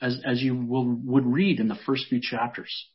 as, 0.00 0.20
as 0.24 0.42
you 0.42 0.56
will, 0.56 0.84
would 0.84 1.26
read 1.26 1.60
in 1.60 1.68
the 1.68 1.78
first 1.86 2.06
few 2.08 2.20
chapters, 2.20 2.88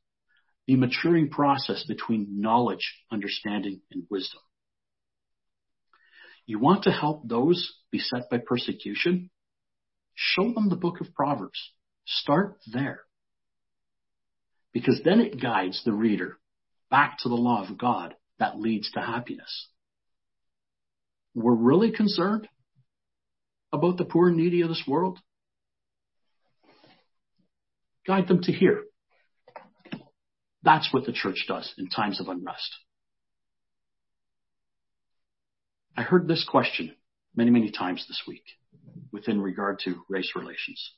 the 0.68 0.76
maturing 0.76 1.30
process 1.30 1.84
between 1.88 2.42
knowledge, 2.42 3.04
understanding, 3.12 3.82
and 3.92 4.04
wisdom. 4.10 4.42
You 6.46 6.60
want 6.60 6.84
to 6.84 6.92
help 6.92 7.28
those 7.28 7.74
beset 7.92 8.30
by 8.30 8.40
persecution? 8.46 9.30
Show 10.16 10.54
them 10.54 10.70
the 10.70 10.76
book 10.76 11.02
of 11.02 11.14
Proverbs. 11.14 11.72
Start 12.06 12.58
there. 12.72 13.02
Because 14.74 15.02
then 15.04 15.20
it 15.20 15.42
guides 15.42 15.82
the 15.84 15.94
reader 15.94 16.38
back 16.90 17.18
to 17.20 17.30
the 17.30 17.36
law 17.36 17.68
of 17.68 17.78
God 17.78 18.16
that 18.40 18.60
leads 18.60 18.92
to 18.92 19.00
happiness. 19.00 19.68
We're 21.34 21.56
really 21.56 21.92
concerned 21.92 22.48
about 23.72 23.98
the 23.98 24.06
poor 24.06 24.28
and 24.28 24.38
needy 24.38 24.62
of 24.62 24.70
this 24.70 24.84
world. 24.88 25.20
Guide 28.06 28.28
them 28.28 28.42
to 28.44 28.52
here. 28.52 28.84
That's 30.64 30.94
what 30.94 31.06
the 31.06 31.14
church 31.14 31.46
does 31.48 31.74
in 31.78 31.88
times 31.90 32.20
of 32.20 32.28
unrest. 32.28 32.78
I 35.96 36.04
heard 36.04 36.28
this 36.28 36.46
question 36.50 36.96
many, 37.36 37.52
many 37.52 37.72
times 37.72 38.06
this 38.08 38.24
week 38.28 38.44
within 39.12 39.42
regard 39.42 39.80
to 39.86 40.04
race 40.10 40.32
relations. 40.36 40.94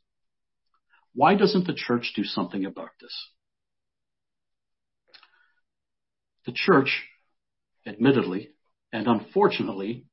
Why 1.13 1.35
doesn't 1.35 1.67
the 1.67 1.75
church 1.75 2.13
do 2.15 2.23
something 2.23 2.65
about 2.65 2.89
this? 3.01 3.29
The 6.45 6.53
church, 6.53 7.03
admittedly, 7.85 8.49
and 8.91 9.07
unfortunately, 9.07 10.05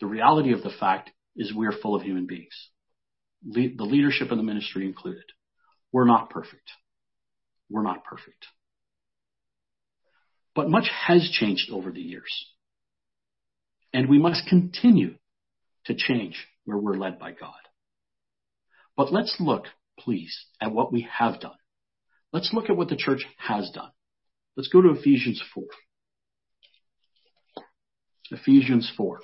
the 0.00 0.06
reality 0.06 0.52
of 0.52 0.62
the 0.62 0.70
fact 0.70 1.10
is 1.36 1.52
we're 1.52 1.72
full 1.72 1.94
of 1.94 2.02
human 2.02 2.26
beings. 2.26 2.70
Le- 3.44 3.74
the 3.76 3.84
leadership 3.84 4.30
of 4.30 4.36
the 4.36 4.44
ministry 4.44 4.86
included. 4.86 5.24
We're 5.94 6.06
not 6.06 6.28
perfect. 6.28 6.72
We're 7.70 7.84
not 7.84 8.02
perfect. 8.02 8.48
But 10.52 10.68
much 10.68 10.90
has 11.06 11.30
changed 11.30 11.70
over 11.70 11.92
the 11.92 12.00
years. 12.00 12.46
And 13.92 14.08
we 14.08 14.18
must 14.18 14.48
continue 14.48 15.14
to 15.84 15.94
change 15.94 16.48
where 16.64 16.78
we're 16.78 16.96
led 16.96 17.20
by 17.20 17.30
God. 17.30 17.52
But 18.96 19.12
let's 19.12 19.36
look, 19.38 19.66
please, 20.00 20.36
at 20.60 20.72
what 20.72 20.92
we 20.92 21.06
have 21.16 21.38
done. 21.38 21.54
Let's 22.32 22.50
look 22.52 22.68
at 22.68 22.76
what 22.76 22.88
the 22.88 22.96
church 22.96 23.24
has 23.38 23.70
done. 23.70 23.92
Let's 24.56 24.70
go 24.70 24.82
to 24.82 24.98
Ephesians 24.98 25.40
4. 25.54 25.64
Ephesians 28.32 28.90
4. 28.96 29.20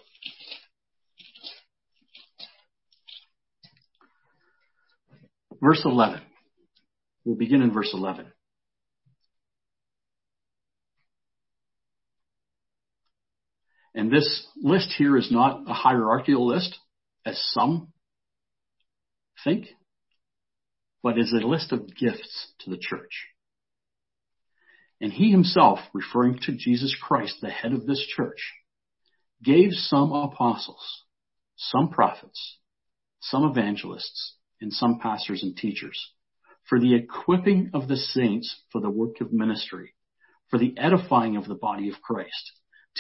Verse 5.61 5.83
11. 5.85 6.21
We'll 7.25 7.37
begin 7.37 7.63
in 7.63 7.73
verse 7.73 7.91
11. 7.93 8.27
And 13.95 14.11
this 14.11 14.47
list 14.63 14.95
here 14.97 15.17
is 15.17 15.31
not 15.31 15.69
a 15.69 15.75
hierarchical 15.75 16.47
list, 16.47 16.79
as 17.27 17.41
some 17.53 17.93
think, 19.45 19.67
but 21.03 21.19
is 21.19 21.33
a 21.33 21.47
list 21.47 21.73
of 21.73 21.95
gifts 21.95 22.53
to 22.61 22.71
the 22.71 22.79
church. 22.79 23.27
And 25.01 25.13
he 25.13 25.31
himself, 25.31 25.81
referring 25.93 26.39
to 26.43 26.53
Jesus 26.53 26.97
Christ, 27.01 27.37
the 27.41 27.51
head 27.51 27.73
of 27.73 27.87
this 27.87 28.07
church, 28.07 28.53
gave 29.43 29.73
some 29.73 30.13
apostles, 30.13 31.05
some 31.57 31.89
prophets, 31.89 32.59
some 33.21 33.45
evangelists, 33.45 34.37
and 34.61 34.73
some 34.73 34.99
pastors 35.01 35.43
and 35.43 35.57
teachers 35.57 36.13
for 36.71 36.79
the 36.79 36.95
equipping 36.95 37.71
of 37.75 37.89
the 37.89 37.97
saints 37.97 38.63
for 38.71 38.81
the 38.81 38.89
work 38.89 39.21
of 39.21 39.33
ministry, 39.33 39.93
for 40.51 40.59
the 40.59 40.73
edifying 40.79 41.37
of 41.37 41.49
the 41.49 41.55
body 41.57 41.89
of 41.89 42.01
Christ, 42.01 42.53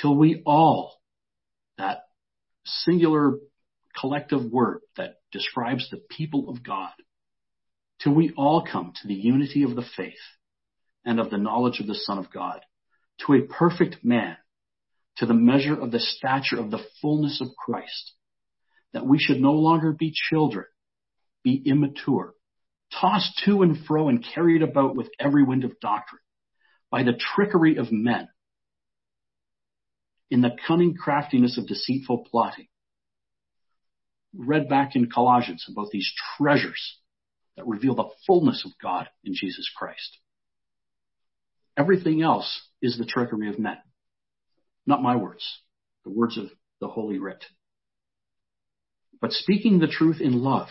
till 0.02 0.16
we 0.16 0.42
all, 0.44 1.00
that 1.78 2.00
singular 2.64 3.38
collective 3.98 4.44
word 4.44 4.80
that 4.96 5.18
describes 5.30 5.88
the 5.88 6.02
people 6.10 6.50
of 6.50 6.64
God, 6.64 6.90
till 8.02 8.12
we 8.12 8.32
all 8.36 8.66
come 8.70 8.92
to 9.00 9.08
the 9.08 9.14
unity 9.14 9.62
of 9.62 9.76
the 9.76 9.86
faith 9.96 10.14
and 11.04 11.20
of 11.20 11.30
the 11.30 11.38
knowledge 11.38 11.78
of 11.78 11.86
the 11.86 11.94
Son 11.94 12.18
of 12.18 12.32
God, 12.32 12.60
to 13.24 13.34
a 13.34 13.42
perfect 13.42 14.04
man, 14.04 14.36
to 15.18 15.26
the 15.26 15.34
measure 15.34 15.80
of 15.80 15.92
the 15.92 16.00
stature 16.00 16.58
of 16.58 16.72
the 16.72 16.84
fullness 17.00 17.40
of 17.40 17.54
Christ, 17.56 18.14
that 18.92 19.06
we 19.06 19.20
should 19.20 19.40
no 19.40 19.52
longer 19.52 19.92
be 19.92 20.12
children, 20.12 20.66
be 21.44 21.62
immature, 21.64 22.34
tossed 23.00 23.42
to 23.44 23.62
and 23.62 23.84
fro 23.86 24.08
and 24.08 24.24
carried 24.34 24.62
about 24.62 24.96
with 24.96 25.08
every 25.18 25.44
wind 25.44 25.64
of 25.64 25.78
doctrine 25.80 26.20
by 26.90 27.02
the 27.02 27.18
trickery 27.18 27.76
of 27.76 27.92
men 27.92 28.28
in 30.30 30.40
the 30.40 30.56
cunning 30.66 30.94
craftiness 30.94 31.58
of 31.58 31.66
deceitful 31.66 32.26
plotting. 32.30 32.68
Read 34.34 34.68
back 34.68 34.94
in 34.94 35.10
Colossians 35.10 35.66
about 35.68 35.90
these 35.90 36.10
treasures 36.36 36.98
that 37.56 37.66
reveal 37.66 37.94
the 37.94 38.10
fullness 38.26 38.64
of 38.64 38.72
God 38.80 39.08
in 39.24 39.34
Jesus 39.34 39.68
Christ. 39.76 40.18
Everything 41.76 42.22
else 42.22 42.68
is 42.80 42.96
the 42.96 43.04
trickery 43.04 43.48
of 43.48 43.58
men. 43.58 43.78
Not 44.86 45.02
my 45.02 45.16
words, 45.16 45.44
the 46.04 46.10
words 46.10 46.38
of 46.38 46.46
the 46.80 46.88
Holy 46.88 47.18
Writ. 47.18 47.44
But 49.20 49.32
speaking 49.32 49.78
the 49.78 49.86
truth 49.86 50.20
in 50.20 50.42
love, 50.42 50.68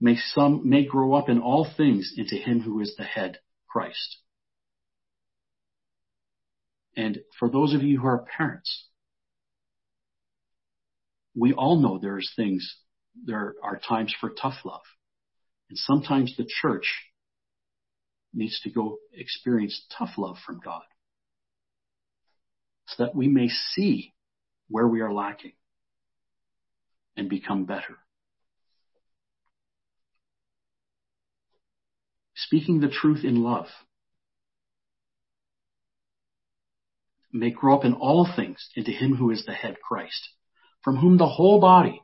may 0.00 0.16
some 0.16 0.68
may 0.68 0.84
grow 0.84 1.14
up 1.14 1.28
in 1.28 1.40
all 1.40 1.66
things 1.76 2.12
into 2.16 2.36
him 2.36 2.60
who 2.60 2.80
is 2.80 2.94
the 2.96 3.04
head, 3.04 3.38
Christ. 3.68 4.18
And 6.96 7.20
for 7.38 7.48
those 7.48 7.74
of 7.74 7.82
you 7.82 8.00
who 8.00 8.06
are 8.06 8.26
parents, 8.36 8.88
we 11.34 11.52
all 11.52 11.80
know 11.80 11.98
there's 11.98 12.32
things, 12.36 12.76
there 13.24 13.54
are 13.62 13.80
times 13.88 14.14
for 14.20 14.30
tough 14.30 14.64
love. 14.64 14.82
And 15.68 15.78
sometimes 15.78 16.36
the 16.36 16.46
church 16.62 16.86
needs 18.32 18.60
to 18.60 18.70
go 18.70 18.98
experience 19.12 19.86
tough 19.96 20.10
love 20.16 20.36
from 20.44 20.60
God 20.64 20.82
so 22.86 23.04
that 23.04 23.14
we 23.14 23.28
may 23.28 23.48
see 23.48 24.12
where 24.68 24.86
we 24.86 25.00
are 25.00 25.12
lacking 25.12 25.52
and 27.16 27.28
become 27.28 27.64
better. 27.64 27.96
Speaking 32.54 32.78
the 32.78 32.88
truth 32.88 33.24
in 33.24 33.42
love 33.42 33.66
may 37.32 37.50
grow 37.50 37.76
up 37.76 37.84
in 37.84 37.94
all 37.94 38.28
things 38.36 38.68
into 38.76 38.92
him 38.92 39.16
who 39.16 39.32
is 39.32 39.44
the 39.44 39.52
head 39.52 39.74
Christ, 39.82 40.28
from 40.84 40.98
whom 40.98 41.18
the 41.18 41.26
whole 41.26 41.60
body, 41.60 42.00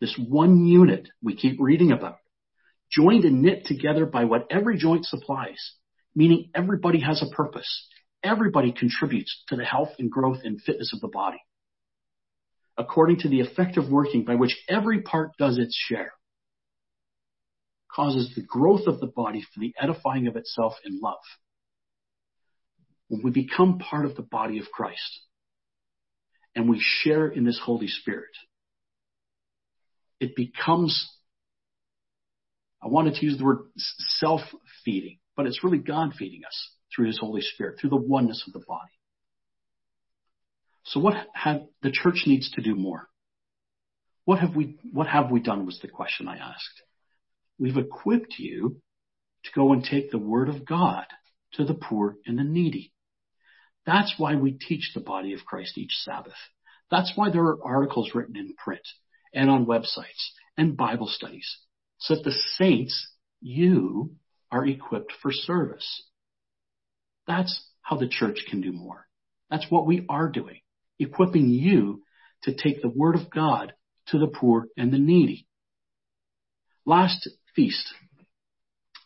this 0.00 0.18
one 0.18 0.66
unit 0.66 1.08
we 1.22 1.36
keep 1.36 1.60
reading 1.60 1.92
about, 1.92 2.16
joined 2.90 3.24
and 3.24 3.42
knit 3.42 3.64
together 3.64 4.04
by 4.04 4.24
what 4.24 4.48
every 4.50 4.76
joint 4.76 5.04
supplies, 5.04 5.74
meaning 6.16 6.50
everybody 6.52 6.98
has 6.98 7.22
a 7.22 7.32
purpose. 7.32 7.86
Everybody 8.24 8.72
contributes 8.72 9.44
to 9.50 9.56
the 9.56 9.64
health 9.64 9.90
and 10.00 10.10
growth 10.10 10.38
and 10.42 10.60
fitness 10.60 10.92
of 10.92 11.00
the 11.00 11.06
body. 11.06 11.38
According 12.76 13.20
to 13.20 13.28
the 13.28 13.38
effective 13.38 13.88
working 13.88 14.24
by 14.24 14.34
which 14.34 14.64
every 14.68 15.02
part 15.02 15.36
does 15.38 15.58
its 15.58 15.76
share, 15.76 16.12
causes 17.94 18.32
the 18.34 18.42
growth 18.42 18.86
of 18.86 19.00
the 19.00 19.06
body 19.06 19.42
for 19.42 19.60
the 19.60 19.74
edifying 19.80 20.26
of 20.26 20.36
itself 20.36 20.74
in 20.84 21.00
love. 21.00 21.22
When 23.08 23.22
we 23.22 23.30
become 23.30 23.78
part 23.78 24.06
of 24.06 24.16
the 24.16 24.22
body 24.22 24.58
of 24.58 24.70
Christ 24.72 25.20
and 26.54 26.68
we 26.68 26.80
share 26.80 27.28
in 27.28 27.44
this 27.44 27.60
Holy 27.62 27.88
Spirit, 27.88 28.34
it 30.20 30.34
becomes, 30.34 31.10
I 32.82 32.88
wanted 32.88 33.14
to 33.14 33.26
use 33.26 33.38
the 33.38 33.44
word 33.44 33.58
self-feeding, 33.76 35.18
but 35.36 35.46
it's 35.46 35.62
really 35.62 35.78
God 35.78 36.14
feeding 36.18 36.42
us 36.46 36.70
through 36.94 37.06
His 37.06 37.18
Holy 37.18 37.42
Spirit, 37.42 37.78
through 37.80 37.90
the 37.90 37.96
oneness 37.96 38.44
of 38.46 38.52
the 38.52 38.64
body. 38.66 38.92
So 40.84 41.00
what 41.00 41.14
have 41.34 41.62
the 41.82 41.90
church 41.90 42.24
needs 42.26 42.50
to 42.52 42.62
do 42.62 42.74
more? 42.74 43.08
What 44.24 44.38
have 44.38 44.54
we, 44.56 44.78
what 44.92 45.08
have 45.08 45.30
we 45.30 45.40
done 45.40 45.66
was 45.66 45.78
the 45.80 45.88
question 45.88 46.28
I 46.28 46.36
asked. 46.36 46.82
We've 47.62 47.76
equipped 47.76 48.40
you 48.40 48.82
to 49.44 49.50
go 49.54 49.72
and 49.72 49.84
take 49.84 50.10
the 50.10 50.18
word 50.18 50.48
of 50.48 50.66
God 50.66 51.04
to 51.52 51.64
the 51.64 51.74
poor 51.74 52.16
and 52.26 52.36
the 52.36 52.42
needy. 52.42 52.92
That's 53.86 54.14
why 54.18 54.34
we 54.34 54.58
teach 54.58 54.90
the 54.92 55.00
body 55.00 55.32
of 55.32 55.44
Christ 55.44 55.78
each 55.78 55.92
Sabbath. 55.92 56.34
That's 56.90 57.12
why 57.14 57.30
there 57.30 57.44
are 57.44 57.64
articles 57.64 58.16
written 58.16 58.36
in 58.36 58.54
print 58.56 58.82
and 59.32 59.48
on 59.48 59.66
websites 59.66 60.32
and 60.56 60.76
Bible 60.76 61.06
studies 61.06 61.58
so 61.98 62.16
that 62.16 62.24
the 62.24 62.34
saints, 62.56 63.12
you, 63.40 64.16
are 64.50 64.66
equipped 64.66 65.12
for 65.22 65.30
service. 65.30 66.02
That's 67.28 67.64
how 67.80 67.96
the 67.96 68.08
church 68.08 68.44
can 68.50 68.60
do 68.60 68.72
more. 68.72 69.06
That's 69.50 69.70
what 69.70 69.86
we 69.86 70.04
are 70.08 70.28
doing, 70.28 70.62
equipping 70.98 71.48
you 71.48 72.02
to 72.42 72.56
take 72.56 72.82
the 72.82 72.88
word 72.88 73.14
of 73.14 73.30
God 73.30 73.72
to 74.08 74.18
the 74.18 74.26
poor 74.26 74.66
and 74.76 74.92
the 74.92 74.98
needy. 74.98 75.46
Last 76.84 77.28
feast 77.54 77.92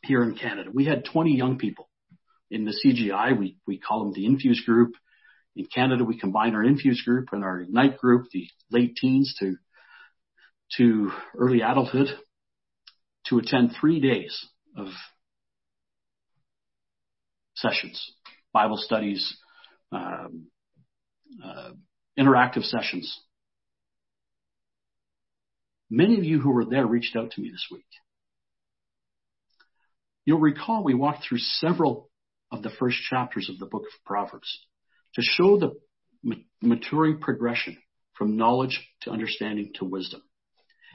here 0.02 0.22
in 0.22 0.36
Canada, 0.36 0.70
we 0.72 0.84
had 0.84 1.04
20 1.04 1.36
young 1.36 1.58
people 1.58 1.88
in 2.50 2.64
the 2.64 2.74
CGI. 2.84 3.38
We, 3.38 3.58
we 3.66 3.78
call 3.78 4.04
them 4.04 4.12
the 4.12 4.26
Infuse 4.26 4.62
group. 4.64 4.92
In 5.56 5.66
Canada, 5.66 6.04
we 6.04 6.18
combine 6.18 6.54
our 6.54 6.62
Infuse 6.62 7.02
group 7.02 7.28
and 7.32 7.42
our 7.42 7.60
Ignite 7.60 7.98
group, 7.98 8.26
the 8.32 8.46
late 8.70 8.96
teens 8.96 9.34
to, 9.40 9.56
to 10.76 11.10
early 11.36 11.62
adulthood 11.62 12.08
to 13.28 13.38
attend 13.38 13.72
three 13.80 14.00
days 14.00 14.46
of 14.76 14.88
sessions, 17.56 18.12
Bible 18.52 18.76
studies, 18.76 19.36
um, 19.90 20.46
uh, 21.44 21.70
interactive 22.18 22.62
sessions. 22.64 23.20
Many 25.90 26.18
of 26.18 26.24
you 26.24 26.40
who 26.40 26.50
were 26.50 26.64
there 26.64 26.86
reached 26.86 27.16
out 27.16 27.30
to 27.32 27.40
me 27.40 27.50
this 27.50 27.66
week. 27.70 27.86
You'll 30.26 30.40
recall 30.40 30.82
we 30.82 30.94
walked 30.94 31.24
through 31.24 31.38
several 31.38 32.10
of 32.50 32.62
the 32.62 32.70
first 32.70 32.98
chapters 33.08 33.48
of 33.48 33.58
the 33.58 33.66
book 33.66 33.82
of 33.82 34.04
Proverbs 34.04 34.66
to 35.14 35.22
show 35.22 35.56
the 35.56 35.72
maturing 36.60 37.20
progression 37.20 37.78
from 38.14 38.36
knowledge 38.36 38.80
to 39.02 39.10
understanding 39.10 39.70
to 39.76 39.84
wisdom 39.84 40.22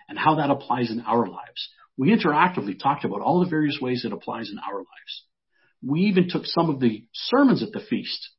and 0.10 0.20
how 0.20 0.36
that 0.36 0.50
applies 0.50 0.92
in 0.92 1.00
our 1.02 1.26
lives. 1.28 1.70
We 1.98 2.14
interactively 2.14 2.78
talked 2.78 3.06
about 3.06 3.22
all 3.22 3.40
the 3.40 3.50
various 3.50 3.80
ways 3.82 4.04
it 4.04 4.12
applies 4.12 4.52
in 4.52 4.60
our 4.60 4.80
lives. 4.80 5.26
We 5.82 6.02
even 6.02 6.28
took 6.30 6.46
some 6.46 6.70
of 6.70 6.82
the 6.82 7.06
sermons 7.14 7.64
at 7.64 7.72
the 7.72 7.80
feast 7.80 8.30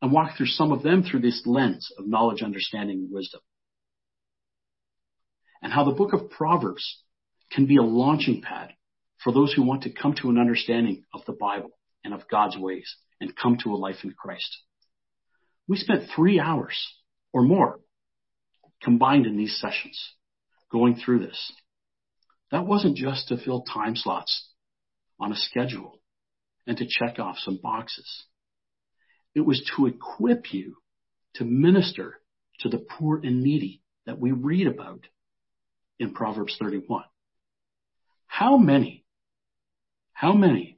and 0.00 0.12
walked 0.12 0.36
through 0.36 0.46
some 0.46 0.70
of 0.70 0.84
them 0.84 1.02
through 1.02 1.20
this 1.20 1.42
lens 1.46 1.90
of 1.98 2.06
knowledge, 2.06 2.42
understanding, 2.42 2.98
and 2.98 3.12
wisdom. 3.12 3.40
And 5.62 5.72
how 5.72 5.84
the 5.84 5.96
book 5.96 6.12
of 6.12 6.30
Proverbs 6.30 7.02
can 7.50 7.66
be 7.66 7.76
a 7.76 7.82
launching 7.82 8.40
pad 8.40 8.74
for 9.22 9.32
those 9.32 9.52
who 9.52 9.62
want 9.62 9.82
to 9.82 9.92
come 9.92 10.14
to 10.14 10.30
an 10.30 10.38
understanding 10.38 11.04
of 11.12 11.22
the 11.26 11.32
Bible 11.32 11.70
and 12.04 12.14
of 12.14 12.28
God's 12.30 12.56
ways 12.56 12.96
and 13.20 13.36
come 13.36 13.58
to 13.62 13.72
a 13.72 13.76
life 13.76 14.04
in 14.04 14.12
Christ. 14.12 14.58
We 15.66 15.76
spent 15.76 16.10
three 16.14 16.40
hours 16.40 16.76
or 17.32 17.42
more 17.42 17.80
combined 18.82 19.26
in 19.26 19.36
these 19.36 19.58
sessions 19.60 20.00
going 20.70 20.96
through 20.96 21.20
this. 21.20 21.52
That 22.50 22.66
wasn't 22.66 22.96
just 22.96 23.28
to 23.28 23.36
fill 23.36 23.62
time 23.62 23.96
slots 23.96 24.48
on 25.20 25.32
a 25.32 25.36
schedule 25.36 26.00
and 26.66 26.76
to 26.78 26.86
check 26.86 27.18
off 27.18 27.36
some 27.38 27.58
boxes. 27.62 28.24
It 29.34 29.40
was 29.40 29.68
to 29.76 29.86
equip 29.86 30.52
you 30.52 30.76
to 31.34 31.44
minister 31.44 32.20
to 32.60 32.68
the 32.68 32.78
poor 32.78 33.20
and 33.22 33.42
needy 33.42 33.82
that 34.06 34.18
we 34.18 34.32
read 34.32 34.66
about 34.66 35.00
in 35.98 36.14
Proverbs 36.14 36.56
31. 36.60 37.04
How 38.26 38.56
many, 38.56 39.04
how 40.18 40.32
many 40.32 40.76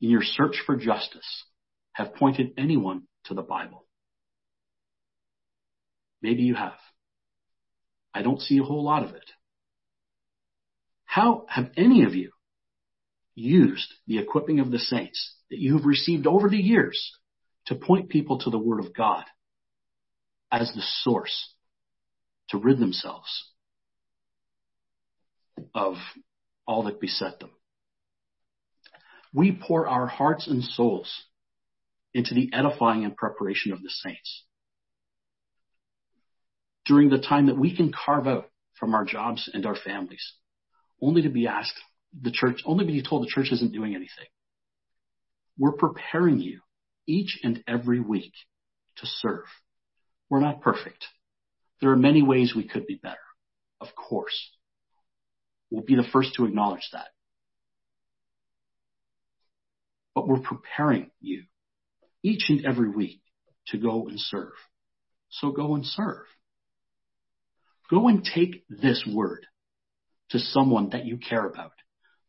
in 0.00 0.10
your 0.10 0.22
search 0.22 0.62
for 0.64 0.76
justice 0.76 1.44
have 1.90 2.14
pointed 2.14 2.52
anyone 2.56 3.02
to 3.24 3.34
the 3.34 3.42
Bible? 3.42 3.84
Maybe 6.22 6.44
you 6.44 6.54
have. 6.54 6.78
I 8.14 8.22
don't 8.22 8.40
see 8.40 8.58
a 8.58 8.62
whole 8.62 8.84
lot 8.84 9.02
of 9.02 9.10
it. 9.16 9.28
How 11.04 11.46
have 11.48 11.72
any 11.76 12.04
of 12.04 12.14
you 12.14 12.30
used 13.34 13.92
the 14.06 14.18
equipping 14.18 14.60
of 14.60 14.70
the 14.70 14.78
saints 14.78 15.34
that 15.50 15.58
you 15.58 15.76
have 15.76 15.84
received 15.84 16.28
over 16.28 16.48
the 16.48 16.56
years 16.56 17.10
to 17.66 17.74
point 17.74 18.08
people 18.08 18.38
to 18.38 18.50
the 18.50 18.58
Word 18.58 18.78
of 18.78 18.94
God 18.94 19.24
as 20.52 20.72
the 20.72 20.84
source 21.02 21.54
to 22.50 22.58
rid 22.58 22.78
themselves 22.78 23.50
of 25.74 25.96
all 26.68 26.84
that 26.84 27.00
beset 27.00 27.40
them? 27.40 27.50
We 29.36 29.52
pour 29.52 29.86
our 29.86 30.06
hearts 30.06 30.46
and 30.46 30.64
souls 30.64 31.12
into 32.14 32.32
the 32.32 32.48
edifying 32.54 33.04
and 33.04 33.14
preparation 33.14 33.70
of 33.70 33.82
the 33.82 33.90
saints 33.90 34.44
during 36.86 37.10
the 37.10 37.18
time 37.18 37.46
that 37.46 37.58
we 37.58 37.76
can 37.76 37.92
carve 37.92 38.26
out 38.26 38.48
from 38.80 38.94
our 38.94 39.04
jobs 39.04 39.50
and 39.52 39.66
our 39.66 39.76
families, 39.76 40.32
only 41.02 41.20
to 41.20 41.28
be 41.28 41.46
asked 41.46 41.78
the 42.18 42.30
church, 42.30 42.62
only 42.64 42.86
to 42.86 42.92
be 42.92 43.02
told 43.02 43.24
the 43.24 43.30
church 43.30 43.52
isn't 43.52 43.74
doing 43.74 43.94
anything. 43.94 44.26
We're 45.58 45.72
preparing 45.72 46.40
you 46.40 46.60
each 47.06 47.38
and 47.42 47.62
every 47.68 48.00
week 48.00 48.32
to 48.96 49.06
serve. 49.06 49.44
We're 50.30 50.40
not 50.40 50.62
perfect. 50.62 51.04
There 51.82 51.90
are 51.90 51.96
many 51.96 52.22
ways 52.22 52.54
we 52.56 52.66
could 52.66 52.86
be 52.86 52.98
better. 53.02 53.18
Of 53.82 53.88
course. 53.94 54.50
We'll 55.70 55.84
be 55.84 55.96
the 55.96 56.08
first 56.10 56.36
to 56.36 56.46
acknowledge 56.46 56.88
that. 56.94 57.08
We're 60.26 60.40
preparing 60.40 61.10
you 61.20 61.44
each 62.22 62.46
and 62.48 62.66
every 62.66 62.90
week 62.90 63.20
to 63.68 63.78
go 63.78 64.08
and 64.08 64.18
serve. 64.18 64.54
So 65.28 65.52
go 65.52 65.76
and 65.76 65.86
serve. 65.86 66.24
Go 67.88 68.08
and 68.08 68.24
take 68.24 68.64
this 68.68 69.08
word 69.08 69.46
to 70.30 70.40
someone 70.40 70.90
that 70.90 71.06
you 71.06 71.18
care 71.18 71.46
about, 71.46 71.74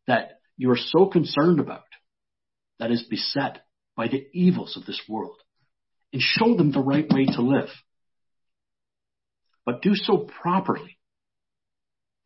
that 0.06 0.39
you 0.58 0.70
are 0.70 0.78
so 0.78 1.08
concerned 1.08 1.60
about, 1.60 1.86
that 2.80 2.91
is 2.91 3.02
beset 3.10 3.66
by 3.95 4.08
the 4.08 4.28
evils 4.32 4.78
of 4.78 4.86
this 4.86 5.02
world, 5.10 5.38
and 6.14 6.22
show 6.22 6.56
them 6.56 6.72
the 6.72 6.80
right 6.80 7.12
way 7.12 7.26
to 7.26 7.41
live. 7.41 7.70
But 9.66 9.82
do 9.82 9.95
so 9.95 10.30
properly. 10.41 11.00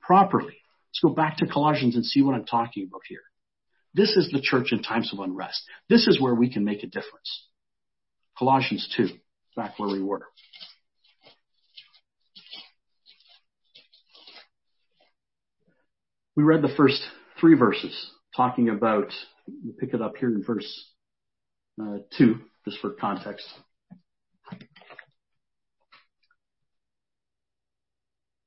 Properly. 0.02 0.58
Let's 0.90 1.00
go 1.02 1.14
back 1.14 1.38
to 1.38 1.48
Colossians 1.48 1.96
and 1.96 2.06
see 2.06 2.22
what 2.22 2.36
I'm 2.36 2.46
talking 2.46 2.88
about 2.90 3.04
here. 3.08 3.22
This 3.94 4.16
is 4.16 4.30
the 4.32 4.42
church 4.42 4.72
in 4.72 4.82
times 4.82 5.12
of 5.14 5.20
unrest. 5.20 5.62
This 5.90 6.08
is 6.08 6.22
where 6.22 6.34
we 6.34 6.52
can 6.52 6.64
make 6.64 6.84
a 6.84 6.88
difference. 6.88 7.48
Colossians 8.38 8.92
2, 8.96 9.10
back 9.56 9.78
where 9.78 9.90
we 9.90 10.02
were. 10.02 10.26
We 16.36 16.44
read 16.44 16.62
the 16.62 16.74
first 16.76 17.02
three 17.40 17.56
verses 17.56 18.12
talking 18.36 18.70
about, 18.70 19.12
we'll 19.48 19.76
pick 19.78 19.94
it 19.94 20.02
up 20.02 20.16
here 20.18 20.30
in 20.30 20.42
verse 20.44 20.90
uh, 21.82 21.98
2, 22.18 22.36
just 22.66 22.80
for 22.80 22.92
context. 22.92 23.46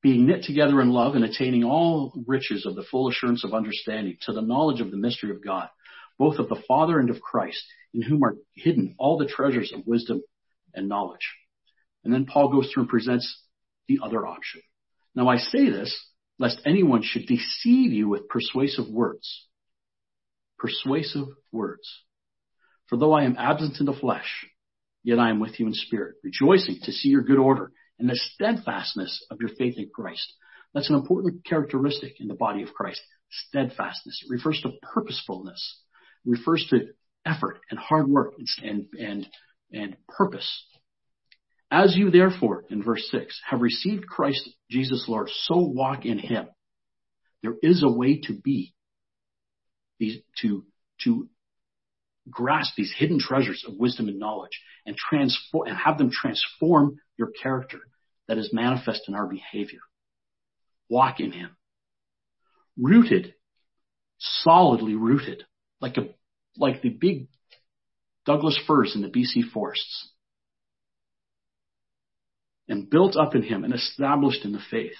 Being 0.05 0.27
knit 0.27 0.43
together 0.45 0.83
in 0.83 0.91
love 0.91 1.15
and 1.15 1.25
attaining 1.25 1.65
all 1.65 2.13
riches 2.27 2.67
of 2.67 2.75
the 2.75 2.85
full 2.91 3.09
assurance 3.09 3.43
of 3.43 3.55
understanding 3.55 4.19
to 4.27 4.35
the 4.35 4.43
knowledge 4.43 4.83
of 4.83 4.91
the 4.91 4.99
mystery 4.99 5.31
of 5.31 5.43
God, 5.43 5.71
both 6.19 6.39
of 6.39 6.51
the 6.51 6.63
Father 6.69 7.01
and 7.01 7.09
of 7.09 7.23
Christ, 7.23 7.65
in 7.95 8.03
whom 8.03 8.23
are 8.23 8.37
hidden 8.55 8.97
all 8.99 9.17
the 9.17 9.27
treasures 9.27 9.73
of 9.73 9.87
wisdom 9.87 10.21
and 10.75 10.91
knowledge. 10.91 11.27
And 12.05 12.13
then 12.13 12.27
Paul 12.27 12.53
goes 12.53 12.71
through 12.71 12.83
and 12.83 12.91
presents 12.91 13.45
the 13.89 14.01
other 14.05 14.27
option. 14.27 14.61
Now 15.15 15.29
I 15.29 15.39
say 15.39 15.71
this 15.71 15.99
lest 16.39 16.61
anyone 16.67 17.01
should 17.03 17.25
deceive 17.25 17.91
you 17.91 18.07
with 18.07 18.29
persuasive 18.29 18.91
words. 18.91 19.47
Persuasive 20.59 21.29
words. 21.51 21.89
For 22.89 22.99
though 22.99 23.15
I 23.15 23.25
am 23.25 23.37
absent 23.39 23.81
in 23.81 23.87
the 23.87 23.95
flesh, 23.95 24.47
yet 25.03 25.19
I 25.19 25.31
am 25.31 25.41
with 25.41 25.59
you 25.59 25.67
in 25.67 25.73
spirit, 25.73 26.17
rejoicing 26.23 26.81
to 26.83 26.93
see 26.93 27.09
your 27.09 27.23
good 27.23 27.39
order 27.39 27.73
and 27.99 28.09
the 28.09 28.17
steadfastness 28.35 29.27
of 29.31 29.39
your 29.41 29.51
faith 29.51 29.75
in 29.77 29.91
Christ. 29.95 30.33
That's 30.73 30.91
an 30.91 30.97
important 30.97 31.45
characteristic 31.45 32.21
in 32.21 32.29
the 32.29 32.35
body 32.35 32.63
of 32.63 32.75
Christ. 32.75 33.01
Steadfastness. 33.31 34.25
It 34.25 34.33
refers 34.33 34.61
to 34.63 34.73
purposefulness. 34.83 35.81
It 36.27 36.31
refers 36.31 36.67
to 36.71 36.89
effort 37.25 37.61
and 37.71 37.79
hard 37.79 38.09
work 38.09 38.35
and, 38.63 38.87
and, 38.99 39.27
and 39.73 39.97
purpose. 40.09 40.65
As 41.71 41.97
you 41.97 42.11
therefore, 42.11 42.65
in 42.71 42.83
verse 42.83 43.09
6, 43.11 43.41
have 43.49 43.61
received 43.61 44.07
Christ 44.07 44.49
Jesus 44.71 45.07
Lord, 45.09 45.29
so 45.31 45.57
walk 45.59 46.05
in 46.05 46.19
him. 46.19 46.47
There 47.43 47.57
is 47.63 47.83
a 47.83 47.91
way 47.91 48.21
to 48.25 48.33
be, 48.33 48.75
these, 49.99 50.19
to, 50.43 50.65
to 51.03 51.29
grasp 52.31 52.75
these 52.77 52.95
hidden 52.97 53.19
treasures 53.19 53.65
of 53.67 53.77
wisdom 53.77 54.09
and 54.09 54.19
knowledge 54.19 54.61
and 54.87 54.97
transform, 54.97 55.69
and 55.69 55.77
have 55.77 55.99
them 55.99 56.11
transform 56.11 56.99
your 57.19 57.31
character 57.43 57.79
that 58.29 58.39
is 58.39 58.53
manifest 58.53 59.03
in 59.09 59.15
our 59.15 59.27
behavior. 59.27 59.81
Walk 60.89 61.21
in 61.21 61.33
him. 61.33 61.57
Rooted, 62.79 63.35
solidly 64.19 64.95
rooted, 64.95 65.45
like 65.81 65.97
a, 65.97 66.09
like 66.57 66.83
the 66.83 66.89
big 66.89 67.29
Douglas 68.27 68.59
firs 68.67 68.95
in 68.95 69.03
the 69.03 69.09
BC 69.09 69.51
forests 69.53 70.11
and 72.69 72.89
built 72.89 73.17
up 73.17 73.35
in 73.35 73.43
him 73.43 73.65
and 73.65 73.75
established 73.75 74.45
in 74.45 74.53
the 74.53 74.63
faith 74.71 74.97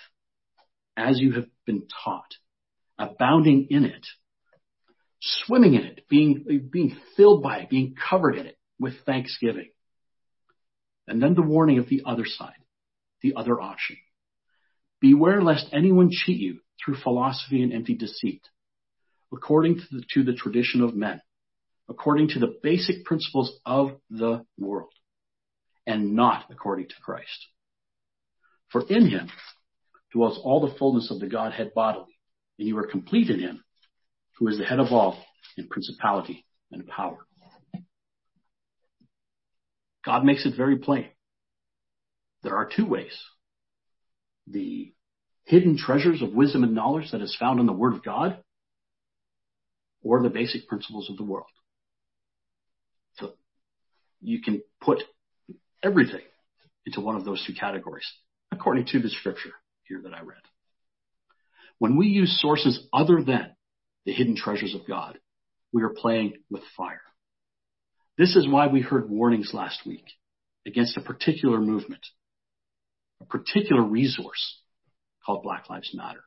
as 0.97 1.19
you 1.19 1.33
have 1.33 1.47
been 1.67 1.87
taught, 2.05 2.31
abounding 2.99 3.67
in 3.71 3.85
it, 3.85 4.07
swimming 5.25 5.75
in 5.75 5.85
it, 5.85 6.07
being, 6.09 6.69
being 6.71 6.97
filled 7.17 7.43
by 7.43 7.59
it, 7.61 7.71
being 7.71 7.95
covered 8.11 8.37
in 8.37 8.47
it 8.47 8.59
with 8.79 8.95
thanksgiving. 9.07 9.71
And 11.07 11.23
then 11.23 11.35
the 11.35 11.43
warning 11.43 11.79
of 11.79 11.89
the 11.89 12.03
other 12.07 12.25
side, 12.27 12.53
the 13.23 13.35
other 13.37 13.61
option. 13.61 13.97
Beware 15.01 15.43
lest 15.43 15.67
anyone 15.73 16.11
cheat 16.11 16.39
you 16.39 16.61
through 16.83 16.97
philosophy 16.97 17.63
and 17.63 17.73
empty 17.73 17.95
deceit, 17.95 18.43
according 19.33 19.77
to 19.77 19.83
the, 19.91 20.03
to 20.15 20.23
the 20.25 20.35
tradition 20.35 20.83
of 20.83 20.95
men, 20.95 21.21
according 21.89 22.29
to 22.29 22.39
the 22.39 22.55
basic 22.63 23.05
principles 23.05 23.59
of 23.67 23.93
the 24.11 24.45
world, 24.59 24.93
and 25.87 26.15
not 26.15 26.45
according 26.51 26.89
to 26.89 26.95
Christ. 27.03 27.47
For 28.71 28.83
in 28.89 29.09
him 29.09 29.29
dwells 30.13 30.39
all 30.43 30.67
the 30.67 30.75
fullness 30.79 31.11
of 31.11 31.21
the 31.21 31.29
Godhead 31.29 31.73
bodily, 31.75 32.19
and 32.59 32.67
you 32.67 32.77
are 32.79 32.87
complete 32.87 33.29
in 33.31 33.41
him, 33.41 33.63
who 34.39 34.49
is 34.49 34.59
the 34.59 34.65
head 34.65 34.81
of 34.81 34.93
all 34.93 35.23
in 35.57 35.69
principality 35.69 36.45
and 36.71 36.87
power. 36.87 37.19
God 40.05 40.25
makes 40.25 40.45
it 40.45 40.57
very 40.57 40.77
plain. 40.77 41.09
There 42.43 42.57
are 42.57 42.69
two 42.69 42.87
ways. 42.87 43.19
The 44.47 44.93
hidden 45.45 45.79
treasures 45.79 46.21
of 46.21 46.35
wisdom 46.35 46.63
and 46.63 46.75
knowledge 46.75 47.11
that 47.13 47.23
is 47.23 47.37
found 47.39 47.61
in 47.61 47.67
the 47.67 47.73
Word 47.73 47.95
of 47.95 48.05
God, 48.05 48.39
or 50.03 50.23
the 50.23 50.29
basic 50.29 50.69
principles 50.69 51.09
of 51.09 51.17
the 51.17 51.25
world. 51.25 51.47
So 53.15 53.33
you 54.21 54.43
can 54.43 54.63
put 54.81 55.03
everything 55.83 56.21
into 56.85 57.01
one 57.01 57.17
of 57.17 57.25
those 57.25 57.43
two 57.47 57.55
categories 57.55 58.07
according 58.53 58.87
to 58.87 59.01
the 59.01 59.09
scripture 59.09 59.53
here 59.85 60.01
that 60.03 60.13
I 60.13 60.21
read. 60.21 60.37
When 61.79 61.97
we 61.97 62.07
use 62.07 62.39
sources 62.41 62.87
other 62.93 63.23
than 63.23 63.57
the 64.05 64.13
hidden 64.13 64.37
treasures 64.37 64.75
of 64.75 64.87
God, 64.87 65.19
we 65.73 65.83
are 65.83 65.95
playing 65.97 66.35
with 66.51 66.63
fire. 66.77 67.01
This 68.17 68.37
is 68.37 68.47
why 68.49 68.69
we 68.69 68.81
heard 68.81 69.11
warnings 69.11 69.51
last 69.53 69.81
week 69.85 70.05
against 70.67 70.97
a 70.97 71.01
particular 71.01 71.61
movement, 71.61 72.07
a 73.21 73.25
particular 73.25 73.83
resource 73.83 74.61
called 75.25 75.43
Black 75.43 75.69
Lives 75.69 75.91
Matter. 75.95 76.23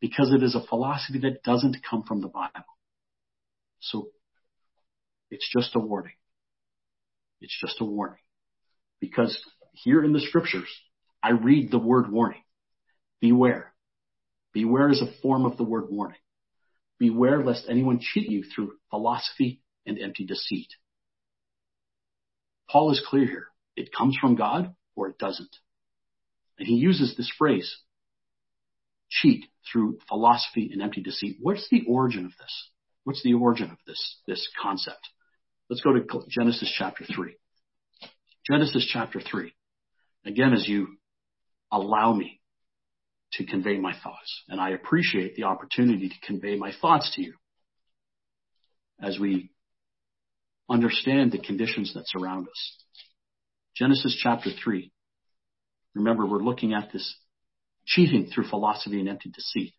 Because 0.00 0.32
it 0.32 0.44
is 0.44 0.54
a 0.54 0.64
philosophy 0.68 1.18
that 1.20 1.42
doesn't 1.42 1.78
come 1.88 2.04
from 2.04 2.20
the 2.20 2.28
Bible. 2.28 2.64
So 3.80 4.08
it's 5.30 5.48
just 5.52 5.74
a 5.74 5.80
warning. 5.80 6.12
It's 7.40 7.58
just 7.60 7.80
a 7.80 7.84
warning. 7.84 8.18
Because 9.00 9.36
here 9.72 10.04
in 10.04 10.12
the 10.12 10.20
scriptures, 10.20 10.68
I 11.22 11.30
read 11.30 11.70
the 11.70 11.78
word 11.78 12.10
warning. 12.10 12.42
Beware. 13.20 13.72
Beware 14.52 14.90
is 14.90 15.02
a 15.02 15.20
form 15.22 15.44
of 15.44 15.56
the 15.56 15.64
word 15.64 15.86
warning. 15.90 16.18
Beware 16.98 17.44
lest 17.44 17.66
anyone 17.68 18.00
cheat 18.00 18.28
you 18.28 18.42
through 18.42 18.72
philosophy 18.90 19.62
and 19.86 19.98
empty 19.98 20.24
deceit. 20.24 20.68
Paul 22.70 22.90
is 22.90 23.02
clear 23.06 23.26
here. 23.26 23.46
It 23.76 23.90
comes 23.96 24.16
from 24.20 24.34
God 24.34 24.74
or 24.96 25.08
it 25.08 25.18
doesn't. 25.18 25.56
And 26.58 26.66
he 26.66 26.74
uses 26.74 27.16
this 27.16 27.30
phrase, 27.38 27.72
cheat 29.08 29.44
through 29.70 29.98
philosophy 30.08 30.70
and 30.72 30.82
empty 30.82 31.02
deceit. 31.02 31.36
What's 31.40 31.68
the 31.70 31.84
origin 31.88 32.26
of 32.26 32.32
this? 32.38 32.70
What's 33.04 33.22
the 33.22 33.34
origin 33.34 33.70
of 33.70 33.78
this, 33.86 34.20
this 34.26 34.46
concept? 34.60 35.08
Let's 35.70 35.82
go 35.82 35.92
to 35.92 36.04
Genesis 36.28 36.72
chapter 36.76 37.04
3. 37.04 37.36
Genesis 38.50 38.88
chapter 38.92 39.20
3. 39.20 39.52
Again, 40.26 40.52
as 40.52 40.66
you 40.66 40.88
allow 41.70 42.12
me 42.12 42.37
to 43.32 43.44
convey 43.44 43.78
my 43.78 43.92
thoughts, 44.02 44.42
and 44.48 44.60
I 44.60 44.70
appreciate 44.70 45.36
the 45.36 45.44
opportunity 45.44 46.08
to 46.08 46.26
convey 46.26 46.56
my 46.56 46.72
thoughts 46.80 47.14
to 47.14 47.22
you 47.22 47.34
as 49.02 49.18
we 49.18 49.50
understand 50.68 51.32
the 51.32 51.38
conditions 51.38 51.94
that 51.94 52.04
surround 52.06 52.48
us. 52.48 52.76
Genesis 53.76 54.18
chapter 54.22 54.50
3. 54.50 54.90
Remember, 55.94 56.26
we're 56.26 56.42
looking 56.42 56.74
at 56.74 56.92
this 56.92 57.16
cheating 57.86 58.30
through 58.32 58.48
philosophy 58.48 59.00
and 59.00 59.08
empty 59.08 59.30
deceit. 59.30 59.72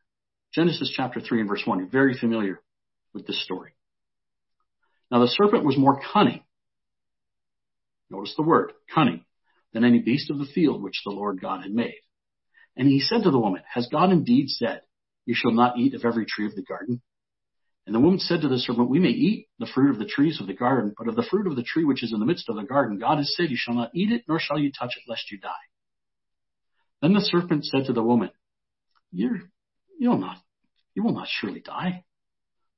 Genesis 0.54 0.92
chapter 0.96 1.20
3 1.20 1.42
and 1.42 1.50
verse 1.50 1.64
1. 1.66 1.80
You're 1.80 1.88
very 1.90 2.18
familiar 2.18 2.60
with 3.14 3.28
this 3.28 3.44
story. 3.44 3.74
Now 5.12 5.20
the 5.20 5.28
serpent 5.28 5.66
was 5.66 5.78
more 5.78 6.02
cunning. 6.14 6.42
Notice 8.10 8.34
the 8.36 8.44
word, 8.44 8.74
cunning, 8.94 9.26
than 9.74 9.84
any 9.84 10.00
beast 10.00 10.32
of 10.32 10.40
the 10.40 10.48
field 10.54 10.82
which 10.82 11.02
the 11.06 11.12
Lord 11.12 11.42
God 11.42 11.62
had 11.62 11.72
made. 11.72 12.00
And 12.80 12.88
he 12.88 13.02
said 13.02 13.24
to 13.24 13.32
the 13.32 13.38
woman, 13.38 13.62
Has 13.74 13.90
God 13.92 14.10
indeed 14.10 14.48
said, 14.48 14.84
You 15.26 15.36
shall 15.36 15.52
not 15.52 15.78
eat 15.78 15.94
of 15.96 16.06
every 16.06 16.26
tree 16.26 16.46
of 16.46 16.56
the 16.56 16.64
garden? 16.64 17.02
And 17.86 17.94
the 17.94 18.00
woman 18.00 18.20
said 18.20 18.40
to 18.42 18.48
the 18.48 18.58
serpent, 18.58 18.90
We 18.90 19.00
may 19.00 19.10
eat 19.10 19.50
the 19.60 19.68
fruit 19.68 19.90
of 19.92 20.00
the 20.00 20.06
trees 20.06 20.40
of 20.40 20.48
the 20.48 20.54
garden, 20.54 20.94
but 20.98 21.10
of 21.10 21.18
the 21.18 21.28
fruit 21.30 21.46
of 21.46 21.58
the 21.58 21.64
tree 21.64 21.84
which 21.84 22.04
is 22.04 22.14
in 22.14 22.22
the 22.22 22.26
midst 22.26 22.48
of 22.48 22.56
the 22.56 22.64
garden, 22.64 22.98
God 22.98 23.18
has 23.18 23.36
said, 23.36 23.50
You 23.50 23.58
shall 23.60 23.74
not 23.74 23.92
eat 23.94 24.14
it, 24.14 24.24
nor 24.30 24.40
shall 24.40 24.58
you 24.58 24.72
touch 24.72 24.92
it, 24.96 25.10
lest 25.10 25.30
you 25.30 25.40
die. 25.40 25.50
Then 27.02 27.12
the 27.12 27.20
serpent 27.20 27.66
said 27.66 27.86
to 27.88 27.94
the 27.94 28.02
woman, 28.02 28.30
You're, 29.12 29.42
you'll 30.00 30.18
not, 30.18 30.38
you 30.96 31.04
will 31.04 31.14
not 31.14 31.28
surely 31.28 31.60
die. 31.60 32.06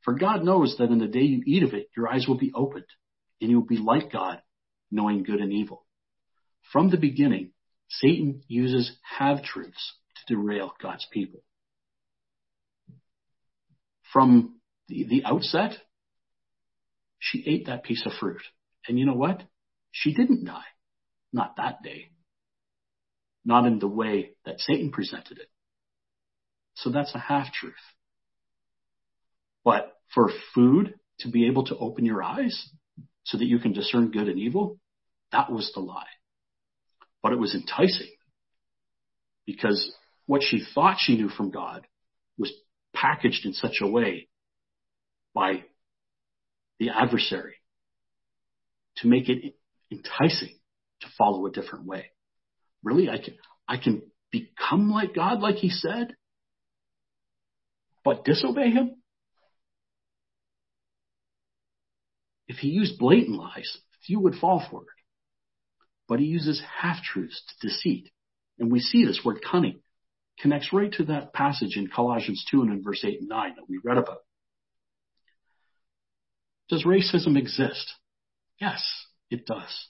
For 0.02 0.16
God 0.16 0.44
knows 0.44 0.78
that 0.80 0.90
in 0.90 0.98
the 0.98 1.08
day 1.08 1.22
you 1.22 1.44
eat 1.46 1.62
of 1.62 1.76
it, 1.76 1.90
your 1.96 2.08
eyes 2.08 2.26
will 2.28 2.40
be 2.40 2.52
opened, 2.56 2.86
and 3.40 3.52
you 3.52 3.60
will 3.60 3.68
be 3.68 3.78
like 3.78 4.12
God, 4.12 4.42
knowing 4.90 5.22
good 5.22 5.42
and 5.42 5.54
evil. 5.54 5.86
From 6.74 6.90
the 6.90 6.98
beginning, 6.98 7.52
Satan 8.00 8.42
uses 8.48 8.92
half 9.04 9.44
truths 9.44 9.94
to 10.16 10.36
derail 10.36 10.74
God's 10.82 11.06
people. 11.12 11.44
From 14.14 14.60
the, 14.88 15.06
the 15.10 15.24
outset, 15.26 15.74
she 17.20 17.44
ate 17.46 17.66
that 17.68 17.84
piece 17.84 18.06
of 18.06 18.14
fruit. 18.20 18.42
And 18.88 18.98
you 18.98 19.06
know 19.06 19.14
what? 19.14 19.44
She 19.92 20.14
didn't 20.14 20.46
die. 20.46 20.64
Not 21.34 21.58
that 21.58 21.84
day. 21.84 22.12
Not 23.44 23.66
in 23.66 23.80
the 23.80 23.88
way 23.88 24.32
that 24.46 24.60
Satan 24.60 24.92
presented 24.92 25.40
it. 25.40 25.50
So 26.76 26.92
that's 26.92 27.14
a 27.14 27.20
half 27.20 27.52
truth. 27.54 27.74
But 29.66 29.94
for 30.14 30.30
food 30.56 30.96
to 31.20 31.30
be 31.30 31.48
able 31.48 31.66
to 31.66 31.78
open 31.78 32.06
your 32.06 32.24
eyes 32.24 32.70
so 33.24 33.38
that 33.38 33.46
you 33.46 33.60
can 33.60 33.74
discern 33.74 34.12
good 34.12 34.30
and 34.30 34.40
evil, 34.40 34.80
that 35.32 35.52
was 35.52 35.72
the 35.74 35.82
lie. 35.82 36.06
But 37.24 37.34
it 37.34 37.40
was 37.40 37.54
enticing 37.54 38.10
because 39.46 39.92
what 40.26 40.42
she 40.44 40.64
thought 40.74 40.98
she 41.00 41.16
knew 41.16 41.30
from 41.30 41.52
God 41.52 41.86
was 42.38 42.52
packaged 42.94 43.46
in 43.46 43.54
such 43.54 43.78
a 43.82 43.88
way 43.88 44.28
by 45.34 45.64
the 46.80 46.90
adversary 46.90 47.56
to 48.98 49.08
make 49.08 49.30
it 49.30 49.56
enticing 49.92 50.56
to 51.02 51.08
follow 51.18 51.46
a 51.46 51.52
different 51.52 51.86
way. 51.86 52.06
Really, 52.84 53.10
I 53.10 53.18
can, 53.18 53.36
I 53.68 53.78
can 53.78 54.02
become 54.32 54.90
like 54.90 55.14
God, 55.14 55.40
like 55.40 55.56
he 55.56 55.70
said, 55.70 56.16
but 58.04 58.26
disobey 58.26 58.72
him? 58.72 58.96
If 62.48 62.58
he 62.58 62.70
used 62.70 62.98
blatant 62.98 63.38
lies, 63.38 63.78
few 64.06 64.20
would 64.22 64.36
fall 64.36 64.66
for 64.70 64.82
it. 64.82 64.88
But 66.12 66.20
he 66.20 66.26
uses 66.26 66.62
half 66.82 67.02
truths 67.02 67.42
to 67.48 67.68
deceit. 67.70 68.12
And 68.60 68.70
we 68.70 68.82
see 68.82 69.06
this 69.06 69.22
word 69.24 69.40
cunning 69.50 69.80
connects 70.42 70.74
right 70.74 70.92
to 70.96 71.06
that 71.06 71.32
passage 71.32 71.78
in 71.78 71.88
Colossians 71.88 72.46
2 72.52 72.64
and 72.64 72.74
in 72.74 72.84
verse 72.84 73.02
8 73.06 73.22
and 73.22 73.30
9 73.30 73.56
that 73.56 73.70
we 73.70 73.80
read 73.82 73.98
about. 73.98 74.18
Does 76.68 76.84
racism 76.84 77.38
exist? 77.38 77.94
Yes, 78.60 78.84
it 79.30 79.46
does. 79.46 79.88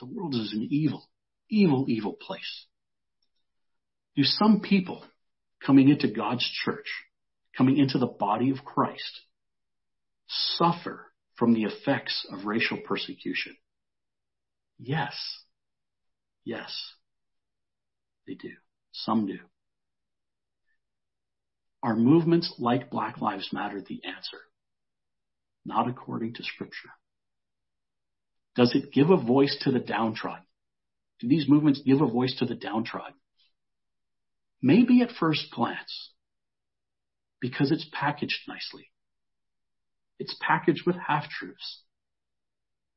The 0.00 0.06
world 0.06 0.34
is 0.34 0.54
an 0.54 0.66
evil, 0.70 1.06
evil, 1.50 1.84
evil 1.86 2.14
place. 2.14 2.64
Do 4.16 4.22
some 4.24 4.60
people 4.60 5.04
coming 5.62 5.90
into 5.90 6.08
God's 6.08 6.48
church, 6.64 6.90
coming 7.58 7.76
into 7.76 7.98
the 7.98 8.06
body 8.06 8.48
of 8.48 8.64
Christ, 8.64 9.20
suffer 10.28 11.12
from 11.34 11.52
the 11.52 11.64
effects 11.64 12.26
of 12.32 12.46
racial 12.46 12.78
persecution? 12.78 13.54
Yes. 14.78 15.14
Yes. 16.48 16.74
They 18.26 18.32
do. 18.32 18.52
Some 18.92 19.26
do. 19.26 19.36
Are 21.82 21.94
movements 21.94 22.54
like 22.58 22.88
Black 22.88 23.20
Lives 23.20 23.50
Matter 23.52 23.82
the 23.82 24.00
answer? 24.06 24.38
Not 25.66 25.90
according 25.90 26.32
to 26.34 26.42
Scripture. 26.42 26.88
Does 28.56 28.74
it 28.74 28.94
give 28.94 29.10
a 29.10 29.22
voice 29.22 29.58
to 29.64 29.70
the 29.70 29.78
downtrodden? 29.78 30.46
Do 31.20 31.28
these 31.28 31.46
movements 31.50 31.82
give 31.84 32.00
a 32.00 32.06
voice 32.06 32.34
to 32.38 32.46
the 32.46 32.54
downtrodden? 32.54 33.18
Maybe 34.62 35.02
at 35.02 35.10
first 35.10 35.50
glance, 35.52 36.12
because 37.42 37.70
it's 37.70 37.86
packaged 37.92 38.48
nicely. 38.48 38.90
It's 40.18 40.34
packaged 40.40 40.86
with 40.86 40.96
half 40.96 41.28
truths. 41.28 41.82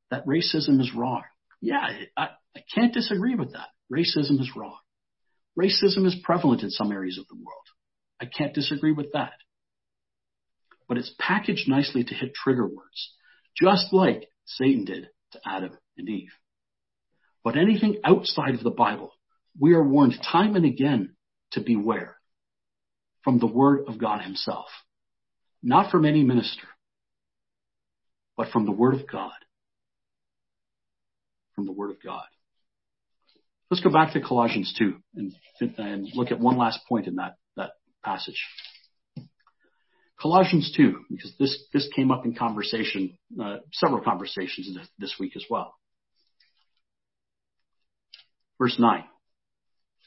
That 0.10 0.26
racism 0.26 0.80
is 0.80 0.96
wrong. 0.96 1.24
Yeah, 1.62 1.88
I, 2.18 2.30
I 2.56 2.60
can't 2.74 2.94
disagree 2.94 3.36
with 3.36 3.54
that. 3.54 3.68
Racism 3.92 4.40
is 4.40 4.52
wrong. 4.56 4.78
Racism 5.58 6.06
is 6.06 6.16
prevalent 6.24 6.64
in 6.64 6.70
some 6.70 6.92
areas 6.92 7.18
of 7.18 7.28
the 7.28 7.36
world. 7.36 7.66
I 8.20 8.26
can't 8.26 8.54
disagree 8.54 8.92
with 8.92 9.12
that. 9.14 9.34
But 10.88 10.98
it's 10.98 11.14
packaged 11.20 11.68
nicely 11.68 12.04
to 12.04 12.14
hit 12.14 12.34
trigger 12.34 12.66
words, 12.66 13.14
just 13.60 13.94
like 13.94 14.28
Satan 14.46 14.86
did 14.86 15.08
to 15.34 15.40
Adam 15.46 15.78
and 15.98 16.10
Eve. 16.10 16.32
But 17.44 17.58
anything 17.58 17.98
outside 18.04 18.56
of 18.56 18.64
the 18.64 18.72
Bible, 18.72 19.12
we 19.60 19.74
are 19.74 19.84
warned 19.84 20.16
time 20.32 20.56
and 20.56 20.66
again 20.66 21.16
to 21.52 21.62
beware 21.62 22.18
from 23.24 23.40
the 23.40 23.48
Word 23.48 23.86
of 23.88 23.98
God 23.98 24.22
Himself. 24.22 24.68
Not 25.64 25.92
from 25.92 26.06
any 26.06 26.24
minister, 26.24 26.68
but 28.36 28.50
from 28.50 28.66
the 28.66 28.72
Word 28.72 28.96
of 28.96 29.08
God. 29.08 29.32
From 31.62 31.68
the 31.68 31.74
Word 31.74 31.92
of 31.92 32.02
God. 32.04 32.26
Let's 33.70 33.84
go 33.84 33.92
back 33.92 34.14
to 34.14 34.20
Colossians 34.20 34.74
2 34.80 34.96
and, 35.16 35.32
and 35.78 36.08
look 36.16 36.32
at 36.32 36.40
one 36.40 36.58
last 36.58 36.80
point 36.90 37.06
in 37.06 37.18
that, 37.18 37.36
that 37.56 37.74
passage. 38.04 38.48
Colossians 40.20 40.74
2, 40.76 41.06
because 41.12 41.36
this, 41.38 41.64
this 41.72 41.88
came 41.96 42.10
up 42.10 42.26
in 42.26 42.34
conversation, 42.34 43.16
uh, 43.40 43.58
several 43.74 44.02
conversations 44.02 44.76
this 44.98 45.18
week 45.20 45.34
as 45.36 45.46
well. 45.52 45.76
Verse 48.58 48.78
9. 48.80 49.04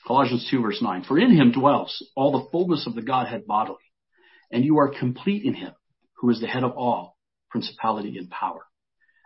Colossians 0.09 0.49
2 0.51 0.61
verse 0.61 0.83
9. 0.83 1.05
For 1.05 1.21
in 1.21 1.31
him 1.31 1.53
dwells 1.53 2.05
all 2.17 2.33
the 2.33 2.51
fullness 2.51 2.85
of 2.89 2.97
the 2.97 3.03
Godhead 3.03 3.47
bodily, 3.47 3.79
and 4.51 4.65
you 4.65 4.79
are 4.79 4.89
complete 4.89 5.45
in 5.45 5.55
him, 5.55 5.75
who 6.15 6.31
is 6.31 6.41
the 6.41 6.49
head 6.49 6.65
of 6.65 6.73
all, 6.73 7.17
principality 7.49 8.19
and 8.19 8.29
power. 8.29 8.67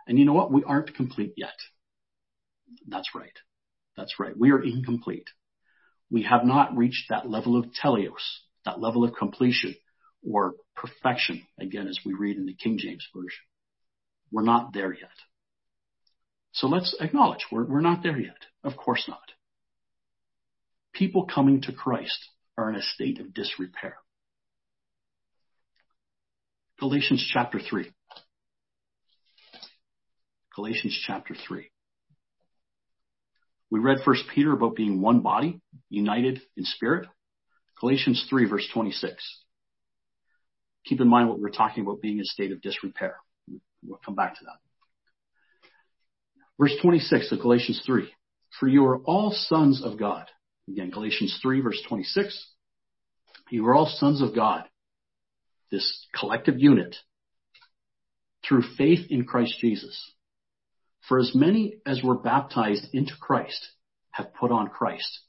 And 0.06 0.18
you 0.18 0.26
know 0.26 0.34
what? 0.34 0.52
We 0.52 0.64
aren't 0.64 0.94
complete 0.94 1.32
yet. 1.36 1.54
That's 2.86 3.14
right. 3.14 3.32
That's 3.96 4.18
right. 4.18 4.36
We 4.36 4.50
are 4.50 4.62
incomplete. 4.62 5.28
We 6.10 6.22
have 6.22 6.44
not 6.44 6.76
reached 6.76 7.10
that 7.10 7.28
level 7.28 7.58
of 7.58 7.66
teleos, 7.82 8.22
that 8.64 8.80
level 8.80 9.04
of 9.04 9.14
completion 9.14 9.74
or 10.26 10.54
perfection, 10.74 11.42
again, 11.60 11.86
as 11.88 11.98
we 12.04 12.14
read 12.14 12.36
in 12.36 12.46
the 12.46 12.54
King 12.54 12.78
James 12.78 13.06
Version. 13.14 13.44
We're 14.30 14.42
not 14.42 14.72
there 14.72 14.92
yet. 14.92 15.10
So 16.52 16.66
let's 16.66 16.96
acknowledge 17.00 17.46
we're, 17.52 17.64
we're 17.64 17.80
not 17.80 18.02
there 18.02 18.18
yet. 18.18 18.36
Of 18.64 18.76
course 18.76 19.04
not. 19.08 19.20
People 20.92 21.26
coming 21.26 21.62
to 21.62 21.72
Christ 21.72 22.18
are 22.56 22.68
in 22.70 22.76
a 22.76 22.82
state 22.82 23.20
of 23.20 23.34
disrepair. 23.34 23.96
Galatians 26.80 27.28
chapter 27.32 27.60
3. 27.60 27.90
Galatians 30.54 30.98
chapter 31.06 31.34
3. 31.46 31.70
We 33.70 33.80
read 33.80 33.98
First 34.04 34.24
Peter 34.34 34.52
about 34.52 34.76
being 34.76 35.00
one 35.00 35.20
body, 35.20 35.60
united 35.90 36.40
in 36.56 36.64
spirit. 36.64 37.08
Galatians 37.80 38.26
3 38.28 38.48
verse 38.48 38.66
26. 38.72 39.14
Keep 40.86 41.00
in 41.00 41.08
mind 41.08 41.28
what 41.28 41.38
we 41.38 41.42
we're 41.42 41.50
talking 41.50 41.84
about 41.84 42.00
being 42.00 42.16
in 42.16 42.22
a 42.22 42.24
state 42.24 42.50
of 42.50 42.62
disrepair. 42.62 43.16
We'll 43.84 44.00
come 44.04 44.14
back 44.14 44.38
to 44.38 44.44
that. 44.44 44.58
Verse 46.58 46.74
26 46.82 47.30
of 47.32 47.40
Galatians 47.40 47.82
3. 47.86 48.10
For 48.58 48.68
you 48.68 48.84
are 48.86 48.98
all 48.98 49.30
sons 49.32 49.82
of 49.84 49.98
God. 49.98 50.26
Again, 50.68 50.90
Galatians 50.90 51.38
3 51.42 51.60
verse 51.60 51.80
26. 51.88 52.46
You 53.50 53.66
are 53.66 53.74
all 53.74 53.86
sons 53.86 54.22
of 54.22 54.34
God. 54.34 54.64
This 55.70 56.06
collective 56.18 56.58
unit 56.58 56.96
through 58.46 58.62
faith 58.76 59.06
in 59.10 59.24
Christ 59.24 59.54
Jesus. 59.60 60.12
For 61.08 61.18
as 61.18 61.32
many 61.34 61.78
as 61.86 62.02
were 62.02 62.18
baptized 62.18 62.86
into 62.92 63.14
Christ 63.18 63.66
have 64.10 64.34
put 64.34 64.52
on 64.52 64.68
Christ. 64.68 65.20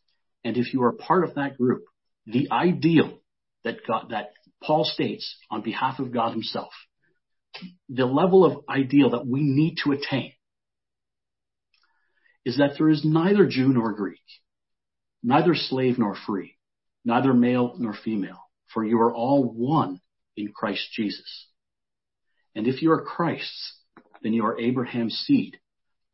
And 0.43 0.57
if 0.57 0.73
you 0.73 0.84
are 0.84 0.91
part 0.91 1.23
of 1.23 1.35
that 1.35 1.57
group, 1.57 1.85
the 2.26 2.49
ideal 2.51 3.19
that 3.64 3.85
God, 3.88 4.10
that 4.10 4.31
Paul 4.61 4.84
states 4.84 5.38
on 5.49 5.61
behalf 5.61 5.99
of 5.99 6.14
God 6.14 6.31
himself, 6.31 6.72
the 7.88 8.06
level 8.06 8.45
of 8.45 8.64
ideal 8.69 9.11
that 9.11 9.26
we 9.26 9.41
need 9.41 9.77
to 9.84 9.91
attain 9.91 10.34
is 12.45 12.57
that 12.57 12.76
there 12.77 12.89
is 12.89 13.03
neither 13.06 13.47
Jew 13.47 13.69
nor 13.69 13.93
Greek, 13.93 14.19
neither 15.23 15.53
slave 15.56 15.97
nor 15.97 16.15
free, 16.27 16.56
neither 17.06 17.34
male 17.34 17.76
nor 17.77 17.93
female, 17.93 18.39
for 18.73 18.84
you 18.84 18.99
are 18.99 19.14
all 19.14 19.43
one 19.43 20.01
in 20.35 20.51
Christ 20.51 20.88
Jesus. 20.93 21.47
And 22.56 22.68
if 22.68 22.81
you 22.81 22.91
are 22.91 23.01
Christ's, 23.01 23.77
then 24.22 24.34
you 24.34 24.45
are 24.45 24.60
Abraham's 24.60 25.15
seed, 25.26 25.57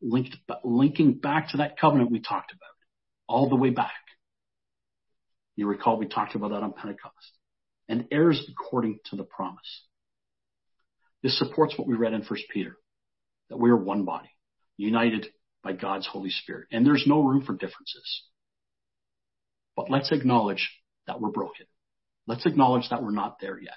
linked, 0.01 0.35
linking 0.63 1.13
back 1.13 1.49
to 1.49 1.57
that 1.57 1.79
covenant 1.79 2.11
we 2.11 2.19
talked 2.19 2.51
about, 2.51 2.69
all 3.27 3.49
the 3.49 3.55
way 3.55 3.69
back. 3.69 3.91
You 5.55 5.67
recall 5.67 5.97
we 5.97 6.07
talked 6.07 6.35
about 6.35 6.49
that 6.49 6.63
on 6.63 6.73
Pentecost. 6.73 7.31
And 7.87 8.07
heirs 8.11 8.41
according 8.49 8.99
to 9.09 9.15
the 9.15 9.23
promise. 9.23 9.83
This 11.23 11.37
supports 11.39 11.77
what 11.77 11.87
we 11.87 11.95
read 11.95 12.13
in 12.13 12.21
1 12.21 12.39
Peter, 12.51 12.77
that 13.49 13.57
we 13.57 13.69
are 13.69 13.77
one 13.77 14.05
body, 14.05 14.29
united 14.77 15.27
by 15.63 15.73
God's 15.73 16.07
Holy 16.07 16.29
Spirit. 16.29 16.67
And 16.71 16.85
there's 16.85 17.05
no 17.07 17.21
room 17.21 17.43
for 17.45 17.53
differences. 17.53 18.23
But 19.75 19.89
let's 19.89 20.11
acknowledge 20.11 20.69
that 21.07 21.19
we're 21.19 21.31
broken. 21.31 21.65
Let's 22.27 22.45
acknowledge 22.45 22.89
that 22.89 23.03
we're 23.03 23.11
not 23.11 23.37
there 23.39 23.59
yet. 23.59 23.73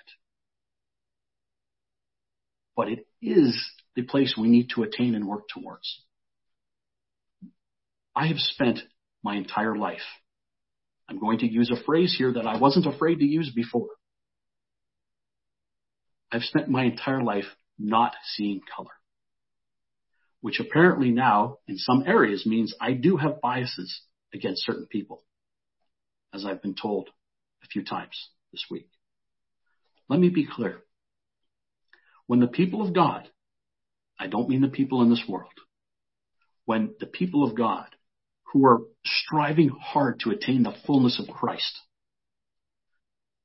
But 2.76 2.88
it 2.88 3.06
is 3.20 3.58
the 3.96 4.02
place 4.02 4.34
we 4.38 4.48
need 4.48 4.70
to 4.74 4.84
attain 4.84 5.14
and 5.14 5.26
work 5.26 5.48
towards. 5.48 6.02
I 8.18 8.26
have 8.26 8.38
spent 8.38 8.80
my 9.22 9.36
entire 9.36 9.76
life. 9.76 10.06
I'm 11.08 11.18
going 11.18 11.38
to 11.38 11.50
use 11.50 11.70
a 11.70 11.82
phrase 11.84 12.14
here 12.16 12.32
that 12.32 12.46
I 12.46 12.58
wasn't 12.58 12.86
afraid 12.86 13.20
to 13.20 13.24
use 13.24 13.50
before. 13.54 13.88
I've 16.30 16.42
spent 16.42 16.68
my 16.68 16.84
entire 16.84 17.22
life 17.22 17.46
not 17.78 18.12
seeing 18.36 18.60
color 18.76 18.90
which 20.40 20.60
apparently 20.60 21.10
now 21.10 21.58
in 21.66 21.78
some 21.78 22.04
areas 22.06 22.46
means 22.46 22.74
I 22.80 22.92
do 22.92 23.16
have 23.16 23.40
biases 23.40 24.02
against 24.32 24.64
certain 24.64 24.86
people, 24.86 25.24
as 26.32 26.44
I've 26.44 26.62
been 26.62 26.76
told 26.80 27.08
a 27.62 27.66
few 27.66 27.84
times 27.84 28.30
this 28.52 28.64
week. 28.70 28.88
Let 30.08 30.20
me 30.20 30.28
be 30.28 30.46
clear. 30.46 30.80
When 32.26 32.40
the 32.40 32.46
people 32.46 32.82
of 32.82 32.94
God, 32.94 33.28
I 34.18 34.26
don't 34.26 34.48
mean 34.48 34.60
the 34.60 34.68
people 34.68 35.02
in 35.02 35.10
this 35.10 35.24
world, 35.28 35.52
when 36.64 36.94
the 37.00 37.06
people 37.06 37.44
of 37.44 37.56
God 37.56 37.86
who 38.52 38.66
are 38.66 38.80
striving 39.04 39.68
hard 39.68 40.20
to 40.20 40.30
attain 40.30 40.62
the 40.62 40.74
fullness 40.86 41.20
of 41.20 41.34
Christ 41.34 41.80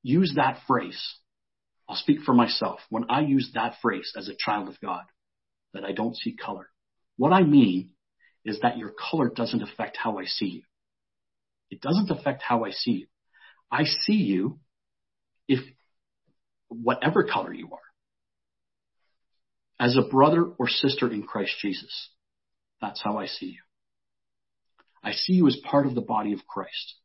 use 0.03 0.33
that 0.35 0.59
phrase, 0.67 1.01
I'll 1.89 1.95
speak 1.95 2.19
for 2.21 2.33
myself. 2.33 2.79
When 2.89 3.05
I 3.09 3.21
use 3.21 3.51
that 3.55 3.75
phrase 3.81 4.11
as 4.15 4.27
a 4.27 4.35
child 4.37 4.67
of 4.67 4.79
God, 4.79 5.03
that 5.73 5.83
I 5.83 5.93
don't 5.93 6.15
see 6.15 6.35
color, 6.35 6.69
what 7.17 7.33
I 7.33 7.43
mean 7.43 7.91
is 8.45 8.59
that 8.61 8.77
your 8.77 8.91
color 8.91 9.31
doesn't 9.33 9.63
affect 9.63 9.97
how 9.97 10.19
I 10.19 10.25
see 10.25 10.47
you. 10.47 10.61
It 11.71 11.81
doesn't 11.81 12.11
affect 12.11 12.43
how 12.43 12.65
I 12.65 12.71
see 12.71 12.91
you. 12.91 13.07
I 13.71 13.85
see 13.85 14.13
you 14.13 14.59
if 15.47 15.59
whatever 16.67 17.23
color 17.23 17.53
you 17.53 17.69
are 17.71 17.79
as 19.79 19.97
a 19.97 20.07
brother 20.07 20.43
or 20.43 20.67
sister 20.67 21.11
in 21.11 21.23
Christ 21.23 21.53
Jesus. 21.61 22.09
That's 22.81 23.01
how 23.01 23.17
I 23.17 23.25
see 23.25 23.47
you. 23.47 23.62
I 25.03 25.11
see 25.11 25.33
you 25.33 25.47
as 25.47 25.57
part 25.63 25.85
of 25.85 25.95
the 25.95 26.01
body 26.01 26.33
of 26.33 26.47
Christ. 26.47 26.95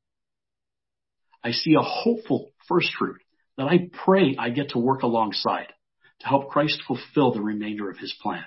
I 1.43 1.51
see 1.53 1.75
a 1.75 1.83
hopeful 1.83 2.53
first 2.69 2.91
fruit 2.99 3.21
that 3.57 3.67
I 3.67 3.91
pray 4.05 4.37
I 4.39 4.51
get 4.51 4.71
to 4.71 4.79
work 4.79 5.03
alongside 5.03 5.73
to 6.21 6.27
help 6.27 6.51
Christ 6.51 6.83
fulfill 6.87 7.33
the 7.33 7.41
remainder 7.41 7.91
of 7.91 7.99
his 7.99 8.15
plan. 8.23 8.45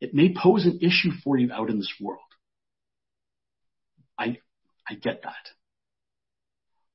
It 0.00 0.14
may 0.14 0.34
pose 0.34 0.64
an 0.64 0.78
issue 0.82 1.10
for 1.24 1.36
you 1.36 1.52
out 1.52 1.70
in 1.70 1.78
this 1.78 1.92
world. 2.00 2.20
I, 4.16 4.38
I 4.88 4.94
get 4.94 5.22
that. 5.22 5.34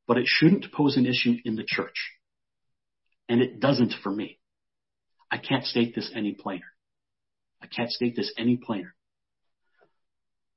But 0.07 0.17
it 0.17 0.25
shouldn't 0.27 0.71
pose 0.73 0.97
an 0.97 1.05
issue 1.05 1.35
in 1.43 1.55
the 1.55 1.65
church. 1.65 2.11
And 3.29 3.41
it 3.41 3.59
doesn't 3.59 3.93
for 4.03 4.11
me. 4.11 4.39
I 5.31 5.37
can't 5.37 5.65
state 5.65 5.95
this 5.95 6.11
any 6.15 6.33
plainer. 6.33 6.65
I 7.61 7.67
can't 7.67 7.89
state 7.89 8.15
this 8.15 8.31
any 8.37 8.57
plainer. 8.57 8.93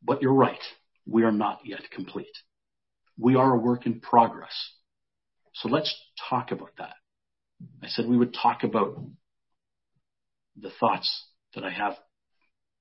But 0.03 0.23
you're 0.23 0.33
right. 0.33 0.63
We 1.07 1.25
are 1.25 1.33
not 1.33 1.61
yet 1.65 1.83
complete. 1.91 2.27
We 3.19 3.37
are 3.37 3.55
a 3.55 3.59
work 3.59 3.87
in 3.87 4.01
progress. 4.01 4.55
So 5.55 5.69
let's 5.69 5.95
talk 6.29 6.51
about 6.51 6.71
that. 6.79 6.95
I 7.83 7.89
said 7.89 8.07
we 8.07 8.19
would 8.19 8.35
talk 8.35 8.63
about 8.63 9.01
the 10.61 10.71
thoughts 10.79 11.27
that 11.55 11.65
I 11.65 11.71
have 11.71 11.97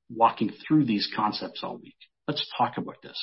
walking 0.10 0.52
through 0.68 0.86
these 0.86 1.10
concepts 1.16 1.62
all 1.64 1.78
week. 1.78 1.96
Let's 2.28 2.46
talk 2.58 2.78
about 2.78 3.02
this. 3.02 3.18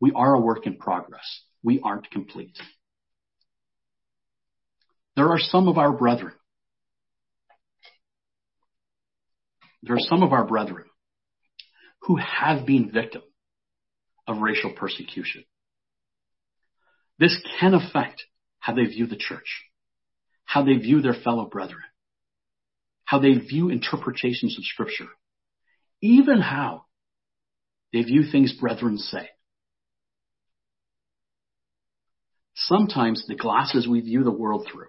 We 0.00 0.12
are 0.14 0.34
a 0.34 0.40
work 0.40 0.66
in 0.66 0.76
progress. 0.76 1.42
We 1.62 1.80
aren't 1.82 2.10
complete. 2.10 2.56
There 5.16 5.30
are 5.30 5.38
some 5.38 5.68
of 5.68 5.78
our 5.78 5.92
brethren. 5.92 6.34
There 9.82 9.96
are 9.96 10.00
some 10.00 10.22
of 10.22 10.32
our 10.32 10.44
brethren 10.44 10.87
who 12.02 12.16
have 12.16 12.66
been 12.66 12.90
victim 12.90 13.22
of 14.26 14.38
racial 14.38 14.72
persecution. 14.72 15.44
This 17.18 17.36
can 17.58 17.74
affect 17.74 18.22
how 18.58 18.74
they 18.74 18.84
view 18.84 19.06
the 19.06 19.16
church, 19.16 19.64
how 20.44 20.64
they 20.64 20.74
view 20.74 21.00
their 21.00 21.14
fellow 21.14 21.46
brethren, 21.46 21.82
how 23.04 23.18
they 23.18 23.32
view 23.34 23.70
interpretations 23.70 24.56
of 24.58 24.64
scripture, 24.64 25.08
even 26.00 26.40
how 26.40 26.84
they 27.92 28.02
view 28.02 28.22
things 28.30 28.52
brethren 28.52 28.98
say. 28.98 29.28
Sometimes 32.54 33.24
the 33.26 33.36
glasses 33.36 33.86
we 33.88 34.00
view 34.00 34.24
the 34.24 34.30
world 34.30 34.68
through 34.70 34.88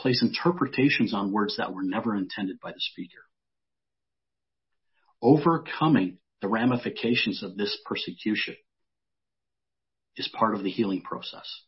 place 0.00 0.22
interpretations 0.22 1.12
on 1.12 1.30
words 1.30 1.56
that 1.58 1.72
were 1.72 1.82
never 1.82 2.16
intended 2.16 2.58
by 2.60 2.70
the 2.70 2.80
speaker. 2.80 3.20
Overcoming 5.22 6.18
the 6.40 6.48
ramifications 6.48 7.42
of 7.42 7.56
this 7.56 7.76
persecution 7.84 8.56
is 10.16 10.28
part 10.32 10.54
of 10.54 10.62
the 10.62 10.70
healing 10.70 11.02
process. 11.02 11.62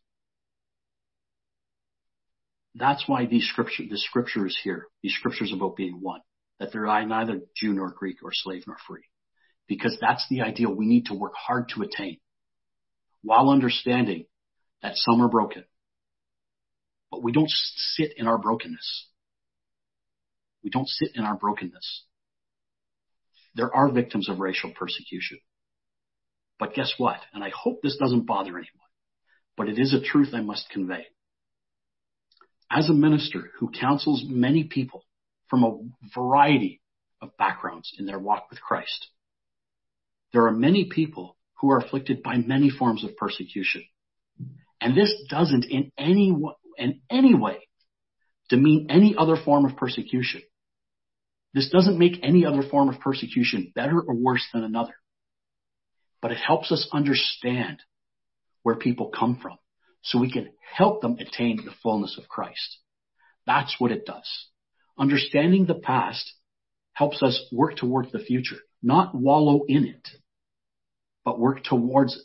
That's 2.75 3.07
why 3.07 3.25
these 3.25 3.47
scripture, 3.47 3.83
the 3.89 3.97
scripture 3.97 4.47
is 4.47 4.57
here. 4.63 4.87
These 5.03 5.13
scriptures 5.13 5.53
about 5.53 5.75
being 5.75 5.99
one 6.01 6.21
that 6.59 6.71
there 6.71 6.87
are 6.87 7.05
neither 7.05 7.41
Jew 7.55 7.73
nor 7.73 7.91
Greek 7.91 8.17
or 8.23 8.31
slave 8.33 8.63
nor 8.65 8.77
free. 8.87 9.03
Because 9.67 9.97
that's 10.01 10.25
the 10.29 10.41
ideal 10.41 10.73
we 10.73 10.85
need 10.85 11.05
to 11.05 11.13
work 11.13 11.33
hard 11.35 11.69
to 11.69 11.83
attain 11.83 12.17
while 13.21 13.49
understanding 13.49 14.25
that 14.81 14.95
some 14.95 15.21
are 15.21 15.29
broken. 15.29 15.63
But 17.11 17.23
we 17.23 17.31
don't 17.31 17.49
sit 17.49 18.13
in 18.17 18.27
our 18.27 18.37
brokenness. 18.37 19.07
We 20.63 20.69
don't 20.69 20.87
sit 20.87 21.15
in 21.15 21.23
our 21.23 21.35
brokenness. 21.35 22.05
There 23.55 23.73
are 23.73 23.91
victims 23.91 24.29
of 24.29 24.39
racial 24.39 24.71
persecution. 24.71 25.39
But 26.59 26.73
guess 26.73 26.93
what? 26.97 27.19
And 27.33 27.43
I 27.43 27.49
hope 27.49 27.81
this 27.81 27.97
doesn't 27.97 28.25
bother 28.25 28.51
anyone, 28.51 28.67
but 29.57 29.69
it 29.69 29.79
is 29.79 29.93
a 29.93 30.01
truth 30.01 30.29
I 30.33 30.41
must 30.41 30.69
convey. 30.69 31.05
As 32.71 32.89
a 32.89 32.93
minister 32.93 33.51
who 33.59 33.69
counsels 33.69 34.23
many 34.27 34.63
people 34.63 35.05
from 35.49 35.63
a 35.63 35.77
variety 36.15 36.81
of 37.21 37.37
backgrounds 37.37 37.91
in 37.97 38.05
their 38.05 38.19
walk 38.19 38.49
with 38.49 38.61
Christ. 38.61 39.07
There 40.31 40.47
are 40.47 40.51
many 40.51 40.85
people 40.85 41.37
who 41.59 41.71
are 41.71 41.77
afflicted 41.77 42.23
by 42.23 42.37
many 42.37 42.69
forms 42.69 43.03
of 43.03 43.15
persecution. 43.15 43.83
And 44.81 44.97
this 44.97 45.13
doesn't 45.29 45.65
in 45.65 45.91
any, 45.97 46.35
in 46.77 47.01
any 47.09 47.35
way 47.35 47.59
demean 48.49 48.87
any 48.89 49.15
other 49.17 49.35
form 49.35 49.65
of 49.65 49.77
persecution. 49.77 50.41
This 51.53 51.69
doesn't 51.69 51.99
make 51.99 52.19
any 52.23 52.45
other 52.45 52.63
form 52.63 52.89
of 52.89 52.99
persecution 52.99 53.71
better 53.75 53.99
or 53.99 54.15
worse 54.15 54.45
than 54.53 54.63
another, 54.63 54.93
but 56.21 56.31
it 56.31 56.37
helps 56.37 56.71
us 56.71 56.87
understand 56.91 57.79
where 58.63 58.75
people 58.75 59.11
come 59.17 59.37
from 59.41 59.57
so 60.01 60.19
we 60.19 60.31
can 60.31 60.49
help 60.75 61.01
them 61.01 61.17
attain 61.19 61.57
the 61.57 61.73
fullness 61.83 62.17
of 62.17 62.27
Christ. 62.27 62.79
That's 63.45 63.75
what 63.77 63.91
it 63.91 64.05
does. 64.05 64.27
Understanding 64.97 65.65
the 65.65 65.75
past 65.75 66.31
helps 66.93 67.21
us 67.21 67.45
work 67.51 67.75
towards 67.75 68.11
the 68.11 68.19
future, 68.19 68.57
not 68.81 69.15
wallow 69.15 69.61
in 69.67 69.85
it, 69.85 70.07
but 71.25 71.39
work 71.39 71.63
towards 71.63 72.19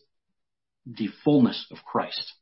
the 0.86 1.08
fullness 1.24 1.66
of 1.70 1.78
Christ. 1.84 2.34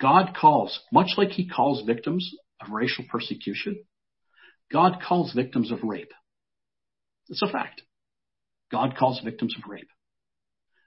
God 0.00 0.34
calls, 0.38 0.80
much 0.92 1.12
like 1.16 1.30
he 1.30 1.48
calls 1.48 1.86
victims 1.86 2.34
of 2.60 2.72
racial 2.72 3.04
persecution, 3.10 3.84
God 4.72 4.98
calls 5.06 5.32
victims 5.32 5.70
of 5.70 5.82
rape. 5.82 6.12
It's 7.28 7.42
a 7.42 7.48
fact. 7.50 7.82
God 8.70 8.96
calls 8.98 9.20
victims 9.20 9.54
of 9.56 9.68
rape. 9.70 9.88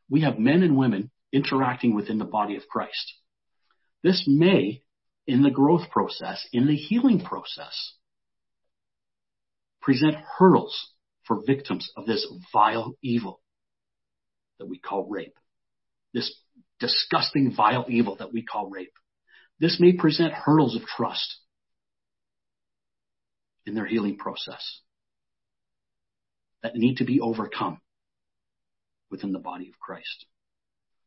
We 0.10 0.22
have 0.22 0.40
men 0.40 0.64
and 0.64 0.78
women 0.78 1.12
interacting 1.32 1.95
within 1.95 2.18
the 2.18 2.26
body 2.26 2.56
of 2.56 2.68
Christ. 2.68 3.14
This 4.04 4.24
may, 4.28 4.82
in 5.26 5.41
the 5.41 5.52
growth 5.52 5.90
process, 5.90 6.45
in 6.54 6.68
the 6.68 6.76
healing 6.76 7.22
process, 7.22 7.94
present 9.82 10.16
hurdles 10.38 10.94
for 11.26 11.41
victims 11.45 11.90
of 11.95 12.06
this 12.06 12.28
vile 12.54 12.95
evil 13.02 13.41
that 14.60 14.68
we 14.68 14.80
call 14.80 15.08
rape. 15.10 15.38
This 16.14 16.34
disgusting, 16.80 17.54
vile 17.56 17.86
evil 17.90 18.16
that 18.18 18.34
we 18.34 18.44
call 18.44 18.70
rape. 18.70 18.94
This 19.60 19.80
may 19.80 19.94
present 19.94 20.34
hurdles 20.34 20.76
of 20.76 20.84
trust 20.84 21.38
in 23.68 23.76
their 23.76 23.85
healing 23.85 24.18
process 24.18 24.81
that 26.64 26.76
need 26.76 26.98
to 26.98 27.06
be 27.06 27.19
overcome 27.19 27.80
within 29.10 29.31
the 29.31 29.39
body 29.39 29.69
of 29.69 29.80
Christ. 29.80 30.26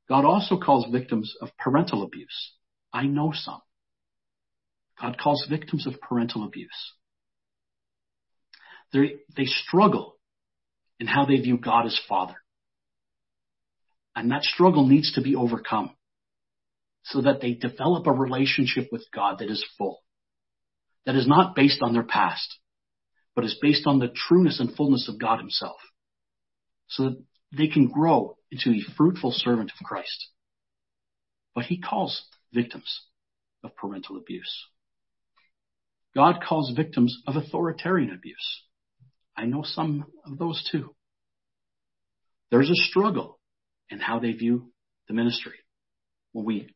God 0.08 0.24
also 0.24 0.58
calls 0.58 0.86
victims 0.90 1.34
of 1.40 1.50
parental 1.58 2.02
abuse. 2.02 2.52
I 2.92 3.04
know 3.06 3.32
some. 3.34 3.60
God 5.00 5.16
calls 5.18 5.46
victims 5.48 5.86
of 5.86 6.00
parental 6.00 6.44
abuse. 6.44 6.94
They, 8.92 9.16
they 9.36 9.44
struggle 9.44 10.16
in 10.98 11.06
how 11.06 11.24
they 11.24 11.36
view 11.36 11.56
God 11.56 11.86
as 11.86 11.98
Father. 12.08 12.34
And 14.14 14.30
that 14.30 14.42
struggle 14.42 14.86
needs 14.86 15.12
to 15.14 15.22
be 15.22 15.36
overcome 15.36 15.96
so 17.04 17.22
that 17.22 17.40
they 17.40 17.54
develop 17.54 18.06
a 18.06 18.12
relationship 18.12 18.88
with 18.92 19.06
God 19.14 19.38
that 19.38 19.48
is 19.48 19.64
full, 19.78 20.00
that 21.06 21.16
is 21.16 21.26
not 21.26 21.54
based 21.54 21.82
on 21.82 21.92
their 21.92 22.02
past, 22.02 22.58
but 23.34 23.44
is 23.44 23.58
based 23.60 23.86
on 23.86 23.98
the 23.98 24.12
trueness 24.28 24.60
and 24.60 24.74
fullness 24.74 25.08
of 25.08 25.20
God 25.20 25.38
Himself, 25.38 25.76
so 26.88 27.04
that 27.04 27.22
they 27.56 27.68
can 27.68 27.88
grow 27.88 28.36
into 28.50 28.70
a 28.70 28.94
fruitful 28.96 29.32
servant 29.32 29.72
of 29.78 29.86
Christ. 29.86 30.28
But 31.54 31.64
He 31.64 31.80
calls 31.80 32.22
victims 32.52 33.02
of 33.62 33.76
parental 33.76 34.16
abuse. 34.16 34.66
God 36.14 36.40
calls 36.46 36.72
victims 36.74 37.16
of 37.26 37.36
authoritarian 37.36 38.12
abuse. 38.12 38.62
I 39.36 39.44
know 39.44 39.62
some 39.64 40.06
of 40.26 40.38
those 40.38 40.68
too. 40.70 40.94
There's 42.50 42.70
a 42.70 42.74
struggle 42.74 43.38
in 43.88 44.00
how 44.00 44.18
they 44.18 44.32
view 44.32 44.72
the 45.08 45.14
ministry. 45.14 45.54
When 46.32 46.44
we 46.44 46.74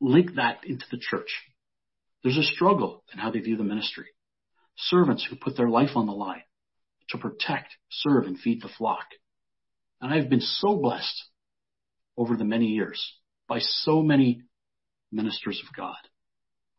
link 0.00 0.34
that 0.36 0.64
into 0.64 0.84
the 0.90 0.98
church, 0.98 1.28
there's 2.24 2.38
a 2.38 2.42
struggle 2.42 3.04
in 3.12 3.18
how 3.18 3.30
they 3.30 3.38
view 3.38 3.56
the 3.56 3.62
ministry. 3.62 4.06
Servants 4.76 5.24
who 5.28 5.36
put 5.36 5.56
their 5.56 5.68
life 5.68 5.90
on 5.94 6.06
the 6.06 6.12
line 6.12 6.42
to 7.10 7.18
protect, 7.18 7.76
serve, 7.90 8.24
and 8.24 8.38
feed 8.38 8.62
the 8.62 8.70
flock. 8.78 9.04
And 10.00 10.12
I've 10.12 10.30
been 10.30 10.40
so 10.40 10.76
blessed 10.76 11.22
over 12.16 12.34
the 12.34 12.44
many 12.44 12.68
years 12.68 13.12
by 13.46 13.58
so 13.60 14.02
many 14.02 14.42
ministers 15.12 15.62
of 15.62 15.76
God 15.76 15.96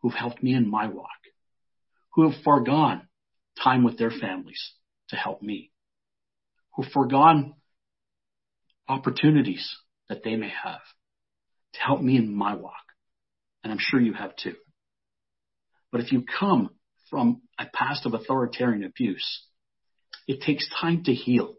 who've 0.01 0.13
helped 0.13 0.41
me 0.41 0.53
in 0.55 0.69
my 0.69 0.87
walk, 0.87 1.09
who 2.15 2.29
have 2.29 2.41
foregone 2.43 3.07
time 3.63 3.83
with 3.83 3.97
their 3.97 4.11
families 4.11 4.73
to 5.09 5.15
help 5.15 5.43
me, 5.43 5.71
who've 6.75 6.91
foregone 6.91 7.53
opportunities 8.87 9.75
that 10.09 10.23
they 10.23 10.35
may 10.35 10.49
have 10.63 10.81
to 11.73 11.79
help 11.79 12.01
me 12.01 12.17
in 12.17 12.33
my 12.33 12.55
walk. 12.55 12.73
And 13.63 13.71
I'm 13.71 13.79
sure 13.79 14.01
you 14.01 14.13
have 14.13 14.35
too. 14.35 14.55
But 15.91 16.01
if 16.01 16.11
you 16.11 16.23
come 16.23 16.69
from 17.09 17.41
a 17.59 17.65
past 17.73 18.05
of 18.05 18.13
authoritarian 18.13 18.83
abuse, 18.83 19.45
it 20.27 20.41
takes 20.41 20.67
time 20.81 21.03
to 21.03 21.13
heal 21.13 21.55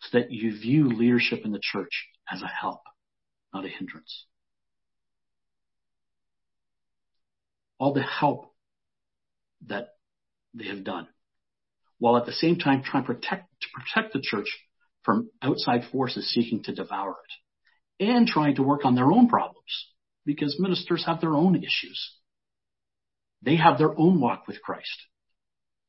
so 0.00 0.18
that 0.18 0.30
you 0.30 0.58
view 0.58 0.88
leadership 0.88 1.40
in 1.44 1.52
the 1.52 1.60
church 1.60 2.08
as 2.30 2.42
a 2.42 2.46
help, 2.46 2.80
not 3.52 3.64
a 3.64 3.68
hindrance. 3.68 4.26
All 7.78 7.92
the 7.92 8.02
help 8.02 8.52
that 9.66 9.88
they 10.54 10.68
have 10.68 10.84
done, 10.84 11.08
while 11.98 12.16
at 12.16 12.26
the 12.26 12.32
same 12.32 12.56
time 12.56 12.82
trying 12.82 13.02
to 13.02 13.14
protect, 13.14 13.50
to 13.60 13.68
protect 13.74 14.12
the 14.12 14.22
church 14.22 14.48
from 15.02 15.30
outside 15.42 15.82
forces 15.90 16.32
seeking 16.32 16.62
to 16.64 16.74
devour 16.74 17.10
it 17.10 18.06
and 18.08 18.26
trying 18.26 18.56
to 18.56 18.62
work 18.62 18.84
on 18.84 18.94
their 18.94 19.10
own 19.10 19.28
problems 19.28 19.88
because 20.26 20.58
ministers 20.58 21.06
have 21.06 21.20
their 21.20 21.34
own 21.34 21.56
issues. 21.56 22.12
They 23.42 23.56
have 23.56 23.78
their 23.78 23.98
own 23.98 24.20
walk 24.20 24.46
with 24.48 24.60
Christ, 24.60 25.06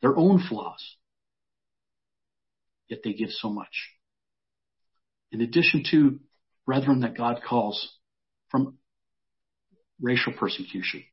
their 0.01 0.15
own 0.15 0.41
flaws. 0.47 0.95
Yet 2.87 2.99
they 3.03 3.13
give 3.13 3.31
so 3.31 3.49
much. 3.49 3.89
In 5.31 5.41
addition 5.41 5.83
to 5.91 6.19
brethren 6.65 7.01
that 7.01 7.17
God 7.17 7.41
calls 7.45 7.95
from 8.49 8.77
racial 9.99 10.33
persecution, 10.33 11.03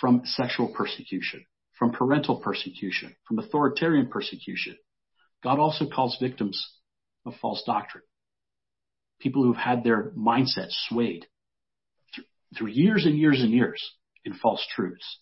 from 0.00 0.22
sexual 0.24 0.72
persecution, 0.74 1.44
from 1.78 1.92
parental 1.92 2.40
persecution, 2.40 3.14
from 3.28 3.38
authoritarian 3.38 4.08
persecution, 4.08 4.76
God 5.44 5.58
also 5.58 5.86
calls 5.86 6.16
victims 6.20 6.66
of 7.26 7.34
false 7.40 7.62
doctrine. 7.64 8.02
People 9.20 9.44
who've 9.44 9.56
had 9.56 9.84
their 9.84 10.10
mindset 10.16 10.68
swayed 10.88 11.26
through 12.56 12.68
years 12.68 13.04
and 13.04 13.18
years 13.18 13.40
and 13.40 13.50
years 13.50 13.82
in 14.24 14.34
false 14.34 14.64
truths. 14.74 15.18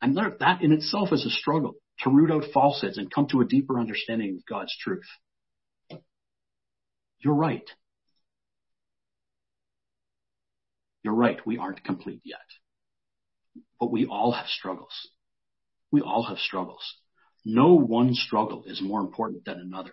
And 0.00 0.16
that 0.16 0.62
in 0.62 0.72
itself 0.72 1.12
is 1.12 1.24
a 1.24 1.30
struggle 1.30 1.74
to 2.00 2.10
root 2.10 2.30
out 2.30 2.50
falsehoods 2.52 2.98
and 2.98 3.12
come 3.12 3.26
to 3.28 3.40
a 3.40 3.46
deeper 3.46 3.78
understanding 3.78 4.36
of 4.36 4.46
God's 4.46 4.74
truth. 4.80 5.06
You're 7.20 7.34
right. 7.34 7.68
You're 11.04 11.14
right. 11.14 11.38
We 11.46 11.58
aren't 11.58 11.84
complete 11.84 12.22
yet. 12.24 12.40
But 13.78 13.92
we 13.92 14.06
all 14.06 14.32
have 14.32 14.46
struggles. 14.46 15.08
We 15.90 16.00
all 16.00 16.24
have 16.24 16.38
struggles. 16.38 16.82
No 17.44 17.74
one 17.74 18.14
struggle 18.14 18.64
is 18.66 18.80
more 18.80 19.00
important 19.00 19.44
than 19.44 19.58
another. 19.58 19.92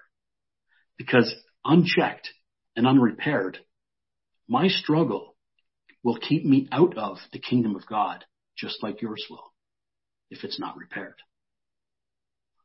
Because 0.98 1.34
unchecked 1.66 2.30
and 2.76 2.88
unrepaired, 2.88 3.58
my 4.48 4.68
struggle 4.68 5.36
will 6.04 6.18
keep 6.18 6.46
me 6.46 6.68
out 6.72 6.98
of 6.98 7.18
the 7.34 7.40
kingdom 7.40 7.76
of 7.76 7.86
God, 7.86 8.26
just 8.58 8.82
like 8.84 9.02
yours 9.02 9.26
will, 9.30 9.54
if 10.30 10.44
it's 10.44 10.60
not 10.60 10.78
repaired. 10.78 11.16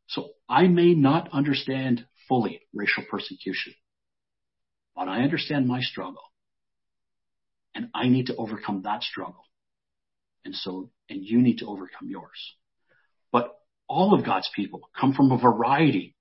So 0.06 0.30
I 0.48 0.66
may 0.68 0.94
not 0.94 1.30
understand 1.32 2.06
fully 2.28 2.62
racial 2.72 3.04
persecution, 3.10 3.74
but 4.94 5.08
I 5.08 5.22
understand 5.22 5.66
my 5.66 5.80
struggle. 5.80 6.22
And 7.74 7.88
I 7.92 8.08
need 8.08 8.26
to 8.26 8.36
overcome 8.36 8.82
that 8.82 9.02
struggle. 9.02 9.44
And 10.44 10.54
so, 10.54 10.90
and 11.08 11.24
you 11.24 11.40
need 11.40 11.58
to 11.58 11.66
overcome 11.66 12.08
yours. 12.08 12.54
But 13.32 13.56
all 13.88 14.14
of 14.14 14.24
God's 14.24 14.48
people 14.54 14.88
come 14.98 15.12
from 15.12 15.32
a 15.32 15.38
variety 15.38 16.14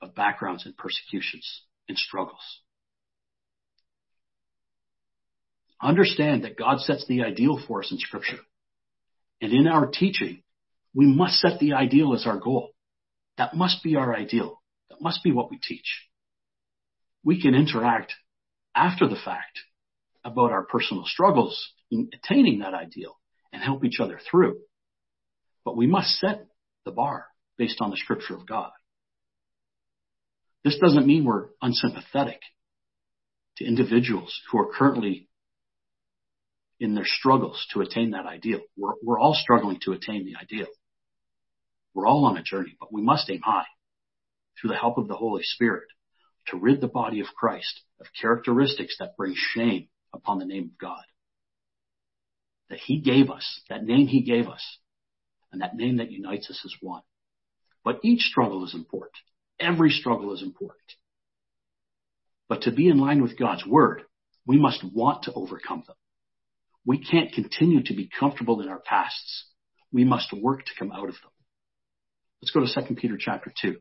of 0.00 0.14
backgrounds 0.14 0.66
and 0.66 0.76
persecutions 0.76 1.62
and 1.88 1.98
struggles. 1.98 2.60
Understand 5.82 6.44
that 6.44 6.58
God 6.58 6.80
sets 6.80 7.06
the 7.06 7.22
ideal 7.22 7.60
for 7.66 7.80
us 7.80 7.90
in 7.90 7.98
scripture. 7.98 8.38
And 9.40 9.52
in 9.52 9.66
our 9.66 9.86
teaching, 9.86 10.42
we 10.94 11.06
must 11.06 11.40
set 11.40 11.58
the 11.58 11.72
ideal 11.72 12.14
as 12.14 12.26
our 12.26 12.38
goal. 12.38 12.70
That 13.38 13.54
must 13.54 13.82
be 13.82 13.96
our 13.96 14.14
ideal. 14.14 14.60
That 14.90 15.00
must 15.00 15.22
be 15.22 15.32
what 15.32 15.50
we 15.50 15.58
teach. 15.58 16.08
We 17.24 17.40
can 17.40 17.54
interact 17.54 18.12
after 18.74 19.08
the 19.08 19.16
fact 19.16 19.60
about 20.24 20.52
our 20.52 20.64
personal 20.64 21.04
struggles 21.06 21.58
in 21.90 22.10
attaining 22.12 22.58
that 22.58 22.74
ideal 22.74 23.18
and 23.52 23.62
help 23.62 23.84
each 23.84 24.00
other 24.00 24.20
through. 24.30 24.58
But 25.64 25.76
we 25.76 25.86
must 25.86 26.18
set 26.18 26.46
the 26.84 26.90
bar 26.90 27.26
based 27.56 27.80
on 27.80 27.90
the 27.90 27.96
scripture 27.96 28.34
of 28.34 28.46
God. 28.46 28.70
This 30.64 30.78
doesn't 30.78 31.06
mean 31.06 31.24
we're 31.24 31.48
unsympathetic 31.62 32.40
to 33.56 33.64
individuals 33.64 34.38
who 34.50 34.58
are 34.58 34.72
currently 34.72 35.28
in 36.80 36.94
their 36.94 37.04
struggles 37.04 37.64
to 37.72 37.82
attain 37.82 38.12
that 38.12 38.26
ideal. 38.26 38.60
We're, 38.76 38.94
we're 39.02 39.20
all 39.20 39.34
struggling 39.34 39.78
to 39.84 39.92
attain 39.92 40.24
the 40.24 40.36
ideal. 40.40 40.66
We're 41.94 42.06
all 42.06 42.24
on 42.24 42.38
a 42.38 42.42
journey, 42.42 42.76
but 42.80 42.92
we 42.92 43.02
must 43.02 43.30
aim 43.30 43.42
high 43.44 43.66
through 44.58 44.70
the 44.70 44.76
help 44.76 44.96
of 44.96 45.06
the 45.06 45.16
Holy 45.16 45.42
Spirit 45.44 45.88
to 46.48 46.56
rid 46.56 46.80
the 46.80 46.88
body 46.88 47.20
of 47.20 47.26
Christ 47.36 47.82
of 48.00 48.06
characteristics 48.20 48.96
that 48.98 49.16
bring 49.16 49.34
shame 49.36 49.88
upon 50.12 50.38
the 50.38 50.46
name 50.46 50.64
of 50.64 50.78
God. 50.78 51.02
That 52.70 52.78
He 52.78 53.00
gave 53.00 53.30
us, 53.30 53.60
that 53.68 53.84
name 53.84 54.06
He 54.06 54.22
gave 54.22 54.48
us, 54.48 54.64
and 55.52 55.60
that 55.60 55.74
name 55.74 55.98
that 55.98 56.10
unites 56.10 56.48
us 56.48 56.60
as 56.64 56.72
one. 56.80 57.02
But 57.84 58.00
each 58.02 58.22
struggle 58.22 58.64
is 58.64 58.74
important. 58.74 59.16
Every 59.58 59.90
struggle 59.90 60.32
is 60.32 60.42
important. 60.42 60.80
But 62.48 62.62
to 62.62 62.72
be 62.72 62.88
in 62.88 62.98
line 62.98 63.22
with 63.22 63.38
God's 63.38 63.66
Word, 63.66 64.02
we 64.46 64.58
must 64.58 64.84
want 64.94 65.24
to 65.24 65.32
overcome 65.32 65.84
them. 65.86 65.96
We 66.84 66.98
can't 66.98 67.32
continue 67.32 67.82
to 67.84 67.94
be 67.94 68.08
comfortable 68.18 68.60
in 68.60 68.68
our 68.68 68.80
pasts. 68.80 69.46
We 69.92 70.04
must 70.04 70.32
work 70.32 70.64
to 70.64 70.72
come 70.78 70.92
out 70.92 71.08
of 71.08 71.14
them. 71.14 71.30
Let's 72.40 72.52
go 72.52 72.60
to 72.60 72.88
2 72.88 72.94
Peter 72.94 73.16
chapter 73.18 73.52
2. 73.60 73.76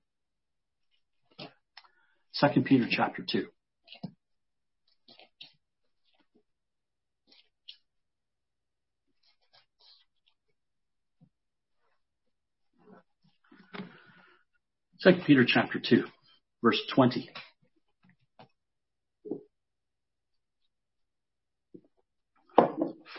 2 2.39 2.61
Peter 2.61 2.87
chapter 2.89 3.25
2. 3.29 3.47
Second 14.99 15.23
Peter 15.25 15.45
chapter 15.47 15.79
2, 15.79 16.03
verse 16.61 16.81
20. 16.93 17.29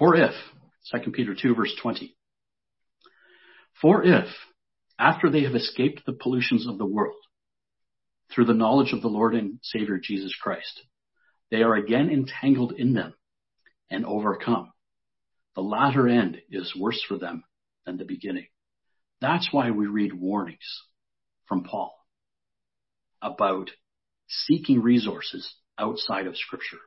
For 0.01 0.17
if, 0.17 0.33
2 0.93 1.11
Peter 1.11 1.37
2 1.41 1.55
verse 1.55 1.77
20. 1.83 2.17
For 3.83 4.03
if, 4.03 4.29
after 4.99 5.31
they 5.31 5.43
have 5.43 5.55
escaped 5.55 6.07
the 6.07 6.15
pollutions 6.15 6.67
of 6.67 6.79
the 6.79 6.87
world, 6.87 7.21
through 8.33 8.47
the 8.47 8.55
knowledge 8.55 8.95
of 8.95 9.03
the 9.03 9.09
Lord 9.09 9.35
and 9.35 9.59
Savior 9.63 10.01
Jesus 10.03 10.35
Christ, 10.43 10.85
they 11.51 11.63
are 11.63 11.75
again 11.75 12.09
entangled 12.09 12.73
in 12.73 12.95
them 12.95 13.13
and 13.91 14.07
overcome. 14.07 14.73
The 15.55 15.63
latter 15.63 16.09
end 16.09 16.41
is 16.51 16.75
worse 16.75 17.05
for 17.07 17.19
them 17.19 17.45
than 17.85 17.99
the 17.99 18.07
beginning. 18.07 18.47
That's 19.21 19.51
why 19.53 19.71
we 19.71 19.87
read 19.87 20.15
warnings 20.15 20.83
from 21.47 21.65
Paul 21.65 21.95
about 23.21 23.69
seeking 24.29 24.81
resources 24.81 25.55
outside 25.77 26.27
of 26.27 26.39
Scripture, 26.39 26.79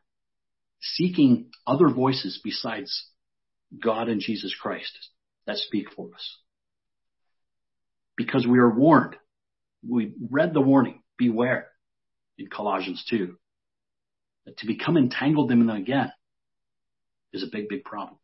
seeking 0.83 1.49
other 1.65 1.89
voices 1.89 2.39
besides 2.43 3.07
God 3.81 4.09
and 4.09 4.21
Jesus 4.21 4.55
Christ 4.59 4.91
that 5.47 5.57
speak 5.57 5.87
for 5.95 6.13
us. 6.13 6.37
Because 8.15 8.45
we 8.45 8.59
are 8.59 8.69
warned. 8.69 9.15
We 9.87 10.13
read 10.29 10.53
the 10.53 10.61
warning, 10.61 11.01
beware, 11.17 11.67
in 12.37 12.47
Colossians 12.47 13.03
2, 13.09 13.35
that 14.45 14.57
to 14.57 14.67
become 14.67 14.97
entangled 14.97 15.51
in 15.51 15.65
them 15.65 15.69
again 15.69 16.11
is 17.31 17.43
a 17.43 17.51
big, 17.51 17.69
big 17.69 17.83
problem. 17.83 18.17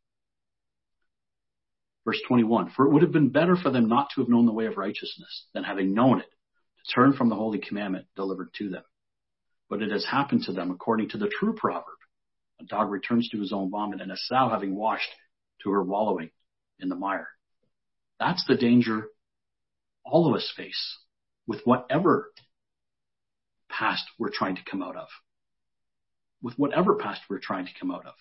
Verse 2.06 2.20
21, 2.28 2.72
for 2.76 2.86
it 2.86 2.94
would 2.94 3.04
have 3.04 3.12
been 3.12 3.30
better 3.30 3.56
for 3.56 3.70
them 3.70 3.88
not 3.88 4.10
to 4.14 4.22
have 4.22 4.30
known 4.30 4.46
the 4.46 4.54
way 4.54 4.66
of 4.66 4.78
righteousness 4.78 5.46
than 5.54 5.64
having 5.64 5.94
known 5.94 6.20
it, 6.20 6.26
to 6.26 6.94
turn 6.94 7.14
from 7.14 7.30
the 7.30 7.36
holy 7.36 7.60
commandment 7.60 8.08
delivered 8.16 8.50
to 8.58 8.70
them. 8.70 8.84
But 9.70 9.82
it 9.82 9.92
has 9.92 10.06
happened 10.06 10.44
to 10.44 10.54
them 10.54 10.72
according 10.72 11.10
to 11.10 11.18
the 11.18 11.30
true 11.30 11.54
proverb. 11.54 11.99
A 12.60 12.66
dog 12.66 12.90
returns 12.90 13.30
to 13.30 13.40
his 13.40 13.54
own 13.54 13.70
vomit 13.70 14.02
and 14.02 14.12
a 14.12 14.18
sow 14.18 14.50
having 14.50 14.76
washed 14.76 15.10
to 15.64 15.72
her 15.72 15.84
wallowing 15.84 16.32
in 16.80 16.90
the 16.90 16.96
mire. 16.96 17.30
That's 18.20 18.44
the 18.48 18.56
danger 18.56 19.08
all 20.04 20.28
of 20.28 20.36
us 20.36 20.52
face 20.56 20.98
with 21.48 21.62
whatever 21.64 22.32
past 23.70 24.04
we're 24.18 24.32
trying 24.32 24.56
to 24.56 24.62
come 24.70 24.82
out 24.82 24.96
of. 24.96 25.08
With 26.42 26.56
whatever 26.58 26.96
past 26.96 27.22
we're 27.30 27.40
trying 27.40 27.66
to 27.66 27.72
come 27.80 27.92
out 27.92 28.06
of. 28.06 28.14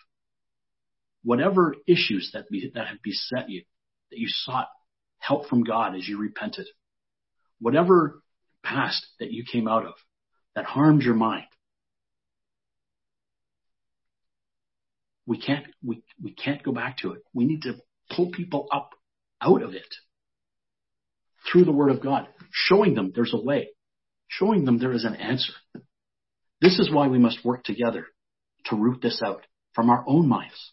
Whatever 1.25 1.75
issues 1.87 2.31
that, 2.33 2.49
be, 2.49 2.71
that 2.75 2.89
have 2.89 3.03
beset 3.03 3.49
you, 3.49 3.63
that 4.11 4.19
you 4.19 4.29
sought 4.29 4.69
help 5.19 5.49
from 5.49 5.65
God 5.65 5.95
as 5.97 6.07
you 6.09 6.19
repented. 6.19 6.67
Whatever 7.61 8.23
past 8.63 9.05
that 9.19 9.33
you 9.33 9.45
came 9.51 9.69
out 9.69 9.85
of 9.85 9.95
that 10.55 10.65
harmed 10.65 11.03
your 11.03 11.15
mind. 11.15 11.47
We 15.29 15.39
can't, 15.39 15.67
we, 15.85 16.03
we 16.23 16.33
can't 16.33 16.63
go 16.63 16.73
back 16.73 16.99
to 16.99 17.13
it. 17.13 17.21
We 17.35 17.45
need 17.45 17.61
to 17.63 17.75
pull 18.17 18.31
people 18.31 18.67
up 18.73 18.93
out 19.43 19.63
of 19.63 19.75
it 19.75 19.95
through 21.53 21.67
the 21.67 21.73
word 21.73 21.91
of 21.91 22.03
God, 22.03 22.27
showing 22.51 22.95
them 22.95 23.13
there's 23.15 23.35
a 23.35 23.41
way, 23.41 23.69
showing 24.27 24.65
them 24.65 24.79
there 24.79 24.95
is 24.95 25.05
an 25.05 25.15
answer. 25.15 25.53
This 26.63 26.79
is 26.79 26.91
why 26.91 27.09
we 27.09 27.19
must 27.19 27.45
work 27.45 27.63
together 27.63 28.07
to 28.67 28.77
root 28.77 29.03
this 29.03 29.21
out 29.23 29.47
from 29.75 29.91
our 29.91 30.03
own 30.09 30.27
minds. 30.27 30.73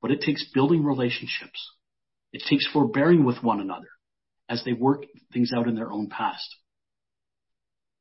But 0.00 0.12
it 0.12 0.22
takes 0.22 0.50
building 0.54 0.82
relationships. 0.82 1.72
It 2.32 2.42
takes 2.48 2.66
forbearing 2.72 3.22
with 3.22 3.42
one 3.42 3.60
another 3.60 3.90
as 4.48 4.64
they 4.64 4.72
work 4.72 5.04
things 5.30 5.52
out 5.54 5.68
in 5.68 5.74
their 5.74 5.92
own 5.92 6.08
past. 6.08 6.56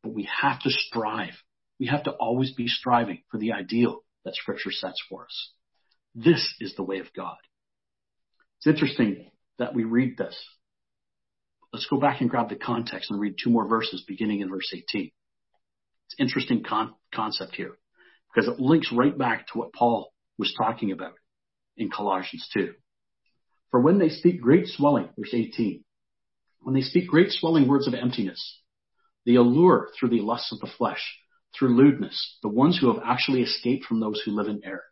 But 0.01 0.13
we 0.13 0.29
have 0.41 0.61
to 0.61 0.69
strive. 0.69 1.33
We 1.77 1.87
have 1.87 2.03
to 2.03 2.11
always 2.11 2.53
be 2.53 2.69
striving 2.69 3.23
for 3.29 3.37
the 3.37 3.51
ideal 3.51 4.03
that 4.26 4.35
scripture 4.35 4.72
sets 4.72 5.02
for 5.10 5.26
us. 5.26 5.52
This 6.15 6.56
is 6.60 6.76
the 6.76 6.84
way 6.84 6.99
of 6.99 7.14
God. 7.15 7.38
It's 8.57 8.68
interesting 8.68 9.31
that 9.57 9.73
we 9.73 9.84
read 9.84 10.18
this. 10.18 10.35
Let's 11.73 11.88
go 11.89 11.99
back 11.99 12.22
and 12.22 12.30
grab 12.30 12.49
the 12.49 12.56
context 12.56 13.10
and 13.10 13.19
read 13.19 13.35
two 13.41 13.49
more 13.49 13.68
verses 13.68 14.03
beginning 14.07 14.41
in 14.41 14.49
verse 14.49 14.72
18. 14.73 15.11
It's 16.07 16.15
interesting 16.19 16.64
con- 16.64 16.93
concept 17.14 17.56
here 17.56 17.77
because 18.34 18.49
it 18.49 18.60
links 18.60 18.91
right 18.91 19.18
back 19.18 19.48
to 19.48 19.60
what 19.60 19.73
Paul 19.73 20.11
was 20.38 20.53
talking 20.57 20.91
about 20.91 21.14
in 21.77 21.89
Colossians 21.89 22.48
2. 22.53 22.73
For 23.72 23.80
when 23.80 23.99
they 23.99 24.10
speak 24.10 24.41
great 24.41 24.68
swelling, 24.68 25.10
verse 25.18 25.34
18, 25.34 25.84
when 26.60 26.76
they 26.76 26.81
speak 26.81 27.07
great 27.07 27.31
swelling 27.31 27.68
words 27.68 27.88
of 27.88 27.93
emptiness, 27.93 28.61
they 29.26 29.35
allure 29.35 29.89
through 29.98 30.10
the 30.10 30.22
lusts 30.22 30.52
of 30.52 30.60
the 30.60 30.72
flesh, 30.77 31.18
through 31.57 31.75
lewdness, 31.75 32.37
the 32.41 32.49
ones 32.49 32.77
who 32.79 32.93
have 32.93 33.03
actually 33.05 33.41
escaped 33.41 33.85
from 33.85 33.99
those 33.99 34.21
who 34.23 34.31
live 34.31 34.47
in 34.47 34.61
error. 34.63 34.83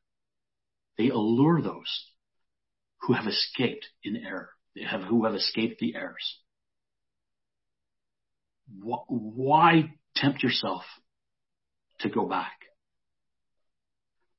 They 0.97 1.09
allure 1.09 1.61
those 1.61 2.05
who 3.01 3.13
have 3.13 3.27
escaped 3.27 3.87
in 4.03 4.17
error, 4.17 4.49
they 4.75 4.83
have, 4.83 5.01
who 5.01 5.25
have 5.25 5.35
escaped 5.35 5.79
the 5.79 5.95
errors. 5.95 6.39
Why 8.81 9.93
tempt 10.15 10.43
yourself 10.43 10.83
to 12.01 12.09
go 12.09 12.27
back? 12.27 12.51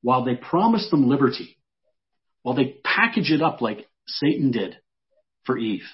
While 0.02 0.24
they 0.24 0.34
promise 0.34 0.88
them 0.90 1.08
liberty, 1.08 1.58
while 2.42 2.54
they 2.54 2.76
package 2.84 3.30
it 3.30 3.42
up 3.42 3.60
like 3.60 3.86
Satan 4.06 4.50
did 4.50 4.76
for 5.44 5.58
Eve, 5.58 5.84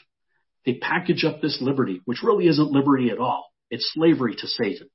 they 0.65 0.75
package 0.75 1.25
up 1.25 1.41
this 1.41 1.59
liberty, 1.61 2.03
which 2.05 2.23
really 2.23 2.47
isn't 2.49 2.71
liberty 2.73 3.11
at 3.11 3.19
all. 3.19 3.47
It's 3.71 3.93
slavery 3.95 4.35
to 4.37 4.47
Satan. 4.47 4.91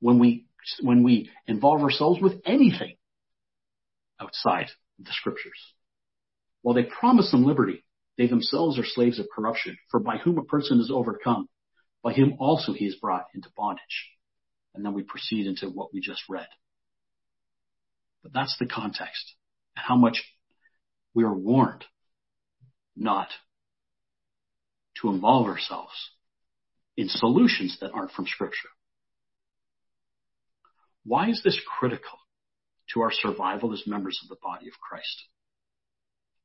When 0.00 0.18
we, 0.18 0.46
when 0.80 1.02
we 1.02 1.30
involve 1.46 1.82
ourselves 1.82 2.20
with 2.20 2.40
anything 2.44 2.96
outside 4.20 4.68
the 4.98 5.12
scriptures. 5.12 5.58
While 6.62 6.74
they 6.74 6.84
promise 6.84 7.30
them 7.30 7.44
liberty, 7.44 7.84
they 8.18 8.26
themselves 8.26 8.78
are 8.78 8.84
slaves 8.84 9.18
of 9.18 9.26
corruption, 9.34 9.78
for 9.90 10.00
by 10.00 10.18
whom 10.18 10.38
a 10.38 10.44
person 10.44 10.78
is 10.80 10.90
overcome, 10.92 11.48
by 12.02 12.12
him 12.12 12.34
also 12.38 12.72
he 12.72 12.86
is 12.86 12.96
brought 12.96 13.26
into 13.34 13.48
bondage. 13.56 14.10
And 14.74 14.84
then 14.84 14.94
we 14.94 15.02
proceed 15.02 15.46
into 15.46 15.68
what 15.68 15.92
we 15.92 16.00
just 16.00 16.22
read. 16.28 16.46
But 18.22 18.32
that's 18.32 18.56
the 18.58 18.66
context 18.66 19.34
and 19.76 19.84
how 19.86 19.96
much 19.96 20.22
we 21.14 21.24
are 21.24 21.34
warned 21.34 21.84
not 22.96 23.28
to 25.00 25.08
involve 25.08 25.46
ourselves 25.46 26.10
in 26.96 27.08
solutions 27.08 27.78
that 27.80 27.92
aren't 27.92 28.12
from 28.12 28.26
Scripture. 28.26 28.68
Why 31.10 31.28
is 31.28 31.42
this 31.42 31.60
critical 31.66 32.20
to 32.94 33.00
our 33.00 33.10
survival 33.10 33.72
as 33.72 33.82
members 33.84 34.20
of 34.22 34.28
the 34.28 34.36
body 34.40 34.68
of 34.68 34.74
Christ? 34.74 35.24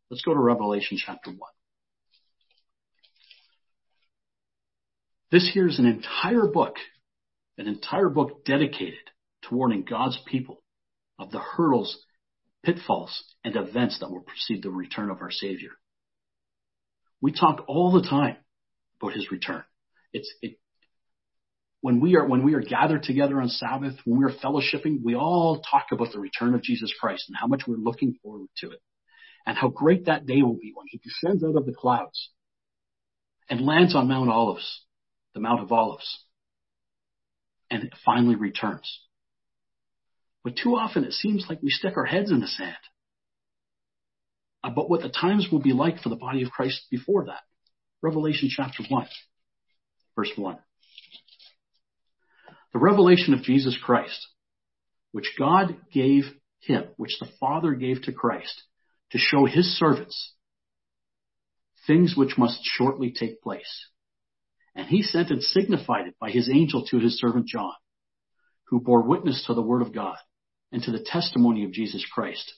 Let's 0.09 0.23
go 0.23 0.33
to 0.33 0.39
Revelation 0.39 0.97
chapter 0.97 1.29
1. 1.29 1.39
This 5.29 5.51
here 5.53 5.67
is 5.67 5.77
an 5.77 5.85
entire 5.85 6.47
book, 6.47 6.77
an 7.59 7.67
entire 7.67 8.09
book 8.09 8.43
dedicated 8.43 9.05
to 9.43 9.53
warning 9.53 9.85
God's 9.87 10.17
people 10.25 10.63
of 11.19 11.29
the 11.29 11.37
hurdles, 11.37 12.03
pitfalls, 12.63 13.23
and 13.43 13.55
events 13.55 13.99
that 13.99 14.09
will 14.09 14.21
precede 14.21 14.63
the 14.63 14.71
return 14.71 15.11
of 15.11 15.21
our 15.21 15.29
Savior. 15.29 15.73
We 17.21 17.33
talk 17.33 17.65
all 17.67 17.91
the 17.91 18.09
time 18.09 18.37
about 18.99 19.13
his 19.13 19.29
return. 19.29 19.63
It's 20.11 20.33
it, 20.41 20.57
when 21.85 21.99
we 21.99 22.15
are 22.15 22.25
when 22.27 22.43
we 22.43 22.55
are 22.55 22.61
gathered 22.61 23.03
together 23.03 23.39
on 23.39 23.47
Sabbath, 23.47 23.93
when 24.05 24.17
we 24.17 24.25
are 24.25 24.35
fellowshipping, 24.35 25.03
we 25.03 25.13
all 25.13 25.61
talk 25.61 25.85
about 25.91 26.11
the 26.11 26.19
return 26.19 26.55
of 26.55 26.63
Jesus 26.63 26.91
Christ 26.99 27.25
and 27.27 27.37
how 27.39 27.45
much 27.45 27.61
we're 27.67 27.75
looking 27.75 28.15
forward 28.23 28.47
to 28.57 28.71
it, 28.71 28.79
and 29.45 29.55
how 29.55 29.67
great 29.67 30.07
that 30.07 30.25
day 30.25 30.41
will 30.41 30.57
be 30.59 30.73
when 30.73 30.87
He 30.89 30.97
descends 30.97 31.43
out 31.43 31.55
of 31.55 31.67
the 31.67 31.75
clouds, 31.75 32.31
and 33.51 33.61
lands 33.61 33.93
on 33.93 34.07
Mount 34.07 34.31
Olives, 34.31 34.81
the 35.35 35.39
Mount 35.39 35.61
of 35.61 35.71
Olives, 35.71 36.23
and 37.69 37.91
finally 38.03 38.35
returns. 38.35 39.01
But 40.43 40.55
too 40.57 40.71
often 40.77 41.03
it 41.03 41.13
seems 41.13 41.45
like 41.47 41.61
we 41.61 41.69
stick 41.69 41.97
our 41.97 42.05
heads 42.05 42.31
in 42.31 42.39
the 42.39 42.47
sand 42.47 42.73
uh, 44.63 44.71
about 44.71 44.89
what 44.89 45.03
the 45.03 45.09
times 45.09 45.49
will 45.51 45.61
be 45.61 45.73
like 45.73 45.99
for 45.99 46.09
the 46.09 46.15
body 46.15 46.41
of 46.41 46.49
Christ 46.49 46.81
before 46.89 47.25
that. 47.25 47.43
Revelation 48.01 48.49
chapter 48.51 48.81
1, 48.89 49.07
verse 50.15 50.31
1. 50.35 50.57
The 52.75 52.81
revelation 52.81 53.33
of 53.33 53.41
Jesus 53.41 53.77
Christ, 53.81 54.27
which 55.13 55.31
God 55.39 55.77
gave 55.93 56.25
him, 56.59 56.83
which 56.97 57.17
the 57.21 57.29
Father 57.39 57.73
gave 57.73 58.01
to 58.01 58.11
Christ, 58.11 58.63
to 59.11 59.17
show 59.17 59.45
his 59.45 59.77
servants 59.79 60.33
things 61.87 62.15
which 62.17 62.37
must 62.37 62.59
shortly 62.63 63.13
take 63.17 63.41
place. 63.41 63.87
And 64.75 64.89
he 64.89 65.03
sent 65.03 65.29
and 65.29 65.41
signified 65.41 66.07
it 66.07 66.15
by 66.19 66.31
his 66.31 66.49
angel 66.49 66.85
to 66.87 66.99
his 66.99 67.17
servant 67.17 67.47
John, 67.47 67.71
who 68.65 68.81
bore 68.81 69.07
witness 69.07 69.45
to 69.47 69.53
the 69.53 69.61
word 69.61 69.81
of 69.81 69.93
God 69.93 70.17
and 70.73 70.83
to 70.83 70.91
the 70.91 71.05
testimony 71.05 71.63
of 71.63 71.71
Jesus 71.71 72.05
Christ, 72.13 72.55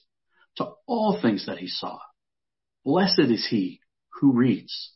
to 0.56 0.72
all 0.88 1.20
things 1.22 1.46
that 1.46 1.58
he 1.58 1.68
saw. 1.68 1.96
Blessed 2.84 3.20
is 3.20 3.46
he 3.48 3.82
who 4.20 4.32
reads. 4.32 4.90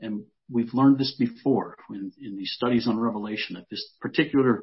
And 0.00 0.24
we've 0.50 0.74
learned 0.74 0.98
this 0.98 1.14
before 1.18 1.76
in, 1.90 2.12
in 2.20 2.36
these 2.36 2.52
studies 2.54 2.86
on 2.86 2.98
Revelation 2.98 3.56
that 3.56 3.68
this 3.70 3.84
particular 4.00 4.62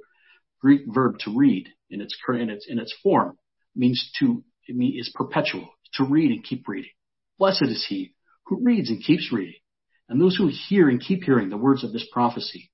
Greek 0.61 0.81
verb 0.87 1.17
to 1.19 1.35
read 1.35 1.69
in 1.89 2.01
its 2.01 2.15
in 2.29 2.49
its 2.49 2.67
in 2.69 2.79
its 2.79 2.93
form 3.01 3.37
means 3.75 4.11
to 4.19 4.43
it 4.67 4.75
mean, 4.75 4.97
is 4.99 5.11
perpetual 5.13 5.69
to 5.95 6.05
read 6.05 6.31
and 6.31 6.43
keep 6.43 6.67
reading. 6.67 6.91
Blessed 7.37 7.63
is 7.63 7.85
he 7.87 8.13
who 8.45 8.63
reads 8.63 8.89
and 8.89 9.03
keeps 9.03 9.31
reading, 9.31 9.59
and 10.07 10.21
those 10.21 10.35
who 10.35 10.49
hear 10.69 10.89
and 10.89 11.01
keep 11.01 11.23
hearing 11.23 11.49
the 11.49 11.57
words 11.57 11.83
of 11.83 11.93
this 11.93 12.07
prophecy, 12.11 12.71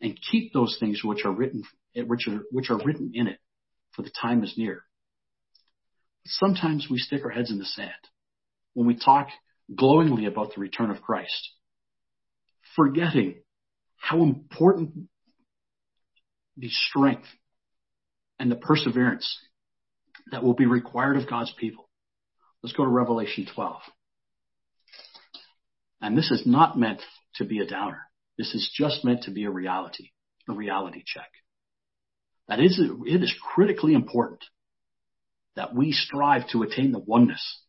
and 0.00 0.18
keep 0.30 0.52
those 0.52 0.76
things 0.78 1.02
which 1.02 1.24
are 1.24 1.32
written 1.32 1.62
which 1.94 2.28
are 2.28 2.40
which 2.52 2.70
are 2.70 2.78
written 2.84 3.12
in 3.14 3.26
it, 3.26 3.38
for 3.92 4.02
the 4.02 4.12
time 4.20 4.44
is 4.44 4.54
near. 4.56 4.84
Sometimes 6.26 6.88
we 6.90 6.98
stick 6.98 7.24
our 7.24 7.30
heads 7.30 7.50
in 7.50 7.58
the 7.58 7.64
sand 7.64 7.90
when 8.74 8.86
we 8.86 8.96
talk 8.96 9.28
glowingly 9.74 10.26
about 10.26 10.54
the 10.54 10.60
return 10.60 10.90
of 10.90 11.02
Christ, 11.02 11.50
forgetting 12.78 13.34
how 13.96 14.22
important 14.22 15.08
the 16.56 16.70
strength 16.70 17.26
and 18.38 18.50
the 18.50 18.56
perseverance 18.56 19.36
that 20.30 20.44
will 20.44 20.54
be 20.54 20.66
required 20.66 21.16
of 21.16 21.28
God's 21.28 21.52
people. 21.58 21.90
Let's 22.62 22.76
go 22.76 22.84
to 22.84 22.90
Revelation 22.90 23.48
12. 23.52 23.80
And 26.00 26.16
this 26.16 26.30
is 26.30 26.44
not 26.46 26.78
meant 26.78 27.02
to 27.34 27.44
be 27.44 27.58
a 27.58 27.66
downer. 27.66 28.02
This 28.36 28.54
is 28.54 28.70
just 28.72 29.04
meant 29.04 29.24
to 29.24 29.32
be 29.32 29.44
a 29.44 29.50
reality, 29.50 30.10
a 30.48 30.52
reality 30.52 31.02
check. 31.04 31.28
That 32.46 32.60
is, 32.60 32.80
it 32.80 33.22
is 33.22 33.34
critically 33.54 33.94
important 33.94 34.44
that 35.56 35.74
we 35.74 35.90
strive 35.90 36.48
to 36.50 36.62
attain 36.62 36.92
the 36.92 37.00
oneness 37.00 37.62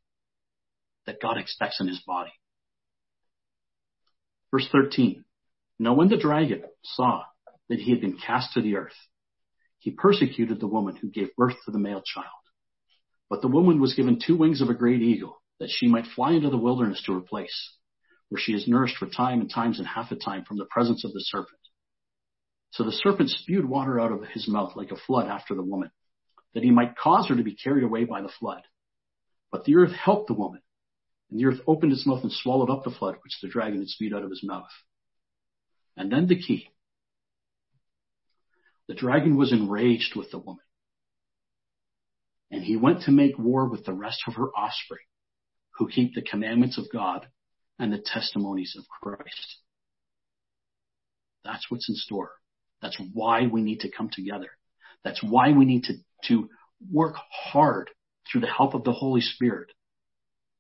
that 1.08 1.20
God 1.20 1.38
expects 1.40 1.82
in 1.82 1.88
his 1.88 2.00
body. 2.06 2.32
Verse 4.52 4.68
13. 4.72 5.24
Now 5.78 5.94
when 5.94 6.10
the 6.10 6.18
dragon 6.18 6.64
saw 6.84 7.24
that 7.70 7.80
he 7.80 7.92
had 7.92 8.02
been 8.02 8.18
cast 8.18 8.54
to 8.54 8.62
the 8.62 8.76
earth, 8.76 8.98
he 9.80 9.92
persecuted 9.92 10.60
the 10.60 10.68
woman 10.68 10.96
who 10.96 11.10
gave 11.10 11.36
birth 11.36 11.56
to 11.66 11.72
the 11.72 11.80
male 11.80 12.02
child. 12.06 12.28
But 13.30 13.42
the 13.42 13.48
woman 13.48 13.80
was 13.80 13.94
given 13.94 14.20
two 14.20 14.36
wings 14.36 14.62
of 14.62 14.70
a 14.70 14.74
great 14.74 15.02
eagle 15.02 15.42
that 15.60 15.70
she 15.70 15.88
might 15.88 16.08
fly 16.08 16.34
into 16.34 16.50
the 16.50 16.58
wilderness 16.58 17.02
to 17.06 17.14
her 17.14 17.22
place 17.22 17.76
where 18.30 18.40
she 18.40 18.54
is 18.54 18.68
nourished 18.68 18.98
for 18.98 19.08
time 19.08 19.42
and 19.42 19.52
times 19.52 19.80
and 19.80 19.88
half 19.88 20.12
a 20.12 20.16
time 20.16 20.46
from 20.46 20.58
the 20.58 20.66
presence 20.66 21.04
of 21.04 21.12
the 21.14 21.22
serpent. 21.22 21.60
So 22.72 22.84
the 22.84 22.92
serpent 22.92 23.30
spewed 23.30 23.66
water 23.66 24.00
out 24.00 24.12
of 24.12 24.24
his 24.32 24.48
mouth 24.48 24.76
like 24.76 24.92
a 24.92 24.96
flood 25.08 25.28
after 25.28 25.56
the 25.56 25.64
woman, 25.64 25.92
that 26.54 26.64
he 26.64 26.72
might 26.72 26.96
cause 26.96 27.28
her 27.28 27.36
to 27.36 27.44
be 27.44 27.56
carried 27.56 27.84
away 27.84 28.06
by 28.06 28.22
the 28.22 28.32
flood. 28.40 28.62
But 29.52 29.66
the 29.66 29.78
earth 29.78 29.94
helped 29.94 30.28
the 30.28 30.36
woman, 30.36 30.62
and 31.30 31.40
the 31.40 31.46
earth 31.46 31.62
opened 31.68 31.92
its 31.92 32.06
mouth 32.06 32.24
and 32.24 32.32
swallowed 32.32 32.70
up 32.70 32.84
the 32.84 32.92
flood 32.92 33.16
which 33.24 33.38
the 33.42 33.48
dragon 33.48 33.80
had 33.80 33.88
spewed 33.88 34.14
out 34.14 34.24
of 34.24 34.30
his 34.30 34.44
mouth. 34.44 34.70
And 35.96 36.12
then 36.12 36.28
the 36.28 36.42
key. 36.42 36.70
The 38.88 38.96
dragon 38.96 39.38
was 39.38 39.52
enraged 39.52 40.16
with 40.16 40.32
the 40.32 40.40
woman, 40.40 40.64
and 42.50 42.64
he 42.64 42.76
went 42.76 43.04
to 43.04 43.12
make 43.12 43.38
war 43.38 43.70
with 43.70 43.86
the 43.86 43.94
rest 43.94 44.24
of 44.28 44.34
her 44.34 44.48
offspring, 44.58 45.06
who 45.78 45.88
keep 45.88 46.16
the 46.16 46.24
commandments 46.24 46.80
of 46.80 46.92
God 46.92 47.28
and 47.78 47.94
the 47.94 48.04
testimonies 48.04 48.76
of 48.76 48.86
Christ. 48.88 49.58
That's 51.44 51.70
what's 51.70 51.88
in 51.88 51.96
store. 51.96 52.32
That's 52.82 53.00
why 53.14 53.46
we 53.46 53.62
need 53.62 53.82
to 53.82 53.92
come 53.92 54.10
together. 54.12 54.50
That's 55.04 55.22
why 55.22 55.52
we 55.52 55.66
need 55.66 55.84
to, 55.84 55.94
to 56.28 56.50
work 56.92 57.16
hard 57.32 57.90
through 58.30 58.42
the 58.42 58.48
help 58.48 58.74
of 58.74 58.84
the 58.84 58.92
Holy 58.92 59.22
Spirit 59.22 59.72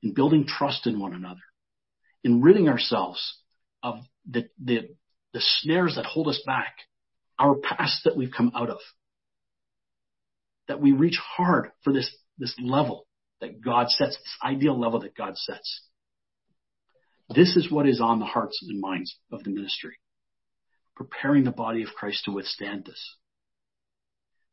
in 0.03 0.13
building 0.13 0.45
trust 0.47 0.88
in 0.88 0.99
one 0.99 1.13
another, 1.13 1.41
in 2.23 2.41
ridding 2.41 2.69
ourselves 2.69 3.39
of 3.84 3.95
the, 4.30 4.49
the, 4.63 4.89
the 5.34 5.41
snares 5.41 5.95
that 5.95 6.05
hold 6.05 6.27
us 6.27 6.41
back, 6.45 6.76
our 7.38 7.55
past 7.55 8.03
that 8.05 8.17
we've 8.17 8.34
come 8.35 8.51
out 8.55 8.69
of. 8.69 8.80
That 10.67 10.81
we 10.81 10.91
reach 10.91 11.17
hard 11.17 11.71
for 11.84 11.91
this, 11.91 12.09
this 12.38 12.55
level 12.61 13.07
that 13.41 13.61
God 13.61 13.89
sets, 13.89 14.17
this 14.17 14.38
ideal 14.43 14.80
level 14.80 14.99
that 15.01 15.15
God 15.15 15.38
sets. 15.38 15.84
This 17.34 17.55
is 17.55 17.71
what 17.71 17.88
is 17.88 18.01
on 18.01 18.19
the 18.19 18.26
hearts 18.26 18.59
and 18.67 18.81
minds 18.81 19.17
of 19.31 19.43
the 19.43 19.51
ministry, 19.51 19.97
preparing 20.95 21.43
the 21.43 21.51
body 21.51 21.84
of 21.84 21.89
Christ 21.89 22.26
to 22.26 22.31
withstand 22.31 22.85
this. 22.85 23.15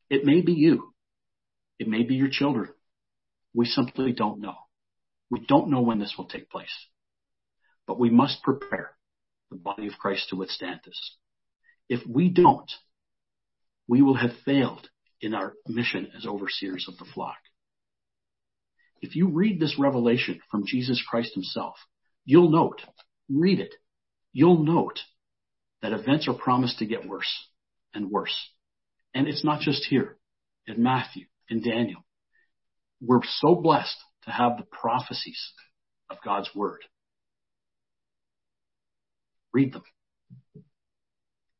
It 0.09 0.23
may 0.23 0.41
be 0.41 0.53
you. 0.53 0.93
It 1.79 1.87
may 1.87 2.03
be 2.03 2.15
your 2.15 2.29
children. 2.31 2.69
We 3.53 3.65
simply 3.65 4.13
don't 4.13 4.39
know. 4.39 4.55
We 5.29 5.45
don't 5.45 5.69
know 5.69 5.81
when 5.81 5.99
this 5.99 6.15
will 6.17 6.25
take 6.27 6.49
place. 6.49 6.73
But 7.85 7.99
we 7.99 8.09
must 8.09 8.43
prepare 8.43 8.91
the 9.49 9.57
body 9.57 9.87
of 9.87 9.97
Christ 9.99 10.29
to 10.29 10.35
withstand 10.35 10.81
this. 10.85 11.15
If 11.89 12.01
we 12.07 12.29
don't, 12.29 12.69
we 13.87 14.01
will 14.01 14.15
have 14.15 14.31
failed 14.45 14.89
in 15.21 15.33
our 15.33 15.53
mission 15.67 16.11
as 16.15 16.25
overseers 16.25 16.87
of 16.87 16.97
the 16.97 17.11
flock. 17.13 17.37
If 19.01 19.15
you 19.15 19.29
read 19.29 19.59
this 19.59 19.77
revelation 19.79 20.41
from 20.49 20.65
Jesus 20.65 21.03
Christ 21.07 21.33
himself, 21.33 21.75
you'll 22.25 22.49
note, 22.49 22.81
read 23.29 23.59
it, 23.59 23.75
you'll 24.33 24.63
note 24.63 24.99
that 25.81 25.93
events 25.93 26.27
are 26.27 26.33
promised 26.33 26.79
to 26.79 26.85
get 26.85 27.07
worse 27.07 27.47
and 27.93 28.11
worse. 28.11 28.35
And 29.13 29.27
it's 29.27 29.45
not 29.45 29.61
just 29.61 29.85
here, 29.85 30.17
in 30.65 30.83
Matthew, 30.83 31.25
in 31.49 31.61
Daniel. 31.61 32.01
We're 32.99 33.21
so 33.23 33.55
blessed 33.55 33.97
to 34.27 34.33
have 34.33 34.57
the 34.57 34.63
prophecies 34.63 35.53
of 36.09 36.17
God's 36.23 36.49
word. 36.53 36.81
Read 39.53 39.73
them. 39.73 39.83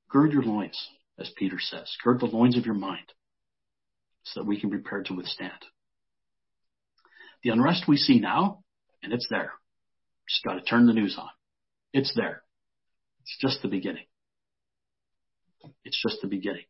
Gird 0.10 0.34
your 0.34 0.44
loins, 0.44 0.78
as 1.18 1.32
Peter 1.36 1.58
says. 1.60 1.90
Gird 2.04 2.20
the 2.20 2.26
loins 2.26 2.58
of 2.58 2.66
your 2.66 2.76
mind 2.76 3.14
so 4.24 4.42
that 4.42 4.48
we 4.48 4.60
can 4.60 4.70
be 4.70 4.78
prepared 4.78 5.06
to 5.06 5.16
withstand. 5.16 5.52
The 7.44 7.52
unrest 7.52 7.86
we 7.88 7.98
see 7.98 8.20
now, 8.20 8.64
and 9.02 9.14
it's 9.14 9.28
there, 9.30 9.54
just 10.28 10.44
got 10.44 10.56
to 10.56 10.62
turn 10.62 10.88
the 10.88 10.94
news 10.94 11.16
on. 11.18 11.30
It's 11.94 12.14
there. 12.16 12.44
It's 13.22 13.38
just 13.40 13.62
the 13.62 13.70
beginning. 13.70 14.06
It's 15.86 16.02
just 16.02 16.22
the 16.22 16.28
beginning. 16.28 16.66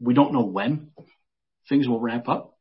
We 0.00 0.14
don't 0.14 0.32
know 0.32 0.44
when 0.44 0.90
things 1.68 1.88
will 1.88 2.00
ramp 2.00 2.28
up, 2.28 2.53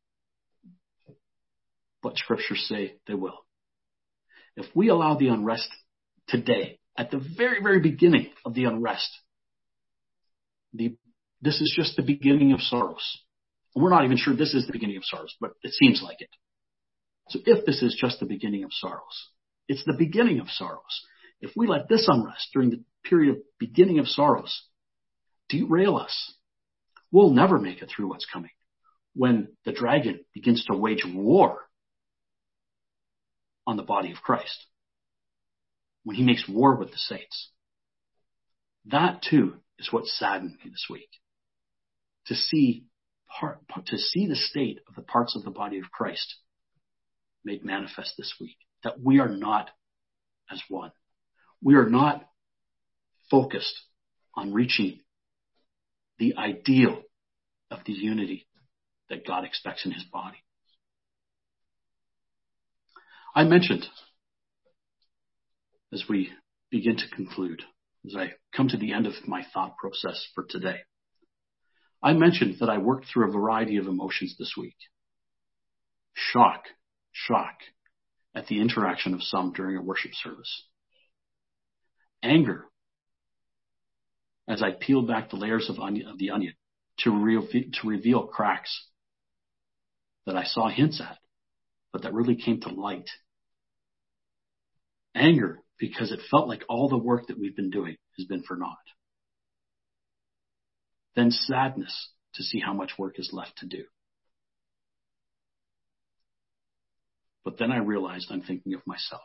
but 2.03 2.17
scriptures 2.17 2.65
say 2.67 2.97
they 3.07 3.15
will. 3.15 3.45
If 4.55 4.67
we 4.75 4.89
allow 4.89 5.15
the 5.15 5.29
unrest 5.29 5.69
today, 6.27 6.79
at 6.95 7.09
the 7.09 7.17
very, 7.37 7.63
very 7.63 7.79
beginning 7.79 8.29
of 8.45 8.53
the 8.53 8.65
unrest, 8.65 9.09
the, 10.73 10.95
this 11.41 11.59
is 11.61 11.73
just 11.75 11.95
the 11.95 12.03
beginning 12.03 12.51
of 12.51 12.61
sorrows. 12.61 13.19
And 13.73 13.83
we're 13.83 13.89
not 13.89 14.05
even 14.05 14.17
sure 14.17 14.35
this 14.35 14.53
is 14.53 14.67
the 14.67 14.73
beginning 14.73 14.97
of 14.97 15.05
sorrows, 15.05 15.35
but 15.41 15.51
it 15.63 15.73
seems 15.73 16.01
like 16.03 16.21
it. 16.21 16.29
So 17.29 17.39
if 17.45 17.65
this 17.65 17.81
is 17.81 17.97
just 17.99 18.19
the 18.19 18.25
beginning 18.25 18.63
of 18.63 18.71
sorrows, 18.73 19.29
it's 19.67 19.83
the 19.85 19.95
beginning 19.97 20.39
of 20.39 20.49
sorrows. 20.49 21.01
If 21.41 21.51
we 21.55 21.67
let 21.67 21.89
this 21.89 22.07
unrest 22.07 22.49
during 22.53 22.69
the 22.69 22.83
period 23.03 23.31
of 23.31 23.41
beginning 23.59 23.99
of 23.99 24.07
sorrows 24.07 24.63
derail 25.49 25.95
us, 25.95 26.33
we'll 27.11 27.31
never 27.31 27.57
make 27.57 27.81
it 27.81 27.89
through 27.89 28.09
what's 28.09 28.27
coming. 28.31 28.51
When 29.15 29.49
the 29.65 29.71
dragon 29.71 30.19
begins 30.33 30.65
to 30.65 30.77
wage 30.77 31.05
war 31.05 31.59
on 33.65 33.77
the 33.77 33.83
body 33.83 34.11
of 34.11 34.21
Christ, 34.21 34.65
when 36.03 36.15
he 36.15 36.23
makes 36.23 36.47
war 36.47 36.75
with 36.75 36.91
the 36.91 36.97
saints, 36.97 37.49
that 38.85 39.21
too 39.21 39.55
is 39.79 39.91
what 39.91 40.05
saddened 40.05 40.57
me 40.63 40.69
this 40.69 40.87
week. 40.89 41.09
To 42.27 42.35
see 42.35 42.85
part, 43.39 43.59
to 43.87 43.97
see 43.97 44.27
the 44.27 44.35
state 44.35 44.79
of 44.87 44.95
the 44.95 45.01
parts 45.01 45.35
of 45.35 45.43
the 45.43 45.51
body 45.51 45.79
of 45.79 45.91
Christ 45.91 46.35
made 47.43 47.63
manifest 47.63 48.13
this 48.17 48.33
week 48.39 48.57
that 48.83 49.01
we 49.01 49.19
are 49.19 49.29
not 49.29 49.69
as 50.51 50.61
one. 50.69 50.91
We 51.61 51.75
are 51.75 51.89
not 51.89 52.25
focused 53.31 53.79
on 54.35 54.53
reaching 54.53 54.99
the 56.19 56.35
ideal 56.37 57.01
of 57.71 57.79
the 57.85 57.93
unity 57.93 58.47
that 59.09 59.25
God 59.25 59.45
expects 59.45 59.85
in 59.85 59.91
his 59.91 60.03
body. 60.03 60.42
I 63.35 63.43
mentioned 63.43 63.87
as 65.91 66.03
we 66.07 66.31
begin 66.69 66.97
to 66.97 67.15
conclude, 67.15 67.63
as 68.05 68.15
I 68.15 68.33
come 68.55 68.67
to 68.67 68.77
the 68.77 68.93
end 68.93 69.07
of 69.07 69.13
my 69.27 69.43
thought 69.53 69.77
process 69.77 70.27
for 70.35 70.45
today, 70.47 70.79
I 72.01 72.13
mentioned 72.13 72.57
that 72.59 72.69
I 72.69 72.77
worked 72.77 73.07
through 73.07 73.29
a 73.29 73.31
variety 73.31 73.77
of 73.77 73.87
emotions 73.87 74.35
this 74.37 74.53
week. 74.57 74.75
Shock, 76.13 76.65
shock 77.11 77.55
at 78.35 78.47
the 78.47 78.61
interaction 78.61 79.13
of 79.13 79.23
some 79.23 79.53
during 79.53 79.77
a 79.77 79.81
worship 79.81 80.11
service. 80.13 80.63
Anger 82.21 82.65
as 84.47 84.61
I 84.61 84.71
peeled 84.71 85.07
back 85.07 85.29
the 85.29 85.37
layers 85.37 85.69
of, 85.69 85.79
onion, 85.79 86.07
of 86.07 86.17
the 86.17 86.31
onion 86.31 86.53
to, 86.99 87.11
re- 87.11 87.71
to 87.81 87.87
reveal 87.87 88.27
cracks 88.27 88.87
that 90.25 90.35
I 90.35 90.43
saw 90.43 90.69
hints 90.69 91.01
at, 91.01 91.17
but 91.91 92.03
that 92.03 92.13
really 92.13 92.35
came 92.35 92.59
to 92.61 92.69
light. 92.69 93.09
Anger 95.15 95.59
because 95.79 96.11
it 96.11 96.19
felt 96.31 96.47
like 96.47 96.63
all 96.69 96.89
the 96.89 96.97
work 96.97 97.27
that 97.27 97.39
we've 97.39 97.55
been 97.55 97.69
doing 97.69 97.97
has 98.17 98.25
been 98.25 98.43
for 98.43 98.55
naught. 98.55 98.77
Then 101.15 101.29
sadness 101.29 102.11
to 102.35 102.43
see 102.43 102.59
how 102.59 102.73
much 102.73 102.93
work 102.97 103.19
is 103.19 103.29
left 103.31 103.57
to 103.59 103.67
do. 103.67 103.83
But 107.43 107.57
then 107.59 107.71
I 107.71 107.77
realized 107.77 108.27
I'm 108.31 108.41
thinking 108.41 108.73
of 108.73 108.81
myself. 108.87 109.21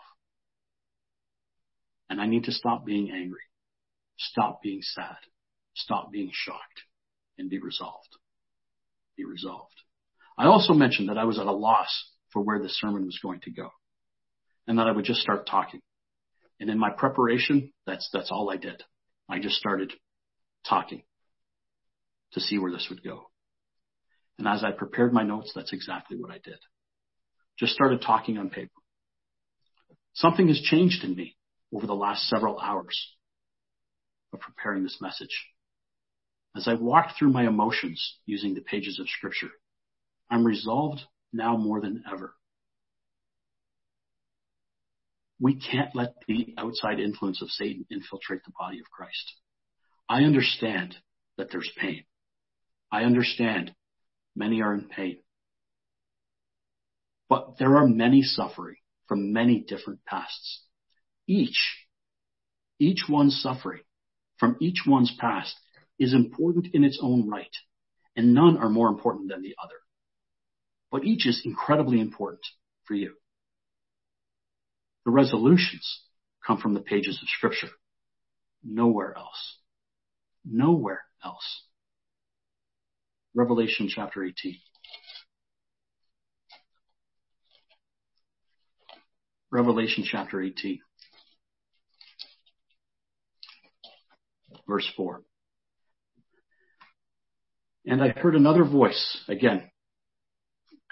And 2.11 2.21
I 2.21 2.27
need 2.27 2.45
to 2.45 2.53
stop 2.53 2.85
being 2.85 3.11
angry, 3.11 3.43
stop 4.19 4.61
being 4.63 4.81
sad, 4.83 5.17
stop 5.75 6.11
being 6.11 6.31
shocked, 6.33 6.83
and 7.39 7.49
be 7.49 7.61
resolved. 7.61 8.17
Be 9.17 9.25
resolved. 9.25 9.75
I 10.37 10.47
also 10.47 10.73
mentioned 10.73 11.09
that 11.09 11.19
I 11.19 11.25
was 11.25 11.39
at 11.39 11.47
a 11.47 11.53
loss 11.53 12.11
for 12.33 12.43
where 12.43 12.61
the 12.61 12.69
sermon 12.69 13.05
was 13.05 13.19
going 13.23 13.41
to 13.41 13.51
go 13.51 13.71
and 14.69 14.79
that 14.79 14.87
I 14.87 14.93
would 14.93 15.07
just 15.07 15.23
start 15.23 15.47
talking. 15.47 15.81
And 16.61 16.69
in 16.69 16.79
my 16.79 16.91
preparation, 16.91 17.73
that's, 17.87 18.09
that's 18.13 18.31
all 18.31 18.51
I 18.51 18.57
did. 18.57 18.83
I 19.29 19.41
just 19.41 19.57
started 19.57 19.93
talking 20.69 21.03
to 22.33 22.41
see 22.41 22.59
where 22.59 22.71
this 22.71 22.87
would 22.91 23.03
go. 23.03 23.31
And 24.39 24.47
as 24.47 24.63
I 24.63 24.71
prepared 24.71 25.13
my 25.13 25.23
notes, 25.23 25.53
that's 25.55 25.73
exactly 25.73 26.19
what 26.19 26.31
I 26.31 26.39
did. 26.39 26.59
Just 27.59 27.73
started 27.73 28.03
talking 28.03 28.39
on 28.39 28.51
paper. 28.51 28.71
Something 30.15 30.49
has 30.49 30.61
changed 30.61 31.03
in 31.03 31.17
me 31.17 31.37
over 31.73 31.87
the 31.87 31.95
last 31.95 32.29
several 32.29 32.59
hours 32.59 33.17
of 34.33 34.41
preparing 34.41 34.83
this 34.83 34.99
message. 35.01 35.47
As 36.55 36.69
I 36.69 36.75
walked 36.75 37.13
through 37.19 37.31
my 37.31 37.47
emotions 37.47 38.17
using 38.27 38.55
the 38.55 38.61
pages 38.61 38.99
of 39.01 39.09
scripture, 39.09 39.51
I'm 40.31 40.47
resolved 40.47 41.01
now 41.33 41.57
more 41.57 41.81
than 41.81 42.05
ever. 42.13 42.35
We 45.41 45.55
can't 45.59 45.95
let 45.95 46.15
the 46.27 46.55
outside 46.59 46.99
influence 46.99 47.43
of 47.43 47.51
Satan 47.51 47.87
infiltrate 47.91 48.43
the 48.45 48.53
body 48.59 48.81
of 48.81 48.91
Christ. 48.91 49.35
I 50.09 50.23
understand 50.23 50.97
that 51.37 51.51
there's 51.51 51.71
pain. 51.77 52.05
I 52.91 53.03
understand 53.03 53.75
many 54.35 54.63
are 54.63 54.75
in 54.75 54.89
pain. 54.89 55.19
But 57.29 57.59
there 57.59 57.77
are 57.77 57.87
many 57.87 58.23
suffering 58.23 58.77
from 59.07 59.33
many 59.33 59.61
different 59.61 60.05
pasts. 60.05 60.65
Each, 61.27 61.87
each 62.79 63.05
one's 63.09 63.41
suffering 63.41 63.83
from 64.39 64.57
each 64.61 64.83
one's 64.87 65.15
past 65.19 65.55
is 65.99 66.15
important 66.15 66.69
in 66.73 66.85
its 66.85 66.99
own 67.03 67.29
right, 67.29 67.55
and 68.17 68.35
none 68.35 68.57
are 68.57 68.69
more 68.69 68.89
important 68.89 69.29
than 69.29 69.43
the 69.43 69.55
other. 69.63 69.75
But 70.91 71.05
each 71.05 71.27
is 71.27 71.43
incredibly 71.45 72.01
important 72.01 72.41
for 72.85 72.95
you. 72.95 73.15
The 75.09 75.13
resolutions 75.13 76.03
come 76.47 76.59
from 76.59 76.75
the 76.75 76.81
pages 76.81 77.19
of 77.23 77.29
scripture. 77.31 77.71
Nowhere 78.63 79.17
else. 79.17 79.57
Nowhere 80.45 81.03
else. 81.25 81.63
Revelation 83.35 83.89
chapter 83.89 84.23
18. 84.23 84.59
Revelation 89.51 90.05
chapter 90.07 90.43
18. 90.43 90.81
Verse 94.69 94.93
4. 94.95 95.23
And 97.87 98.03
I 98.03 98.09
heard 98.11 98.35
another 98.35 98.65
voice. 98.65 99.25
Again, 99.27 99.71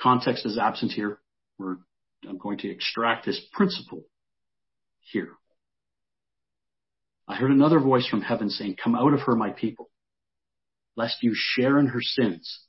context 0.01 0.47
is 0.47 0.57
absent 0.57 0.93
here. 0.93 1.19
We're, 1.59 1.77
I'm 2.29 2.39
going 2.39 2.59
to 2.59 2.71
extract 2.71 3.27
this 3.27 3.41
principle 3.53 4.05
here. 5.01 5.31
I 7.29 7.37
heard 7.37 7.51
another 7.51 7.81
voice 7.81 8.07
from 8.07 8.23
heaven 8.23 8.51
saying, 8.51 8.77
Come 8.83 8.95
out 8.95 9.13
of 9.13 9.21
her, 9.23 9.35
my 9.35 9.51
people, 9.51 9.91
lest 10.97 11.23
you 11.23 11.33
share 11.35 11.79
in 11.79 11.89
her 11.89 12.01
sins, 12.01 12.61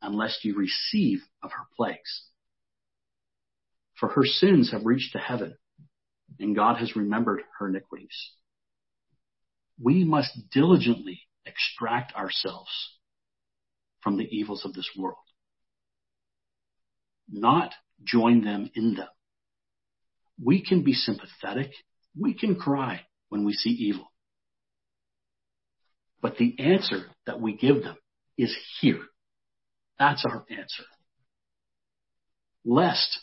unless 0.00 0.38
you 0.42 0.56
receive 0.56 1.20
of 1.42 1.52
her 1.52 1.66
plagues. 1.76 2.26
For 3.98 4.08
her 4.08 4.24
sins 4.24 4.72
have 4.72 4.86
reached 4.86 5.12
to 5.12 5.18
heaven, 5.18 5.56
and 6.38 6.56
God 6.56 6.78
has 6.78 6.96
remembered 6.96 7.42
her 7.58 7.68
iniquities. 7.68 8.32
We 9.78 10.04
must 10.04 10.32
diligently 10.50 11.20
extract 11.44 12.14
ourselves 12.14 12.70
from 14.02 14.16
the 14.16 14.24
evils 14.24 14.64
of 14.64 14.72
this 14.72 14.88
world, 14.96 15.16
not 17.28 17.74
join 18.04 18.42
them 18.44 18.70
in 18.74 18.94
them. 18.94 19.08
We 20.42 20.64
can 20.64 20.82
be 20.82 20.94
sympathetic. 20.94 21.72
We 22.18 22.34
can 22.34 22.56
cry 22.56 23.02
when 23.28 23.44
we 23.44 23.52
see 23.52 23.70
evil. 23.70 24.10
But 26.22 26.36
the 26.36 26.58
answer 26.58 27.06
that 27.26 27.40
we 27.40 27.56
give 27.56 27.82
them 27.82 27.96
is 28.36 28.56
here. 28.80 29.00
That's 29.98 30.24
our 30.24 30.44
answer. 30.50 30.84
Lest 32.64 33.20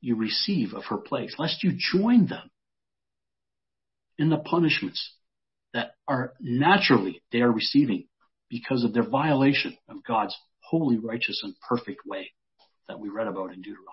you 0.00 0.16
receive 0.16 0.72
of 0.74 0.84
her 0.86 0.98
plagues, 0.98 1.34
lest 1.38 1.62
you 1.62 1.72
join 1.76 2.26
them 2.26 2.50
in 4.18 4.30
the 4.30 4.38
punishments 4.38 5.14
that 5.72 5.92
are 6.08 6.34
naturally 6.40 7.22
they 7.32 7.40
are 7.40 7.52
receiving 7.52 8.06
because 8.48 8.84
of 8.84 8.92
their 8.92 9.08
violation 9.08 9.76
of 9.88 10.04
God's 10.04 10.36
holy, 10.60 10.98
righteous, 10.98 11.40
and 11.42 11.54
perfect 11.66 12.00
way 12.06 12.32
that 12.90 12.98
we 12.98 13.08
read 13.08 13.28
about 13.28 13.52
in 13.52 13.62
Deuteronomy. 13.62 13.86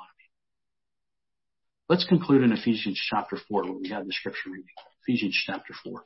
Let's 1.87 2.05
conclude 2.05 2.41
in 2.41 2.51
Ephesians 2.51 2.99
chapter 3.09 3.37
4 3.47 3.63
where 3.65 3.73
we 3.73 3.89
had 3.89 4.07
the 4.07 4.11
scripture 4.11 4.49
reading. 4.49 4.65
Ephesians 5.07 5.39
chapter 5.45 5.75
4. 5.83 6.01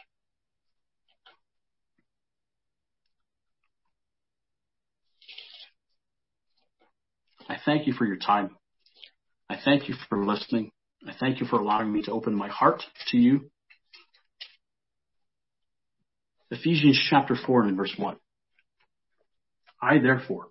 I 7.48 7.56
thank 7.66 7.88
you 7.88 7.94
for 7.94 8.06
your 8.06 8.18
time. 8.18 8.58
I 9.50 9.56
thank 9.64 9.88
you 9.88 9.96
for 10.10 10.26
listening. 10.26 10.72
I 11.08 11.14
thank 11.18 11.40
you 11.40 11.48
for 11.48 11.60
allowing 11.60 11.92
me 11.94 12.02
to 12.04 12.12
open 12.12 12.36
my 12.36 12.50
heart 12.50 12.84
to 13.08 13.18
you. 13.18 13.50
Ephesians 16.52 17.02
chapter 17.10 17.36
4 17.36 17.64
and 17.64 17.78
verse 17.78 17.94
1. 17.98 18.18
I 19.82 20.00
therefore, 20.00 20.48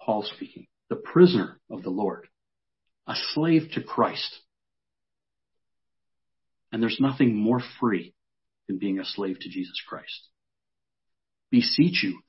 Paul 0.00 0.22
speaking, 0.34 0.66
the 0.88 0.96
prisoner 0.96 1.60
of 1.70 1.82
the 1.82 1.90
Lord, 1.90 2.26
a 3.06 3.14
slave 3.34 3.70
to 3.74 3.82
Christ. 3.82 4.38
And 6.72 6.82
there's 6.82 6.98
nothing 7.00 7.34
more 7.34 7.60
free 7.80 8.14
than 8.66 8.78
being 8.78 8.98
a 8.98 9.04
slave 9.04 9.38
to 9.40 9.48
Jesus 9.48 9.80
Christ. 9.86 10.28
Beseech 11.50 12.02
you, 12.02 12.20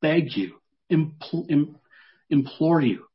beg 0.00 0.36
you, 0.36 0.54
impl- 0.90 1.74
implore 2.30 2.80
you 2.80 3.06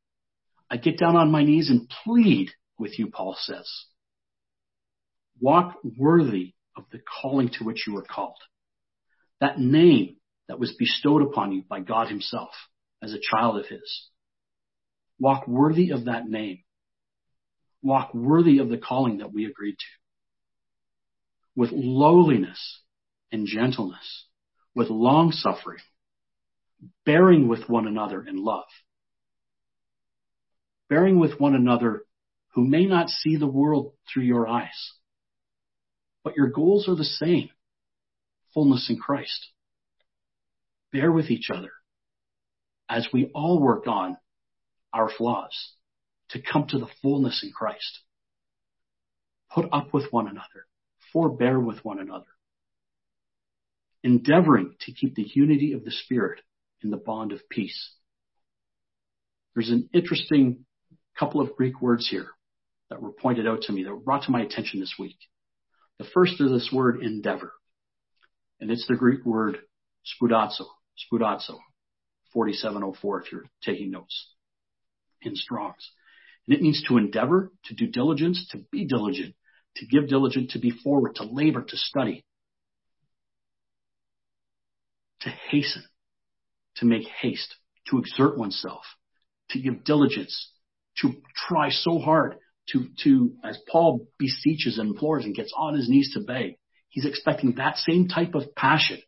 I 0.70 0.76
get 0.76 0.98
down 0.98 1.16
on 1.16 1.32
my 1.32 1.42
knees 1.42 1.68
and 1.68 1.90
plead 2.04 2.50
with 2.78 2.98
you, 2.98 3.08
Paul 3.08 3.36
says. 3.38 3.68
Walk 5.40 5.76
worthy 5.98 6.54
of 6.76 6.84
the 6.92 7.00
calling 7.20 7.50
to 7.58 7.64
which 7.64 7.86
you 7.86 7.94
were 7.94 8.04
called. 8.04 8.38
That 9.40 9.58
name 9.58 10.16
that 10.46 10.60
was 10.60 10.74
bestowed 10.78 11.22
upon 11.22 11.52
you 11.52 11.64
by 11.68 11.80
God 11.80 12.08
himself 12.08 12.50
as 13.02 13.12
a 13.12 13.18
child 13.20 13.58
of 13.58 13.66
his. 13.66 14.08
Walk 15.20 15.46
worthy 15.46 15.90
of 15.90 16.06
that 16.06 16.26
name. 16.26 16.64
Walk 17.82 18.12
worthy 18.14 18.58
of 18.58 18.68
the 18.68 18.78
calling 18.78 19.18
that 19.18 19.32
we 19.32 19.44
agreed 19.44 19.76
to. 19.78 19.86
With 21.54 21.70
lowliness 21.72 22.80
and 23.30 23.46
gentleness, 23.46 24.26
with 24.74 24.88
long 24.88 25.30
suffering, 25.30 25.78
bearing 27.04 27.46
with 27.48 27.68
one 27.68 27.86
another 27.86 28.24
in 28.26 28.42
love 28.42 28.66
bearing 30.90 31.20
with 31.20 31.40
one 31.40 31.54
another 31.54 32.02
who 32.54 32.66
may 32.66 32.84
not 32.84 33.08
see 33.08 33.36
the 33.36 33.46
world 33.46 33.94
through 34.12 34.24
your 34.24 34.46
eyes, 34.46 34.92
but 36.24 36.36
your 36.36 36.48
goals 36.48 36.88
are 36.88 36.96
the 36.96 37.04
same 37.04 37.48
fullness 38.52 38.90
in 38.90 38.98
Christ. 38.98 39.46
Bear 40.92 41.12
with 41.12 41.30
each 41.30 41.48
other 41.54 41.70
as 42.88 43.06
we 43.12 43.30
all 43.32 43.60
work 43.60 43.86
on 43.86 44.16
our 44.92 45.10
flaws 45.10 45.72
to 46.30 46.40
come 46.40 46.66
to 46.68 46.78
the 46.78 46.88
fullness 47.02 47.42
in 47.42 47.52
Christ. 47.52 48.00
Put 49.52 49.66
up 49.72 49.92
with 49.92 50.12
one 50.12 50.28
another, 50.28 50.66
forbear 51.12 51.58
with 51.58 51.84
one 51.84 51.98
another, 51.98 52.24
endeavoring 54.02 54.74
to 54.80 54.92
keep 54.92 55.14
the 55.14 55.28
unity 55.34 55.72
of 55.72 55.84
the 55.84 55.90
Spirit 55.90 56.40
in 56.82 56.90
the 56.90 56.96
bond 56.96 57.32
of 57.32 57.48
peace. 57.48 57.94
There's 59.54 59.70
an 59.70 59.90
interesting 59.92 60.64
couple 61.18 61.40
of 61.40 61.56
Greek 61.56 61.82
words 61.82 62.08
here 62.08 62.28
that 62.88 63.02
were 63.02 63.12
pointed 63.12 63.46
out 63.46 63.62
to 63.62 63.72
me 63.72 63.82
that 63.82 63.90
were 63.90 64.00
brought 64.00 64.24
to 64.24 64.30
my 64.30 64.42
attention 64.42 64.80
this 64.80 64.94
week. 64.98 65.18
The 65.98 66.06
first 66.14 66.40
is 66.40 66.50
this 66.50 66.70
word 66.72 67.02
endeavor, 67.02 67.52
and 68.60 68.70
it's 68.70 68.86
the 68.88 68.96
Greek 68.96 69.24
word 69.26 69.58
spoudazo, 70.06 70.66
spoudazo, 70.96 71.58
4704 72.32 73.22
if 73.22 73.32
you're 73.32 73.44
taking 73.62 73.90
notes 73.90 74.28
in 75.22 75.36
Strong's. 75.36 75.90
And 76.46 76.56
it 76.56 76.62
means 76.62 76.82
to 76.88 76.96
endeavor, 76.96 77.52
to 77.66 77.74
do 77.74 77.86
diligence, 77.86 78.48
to 78.52 78.58
be 78.70 78.84
diligent, 78.84 79.34
to 79.76 79.86
give 79.86 80.08
diligent, 80.08 80.50
to 80.50 80.58
be 80.58 80.70
forward, 80.70 81.16
to 81.16 81.24
labor, 81.24 81.62
to 81.62 81.76
study, 81.76 82.24
to 85.20 85.30
hasten, 85.50 85.84
to 86.76 86.86
make 86.86 87.06
haste, 87.06 87.54
to 87.88 87.98
exert 87.98 88.38
oneself, 88.38 88.84
to 89.50 89.60
give 89.60 89.84
diligence, 89.84 90.52
to 90.98 91.12
try 91.48 91.70
so 91.70 91.98
hard, 91.98 92.36
to, 92.72 92.86
to, 93.04 93.32
as 93.44 93.58
Paul 93.70 94.06
beseeches 94.18 94.78
and 94.78 94.90
implores 94.90 95.24
and 95.24 95.34
gets 95.34 95.52
on 95.56 95.74
his 95.74 95.88
knees 95.88 96.12
to 96.14 96.20
beg, 96.20 96.56
he's 96.88 97.04
expecting 97.04 97.54
that 97.56 97.76
same 97.76 98.08
type 98.08 98.34
of 98.34 98.54
passion. 98.54 98.98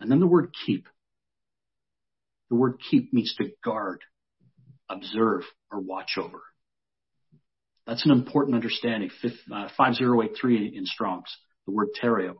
And 0.00 0.10
then 0.10 0.20
the 0.20 0.26
word 0.26 0.54
keep. 0.66 0.86
The 2.50 2.56
word 2.56 2.78
keep 2.90 3.12
means 3.12 3.34
to 3.38 3.50
guard, 3.64 4.00
observe, 4.88 5.42
or 5.70 5.80
watch 5.80 6.16
over. 6.16 6.42
That's 7.86 8.04
an 8.04 8.12
important 8.12 8.54
understanding. 8.54 9.10
5083 9.20 10.56
uh, 10.56 10.78
in 10.78 10.86
Strong's, 10.86 11.34
the 11.66 11.72
word 11.72 11.88
tereo. 12.00 12.36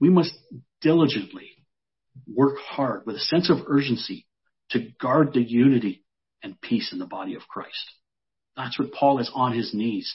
We 0.00 0.10
must 0.10 0.32
diligently 0.80 1.50
work 2.26 2.58
hard 2.58 3.04
with 3.06 3.16
a 3.16 3.20
sense 3.20 3.50
of 3.50 3.66
urgency 3.66 4.26
to 4.70 4.88
guard 5.00 5.32
the 5.32 5.42
unity 5.42 6.04
and 6.42 6.60
peace 6.60 6.92
in 6.92 6.98
the 6.98 7.06
body 7.06 7.34
of 7.34 7.48
Christ. 7.48 7.90
That's 8.56 8.78
what 8.78 8.92
Paul 8.92 9.18
is 9.18 9.30
on 9.34 9.52
his 9.52 9.72
knees 9.74 10.14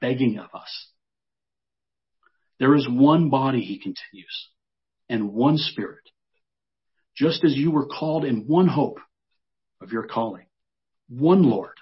begging 0.00 0.38
of 0.38 0.48
us. 0.54 0.88
There 2.58 2.74
is 2.74 2.88
one 2.88 3.30
body, 3.30 3.60
he 3.60 3.78
continues, 3.78 4.48
and 5.08 5.32
one 5.32 5.58
spirit, 5.58 6.04
just 7.16 7.44
as 7.44 7.54
you 7.54 7.70
were 7.70 7.86
called 7.86 8.24
in 8.24 8.46
one 8.46 8.68
hope 8.68 8.98
of 9.80 9.92
your 9.92 10.06
calling, 10.06 10.46
one 11.08 11.42
Lord, 11.42 11.76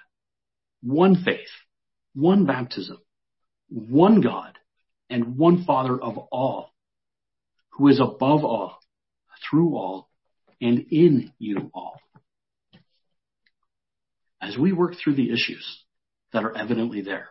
one 0.81 1.23
faith, 1.23 1.49
one 2.13 2.45
baptism, 2.45 2.97
one 3.69 4.21
God, 4.21 4.57
and 5.09 5.37
one 5.37 5.63
Father 5.65 5.99
of 5.99 6.17
all, 6.31 6.71
who 7.71 7.87
is 7.87 7.99
above 7.99 8.43
all, 8.43 8.79
through 9.49 9.75
all, 9.75 10.09
and 10.61 10.85
in 10.91 11.33
you 11.39 11.71
all 11.73 11.99
as 14.43 14.57
we 14.57 14.73
work 14.73 14.93
through 14.95 15.15
the 15.15 15.31
issues 15.31 15.83
that 16.33 16.43
are 16.43 16.55
evidently 16.55 17.01
there. 17.01 17.29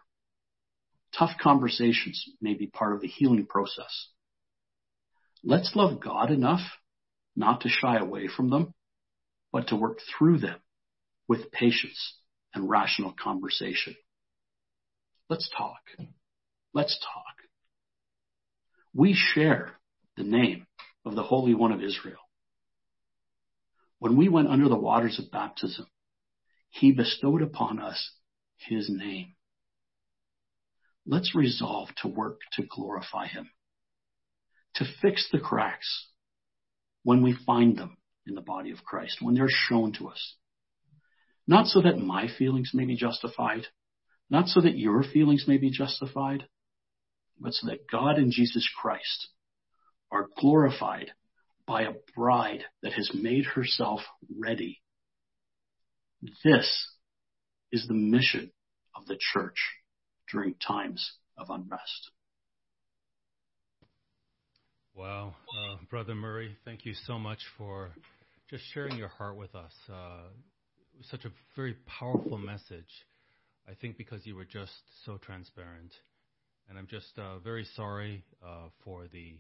Tough 1.17 1.33
conversations 1.43 2.25
may 2.41 2.55
be 2.55 2.67
part 2.67 2.95
of 2.95 3.03
the 3.03 3.09
healing 3.09 3.45
process. 3.47 4.09
Let's 5.45 5.73
love 5.75 6.01
God 6.01 6.31
enough 6.31 6.63
not 7.35 7.63
to 7.63 7.69
shy 7.69 7.97
away 7.97 8.29
from 8.29 8.51
them, 8.51 8.75
but 9.53 9.69
to 9.69 9.77
work 9.77 9.99
through 10.01 10.39
them 10.39 10.61
with 11.29 11.51
patience 11.53 12.19
and 12.55 12.69
rational 12.69 13.15
conversation. 13.23 13.95
Let's 15.29 15.49
talk. 15.57 15.81
Let's 16.75 16.99
talk. 16.99 17.37
We 18.95 19.15
share 19.15 19.73
the 20.17 20.25
name 20.25 20.67
of 21.05 21.15
the 21.15 21.23
Holy 21.23 21.55
One 21.55 21.73
of 21.73 21.83
Israel. 21.83 22.19
When 23.99 24.17
we 24.17 24.29
went 24.29 24.49
under 24.49 24.69
the 24.69 24.77
waters 24.77 25.19
of 25.19 25.31
baptism, 25.31 25.87
he 26.69 26.93
bestowed 26.93 27.43
upon 27.43 27.79
us 27.79 28.13
His 28.57 28.91
name. 28.91 29.35
Let's 31.07 31.35
resolve 31.35 31.89
to 32.03 32.09
work 32.09 32.41
to 32.53 32.65
glorify 32.69 33.27
Him, 33.27 33.51
to 34.75 34.85
fix 35.01 35.29
the 35.31 35.41
cracks 35.41 36.09
when 37.03 37.23
we 37.23 37.37
find 37.47 37.77
them 37.77 37.97
in 38.27 38.35
the 38.35 38.41
body 38.41 38.71
of 38.71 38.85
Christ, 38.85 39.19
when 39.21 39.35
they're 39.35 39.49
shown 39.49 39.93
to 39.95 40.09
us. 40.09 40.37
Not 41.47 41.67
so 41.67 41.83
that 41.83 41.99
my 41.99 42.29
feelings 42.39 42.71
may 42.73 42.85
be 42.85 42.97
justified, 42.97 43.67
not 44.31 44.47
so 44.47 44.61
that 44.61 44.79
your 44.79 45.03
feelings 45.03 45.45
may 45.49 45.59
be 45.59 45.71
justified, 45.71 46.47
but 47.41 47.53
so 47.53 47.69
that 47.69 47.91
God 47.91 48.17
and 48.17 48.31
Jesus 48.31 48.69
Christ 48.81 49.29
are 50.11 50.29
glorified 50.39 51.11
by 51.67 51.83
a 51.83 51.95
bride 52.15 52.65
that 52.83 52.93
has 52.93 53.11
made 53.15 53.45
herself 53.45 54.01
ready 54.39 54.83
this 56.45 56.89
is 57.73 57.87
the 57.89 57.95
mission 57.95 58.53
of 58.95 59.07
the 59.07 59.19
church 59.19 59.57
during 60.31 60.55
times 60.55 61.19
of 61.37 61.51
unrest. 61.51 62.12
Wow. 64.95 65.35
Uh, 65.57 65.77
Brother 65.89 66.15
Murray, 66.15 66.57
thank 66.65 66.85
you 66.85 66.93
so 67.07 67.19
much 67.19 67.39
for 67.57 67.91
just 68.51 68.63
sharing 68.75 68.97
your 68.97 69.09
heart 69.09 69.37
with 69.37 69.55
us. 69.55 69.73
Uh, 69.91 70.29
such 71.11 71.25
a 71.25 71.31
very 71.57 71.77
powerful 71.99 72.39
message. 72.39 72.93
I 73.69 73.73
think 73.81 73.97
because 73.97 74.27
you 74.27 74.37
were 74.37 74.45
just 74.45 74.73
so 75.07 75.17
transparent. 75.17 75.93
And 76.69 76.79
I'm 76.79 76.87
just 76.87 77.19
uh, 77.19 77.39
very 77.39 77.67
sorry 77.75 78.23
uh, 78.45 78.69
for 78.85 79.07
the 79.13 79.39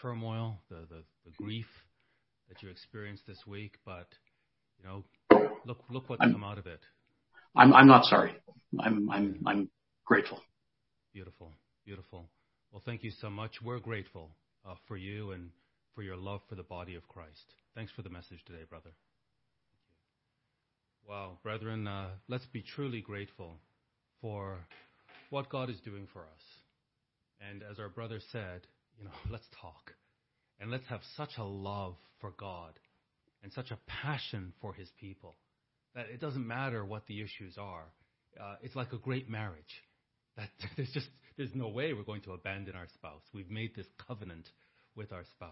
turmoil, 0.00 0.58
the, 0.68 0.86
the, 0.88 1.02
the 1.24 1.32
grief 1.38 1.66
that 2.48 2.62
you 2.62 2.70
experienced 2.70 3.26
this 3.26 3.38
week. 3.46 3.78
But, 3.84 4.08
you 4.78 4.88
know, 4.88 5.04
Look, 5.66 5.78
look 5.88 6.08
what's 6.10 6.22
I'm, 6.22 6.32
come 6.32 6.44
out 6.44 6.58
of 6.58 6.66
it. 6.66 6.80
I'm, 7.56 7.72
I'm 7.72 7.86
not 7.86 8.04
sorry. 8.04 8.34
I'm, 8.80 9.10
I'm, 9.10 9.40
I'm 9.46 9.70
grateful. 10.04 10.40
Beautiful, 11.12 11.52
beautiful. 11.84 12.28
Well, 12.70 12.82
thank 12.84 13.02
you 13.02 13.10
so 13.20 13.30
much. 13.30 13.52
We're 13.62 13.78
grateful 13.78 14.30
for 14.86 14.96
you 14.96 15.32
and 15.32 15.50
for 15.94 16.02
your 16.02 16.16
love 16.16 16.40
for 16.48 16.54
the 16.54 16.62
body 16.62 16.94
of 16.94 17.06
Christ. 17.08 17.54
Thanks 17.74 17.92
for 17.92 18.02
the 18.02 18.10
message 18.10 18.42
today, 18.46 18.64
brother. 18.68 18.90
Wow, 21.08 21.38
brethren, 21.42 21.86
uh, 21.86 22.08
let's 22.28 22.46
be 22.46 22.62
truly 22.62 23.00
grateful 23.00 23.58
for 24.20 24.58
what 25.30 25.50
God 25.50 25.68
is 25.68 25.78
doing 25.84 26.08
for 26.12 26.20
us. 26.20 26.42
And 27.50 27.62
as 27.62 27.78
our 27.78 27.88
brother 27.88 28.20
said, 28.32 28.62
you 28.98 29.04
know, 29.04 29.10
let's 29.30 29.46
talk 29.60 29.92
and 30.60 30.70
let's 30.70 30.86
have 30.88 31.00
such 31.16 31.32
a 31.38 31.44
love 31.44 31.96
for 32.20 32.32
God 32.38 32.72
and 33.42 33.52
such 33.52 33.70
a 33.70 33.78
passion 33.86 34.52
for 34.60 34.72
his 34.72 34.88
people 34.98 35.34
that 35.94 36.06
it 36.12 36.20
doesn't 36.20 36.46
matter 36.46 36.84
what 36.84 37.06
the 37.06 37.20
issues 37.20 37.56
are. 37.58 37.84
Uh, 38.40 38.56
it's 38.62 38.74
like 38.74 38.92
a 38.92 38.98
great 38.98 39.28
marriage. 39.28 39.82
That 40.36 40.48
there's 40.76 40.90
just 40.90 41.08
there's 41.36 41.54
no 41.54 41.68
way 41.68 41.92
we're 41.92 42.02
going 42.02 42.22
to 42.22 42.32
abandon 42.32 42.76
our 42.76 42.86
spouse. 42.94 43.22
We've 43.32 43.50
made 43.50 43.74
this 43.74 43.86
covenant 44.06 44.48
with 44.94 45.12
our 45.12 45.24
spouse. 45.24 45.50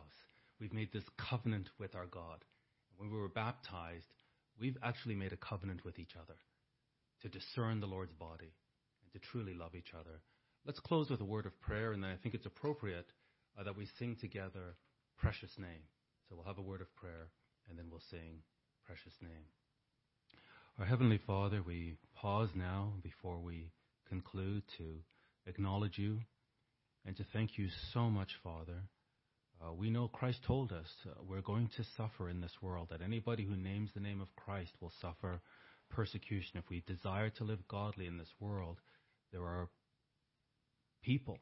We've 0.60 0.72
made 0.72 0.92
this 0.92 1.04
covenant 1.28 1.68
with 1.78 1.94
our 1.94 2.06
God. 2.06 2.44
When 2.96 3.10
we 3.10 3.18
were 3.18 3.28
baptized, 3.28 4.06
we've 4.60 4.76
actually 4.82 5.16
made 5.16 5.32
a 5.32 5.36
covenant 5.36 5.84
with 5.84 5.98
each 5.98 6.14
other 6.16 6.38
to 7.22 7.28
discern 7.28 7.80
the 7.80 7.86
Lord's 7.86 8.12
body 8.12 8.52
and 9.02 9.12
to 9.12 9.28
truly 9.30 9.54
love 9.54 9.74
each 9.74 9.92
other. 9.98 10.20
Let's 10.64 10.80
close 10.80 11.10
with 11.10 11.20
a 11.20 11.24
word 11.24 11.46
of 11.46 11.60
prayer, 11.60 11.92
and 11.92 12.02
then 12.02 12.10
I 12.10 12.16
think 12.16 12.36
it's 12.36 12.46
appropriate 12.46 13.10
uh, 13.58 13.64
that 13.64 13.76
we 13.76 13.88
sing 13.98 14.16
together 14.20 14.76
Precious 15.18 15.50
Name. 15.58 15.82
So 16.28 16.36
we'll 16.36 16.46
have 16.46 16.58
a 16.58 16.62
word 16.62 16.80
of 16.80 16.94
prayer, 16.94 17.28
and 17.68 17.76
then 17.76 17.86
we'll 17.90 18.02
sing 18.10 18.42
Precious 18.86 19.14
Name. 19.20 19.46
Our 20.78 20.86
Heavenly 20.86 21.18
Father, 21.26 21.60
we 21.66 21.96
pause 22.14 22.50
now 22.54 22.92
before 23.02 23.40
we 23.40 23.72
conclude 24.08 24.62
to 24.78 25.00
acknowledge 25.46 25.98
you 25.98 26.20
and 27.04 27.16
to 27.16 27.24
thank 27.32 27.58
you 27.58 27.68
so 27.92 28.08
much, 28.08 28.30
Father. 28.42 28.82
Uh, 29.60 29.72
we 29.72 29.90
know 29.90 30.08
Christ 30.08 30.40
told 30.46 30.72
us 30.72 30.86
uh, 31.06 31.14
we're 31.28 31.40
going 31.40 31.68
to 31.76 31.84
suffer 31.96 32.28
in 32.28 32.40
this 32.40 32.56
world, 32.60 32.88
that 32.90 33.02
anybody 33.02 33.44
who 33.44 33.56
names 33.56 33.90
the 33.94 34.00
name 34.00 34.20
of 34.20 34.34
Christ 34.36 34.72
will 34.80 34.92
suffer 35.00 35.40
persecution. 35.90 36.58
If 36.58 36.68
we 36.68 36.82
desire 36.86 37.30
to 37.30 37.44
live 37.44 37.66
godly 37.68 38.06
in 38.06 38.18
this 38.18 38.32
world, 38.40 38.78
there 39.32 39.42
are 39.42 39.68
people 41.02 41.38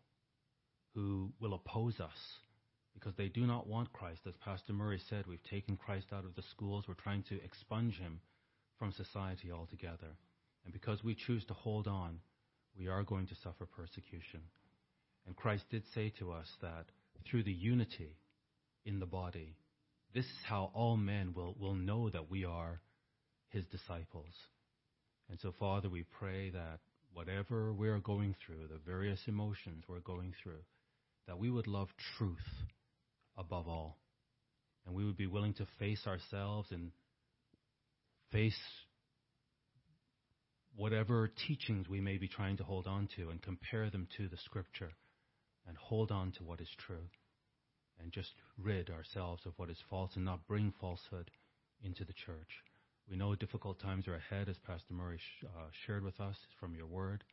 who 0.94 1.32
will 1.40 1.54
oppose 1.54 2.00
us 2.00 2.38
because 2.94 3.14
they 3.16 3.28
do 3.28 3.46
not 3.46 3.66
want 3.66 3.92
Christ. 3.92 4.20
As 4.26 4.34
Pastor 4.44 4.72
Murray 4.72 5.00
said, 5.08 5.26
we've 5.26 5.42
taken 5.44 5.76
Christ 5.76 6.06
out 6.12 6.24
of 6.24 6.34
the 6.34 6.42
schools, 6.50 6.84
we're 6.88 6.94
trying 6.94 7.22
to 7.24 7.42
expunge 7.42 7.98
him 7.98 8.20
from 8.78 8.92
society 8.92 9.50
altogether. 9.52 10.16
And 10.64 10.72
because 10.72 11.04
we 11.04 11.14
choose 11.14 11.44
to 11.46 11.54
hold 11.54 11.86
on, 11.86 12.18
we 12.80 12.88
are 12.88 13.02
going 13.02 13.26
to 13.26 13.34
suffer 13.44 13.66
persecution. 13.66 14.40
And 15.26 15.36
Christ 15.36 15.64
did 15.70 15.82
say 15.94 16.12
to 16.18 16.32
us 16.32 16.46
that 16.62 16.86
through 17.30 17.42
the 17.42 17.52
unity 17.52 18.16
in 18.86 18.98
the 18.98 19.06
body, 19.06 19.54
this 20.14 20.24
is 20.24 20.38
how 20.46 20.70
all 20.74 20.96
men 20.96 21.34
will, 21.36 21.54
will 21.60 21.74
know 21.74 22.08
that 22.08 22.30
we 22.30 22.46
are 22.46 22.80
his 23.50 23.64
disciples. 23.66 24.32
And 25.28 25.38
so, 25.40 25.52
Father, 25.60 25.90
we 25.90 26.04
pray 26.18 26.50
that 26.50 26.80
whatever 27.12 27.72
we 27.72 27.88
are 27.88 27.98
going 27.98 28.34
through, 28.44 28.68
the 28.68 28.80
various 28.90 29.20
emotions 29.26 29.84
we're 29.86 30.00
going 30.00 30.32
through, 30.42 30.64
that 31.28 31.38
we 31.38 31.50
would 31.50 31.66
love 31.66 31.88
truth 32.16 32.38
above 33.36 33.68
all. 33.68 33.98
And 34.86 34.94
we 34.94 35.04
would 35.04 35.18
be 35.18 35.26
willing 35.26 35.54
to 35.54 35.66
face 35.78 36.06
ourselves 36.06 36.68
and 36.70 36.92
face 38.32 38.58
whatever 40.76 41.30
teachings 41.46 41.88
we 41.88 42.00
may 42.00 42.16
be 42.16 42.28
trying 42.28 42.56
to 42.56 42.64
hold 42.64 42.86
on 42.86 43.08
to 43.16 43.30
and 43.30 43.42
compare 43.42 43.90
them 43.90 44.06
to 44.16 44.28
the 44.28 44.36
scripture 44.38 44.92
and 45.66 45.76
hold 45.76 46.10
on 46.10 46.32
to 46.32 46.44
what 46.44 46.60
is 46.60 46.68
true 46.78 47.08
and 48.00 48.12
just 48.12 48.32
rid 48.58 48.90
ourselves 48.90 49.42
of 49.46 49.52
what 49.56 49.70
is 49.70 49.78
false 49.88 50.12
and 50.16 50.24
not 50.24 50.46
bring 50.46 50.72
falsehood 50.80 51.30
into 51.82 52.04
the 52.04 52.12
church. 52.12 52.48
We 53.10 53.16
know 53.16 53.34
difficult 53.34 53.80
times 53.80 54.06
are 54.06 54.14
ahead, 54.14 54.48
as 54.48 54.56
Pastor 54.58 54.94
Murray 54.94 55.18
sh- 55.18 55.44
uh, 55.44 55.68
shared 55.84 56.04
with 56.04 56.20
us 56.20 56.36
from 56.58 56.74
your 56.74 56.86
word. 56.86 57.24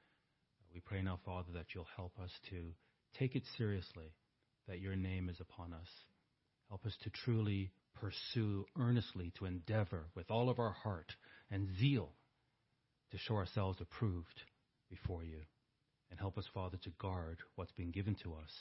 We 0.74 0.80
pray 0.80 1.02
now, 1.02 1.20
Father, 1.26 1.52
that 1.54 1.68
you'll 1.74 1.88
help 1.96 2.14
us 2.22 2.32
to 2.50 2.74
take 3.18 3.36
it 3.36 3.44
seriously 3.58 4.14
that 4.68 4.80
your 4.80 4.96
name 4.96 5.30
is 5.30 5.40
upon 5.40 5.74
us. 5.74 5.88
Help 6.70 6.86
us 6.86 6.96
to 7.04 7.10
truly 7.10 7.72
pursue 7.96 8.66
earnestly, 8.80 9.32
to 9.38 9.46
endeavor 9.46 10.08
with 10.16 10.30
all 10.30 10.50
of 10.50 10.60
our 10.60 10.72
heart 10.72 11.14
and 11.50 11.68
zeal 11.80 12.10
to 13.12 13.18
show 13.18 13.36
ourselves 13.36 13.80
approved 13.82 14.42
before 14.90 15.24
you. 15.24 15.40
And 16.10 16.20
help 16.20 16.38
us, 16.38 16.46
Father, 16.54 16.78
to 16.84 16.90
guard 17.02 17.40
what's 17.56 17.72
been 17.74 17.92
given 17.92 18.16
to 18.24 18.34
us. 18.34 18.52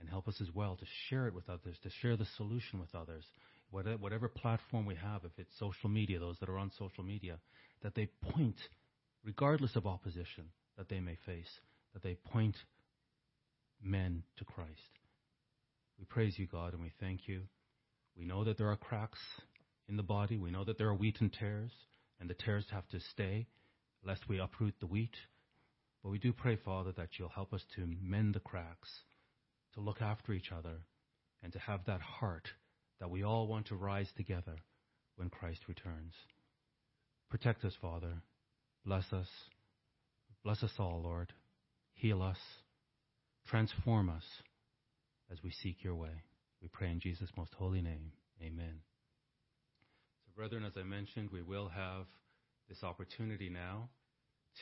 And 0.00 0.08
help 0.08 0.28
us 0.28 0.40
as 0.40 0.48
well 0.54 0.76
to 0.76 0.86
share 1.08 1.26
it 1.26 1.34
with 1.34 1.48
others, 1.48 1.76
to 1.82 1.90
share 2.02 2.16
the 2.16 2.26
solution 2.36 2.80
with 2.80 2.94
others. 2.94 3.24
Whatever 3.70 4.28
platform 4.28 4.86
we 4.86 4.94
have, 4.94 5.24
if 5.24 5.32
it's 5.38 5.58
social 5.58 5.90
media, 5.90 6.18
those 6.18 6.38
that 6.40 6.48
are 6.48 6.58
on 6.58 6.70
social 6.78 7.04
media, 7.04 7.38
that 7.82 7.94
they 7.94 8.08
point, 8.32 8.56
regardless 9.24 9.76
of 9.76 9.86
opposition 9.86 10.44
that 10.76 10.88
they 10.88 11.00
may 11.00 11.16
face, 11.26 11.50
that 11.92 12.02
they 12.02 12.14
point 12.32 12.56
men 13.82 14.22
to 14.36 14.44
Christ. 14.44 14.70
We 15.98 16.04
praise 16.04 16.38
you, 16.38 16.46
God, 16.46 16.74
and 16.74 16.82
we 16.82 16.92
thank 17.00 17.26
you. 17.26 17.42
We 18.16 18.24
know 18.24 18.44
that 18.44 18.56
there 18.56 18.70
are 18.70 18.76
cracks 18.76 19.18
in 19.88 19.96
the 19.96 20.02
body. 20.02 20.38
We 20.38 20.50
know 20.50 20.64
that 20.64 20.78
there 20.78 20.88
are 20.88 20.94
wheat 20.94 21.20
and 21.20 21.32
tares, 21.32 21.72
and 22.20 22.30
the 22.30 22.34
tares 22.34 22.66
have 22.70 22.88
to 22.88 23.00
stay 23.12 23.46
lest 24.04 24.28
we 24.28 24.38
uproot 24.38 24.74
the 24.80 24.86
wheat. 24.86 25.16
But 26.02 26.10
we 26.10 26.18
do 26.18 26.32
pray, 26.32 26.56
Father, 26.56 26.92
that 26.92 27.10
you'll 27.18 27.28
help 27.28 27.52
us 27.52 27.64
to 27.76 27.88
mend 28.00 28.34
the 28.34 28.40
cracks, 28.40 28.88
to 29.74 29.80
look 29.80 30.00
after 30.00 30.32
each 30.32 30.52
other, 30.52 30.76
and 31.42 31.52
to 31.52 31.58
have 31.58 31.84
that 31.86 32.00
heart 32.00 32.48
that 33.00 33.10
we 33.10 33.22
all 33.22 33.46
want 33.46 33.66
to 33.66 33.76
rise 33.76 34.08
together 34.16 34.56
when 35.16 35.30
Christ 35.30 35.60
returns. 35.68 36.14
Protect 37.30 37.64
us, 37.64 37.74
Father. 37.80 38.22
Bless 38.84 39.12
us. 39.12 39.28
Bless 40.44 40.62
us 40.62 40.72
all, 40.78 41.02
Lord. 41.02 41.32
Heal 41.94 42.22
us. 42.22 42.38
Transform 43.46 44.08
us 44.08 44.24
as 45.30 45.38
we 45.42 45.50
seek 45.50 45.82
your 45.82 45.94
way. 45.94 46.22
We 46.62 46.68
pray 46.68 46.90
in 46.90 47.00
Jesus' 47.00 47.30
most 47.36 47.54
holy 47.54 47.82
name. 47.82 48.12
Amen. 48.42 48.80
So, 50.24 50.32
brethren, 50.34 50.64
as 50.64 50.72
I 50.76 50.82
mentioned, 50.82 51.30
we 51.30 51.42
will 51.42 51.68
have 51.68 52.06
this 52.68 52.84
opportunity 52.84 53.48
now 53.48 53.88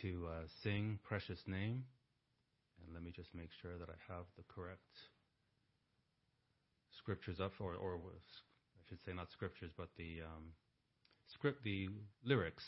to 0.03 0.29
uh, 0.31 0.47
sing 0.63 0.99
Precious 1.03 1.41
Name. 1.47 1.85
And 2.83 2.95
let 2.95 3.03
me 3.03 3.11
just 3.11 3.35
make 3.35 3.51
sure 3.63 3.77
that 3.79 3.89
I 3.89 3.99
have 4.13 4.25
the 4.37 4.45
correct 4.47 4.95
scriptures 6.99 7.41
up, 7.41 7.53
or, 7.59 7.75
or 7.75 7.97
I 7.97 8.81
should 8.89 9.03
say 9.05 9.13
not 9.13 9.33
scriptures, 9.33 9.73
but 9.77 9.89
the 9.97 10.23
um, 10.23 10.55
script, 11.27 11.65
the 11.65 11.89
lyrics, 12.25 12.65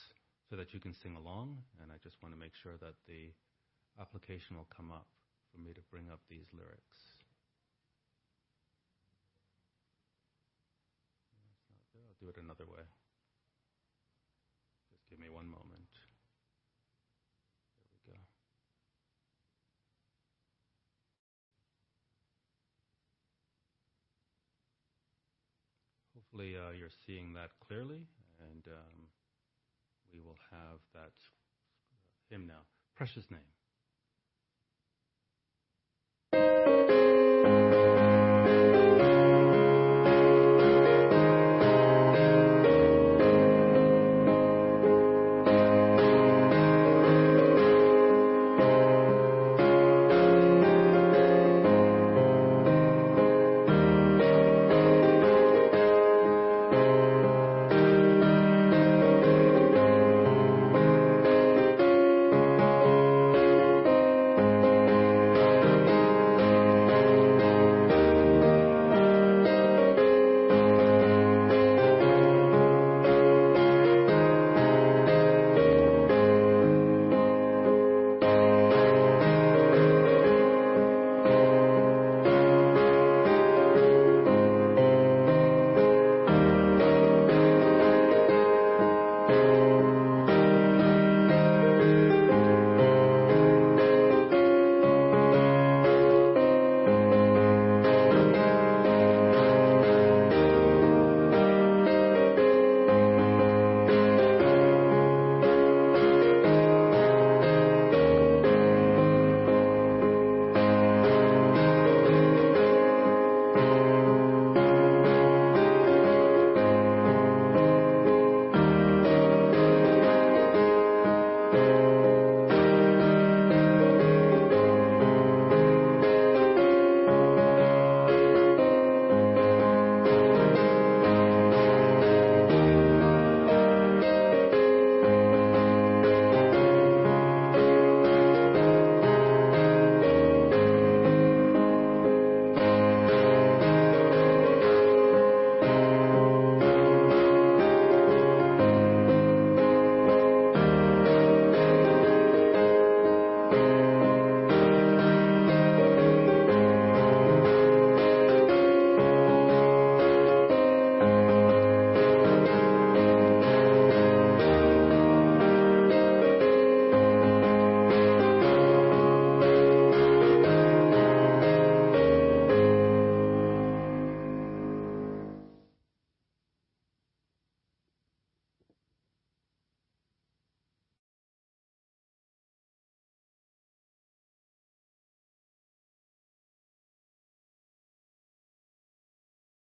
so 0.51 0.57
that 0.57 0.75
you 0.75 0.81
can 0.81 0.95
sing 0.95 1.15
along. 1.15 1.59
And 1.83 1.93
I 1.93 1.97
just 2.03 2.17
want 2.23 2.35
to 2.35 2.41
make 2.41 2.53
sure 2.63 2.77
that 2.81 2.95
the 3.07 3.31
application 4.01 4.57
will 4.57 4.69
come 4.75 4.91
up 4.91 5.07
for 5.53 5.61
me 5.61 5.73
to 5.73 5.81
bring 5.91 6.11
up 6.11 6.21
these 6.29 6.47
lyrics. 6.53 6.99
I'll 11.95 12.17
do 12.21 12.29
it 12.29 12.43
another 12.43 12.65
way. 12.65 12.83
Give 15.11 15.19
me 15.19 15.31
one 15.31 15.47
moment. 15.47 15.89
There 17.77 17.89
we 18.07 18.13
go. 18.13 18.19
Hopefully, 26.15 26.57
uh, 26.57 26.73
you're 26.79 26.91
seeing 27.07 27.33
that 27.35 27.51
clearly, 27.67 28.07
and 28.41 28.63
um, 28.67 29.09
we 30.13 30.21
will 30.21 30.37
have 30.51 30.81
that 30.95 31.13
hymn 32.29 32.47
now. 32.47 32.67
Precious 32.95 33.31
name. 33.31 33.41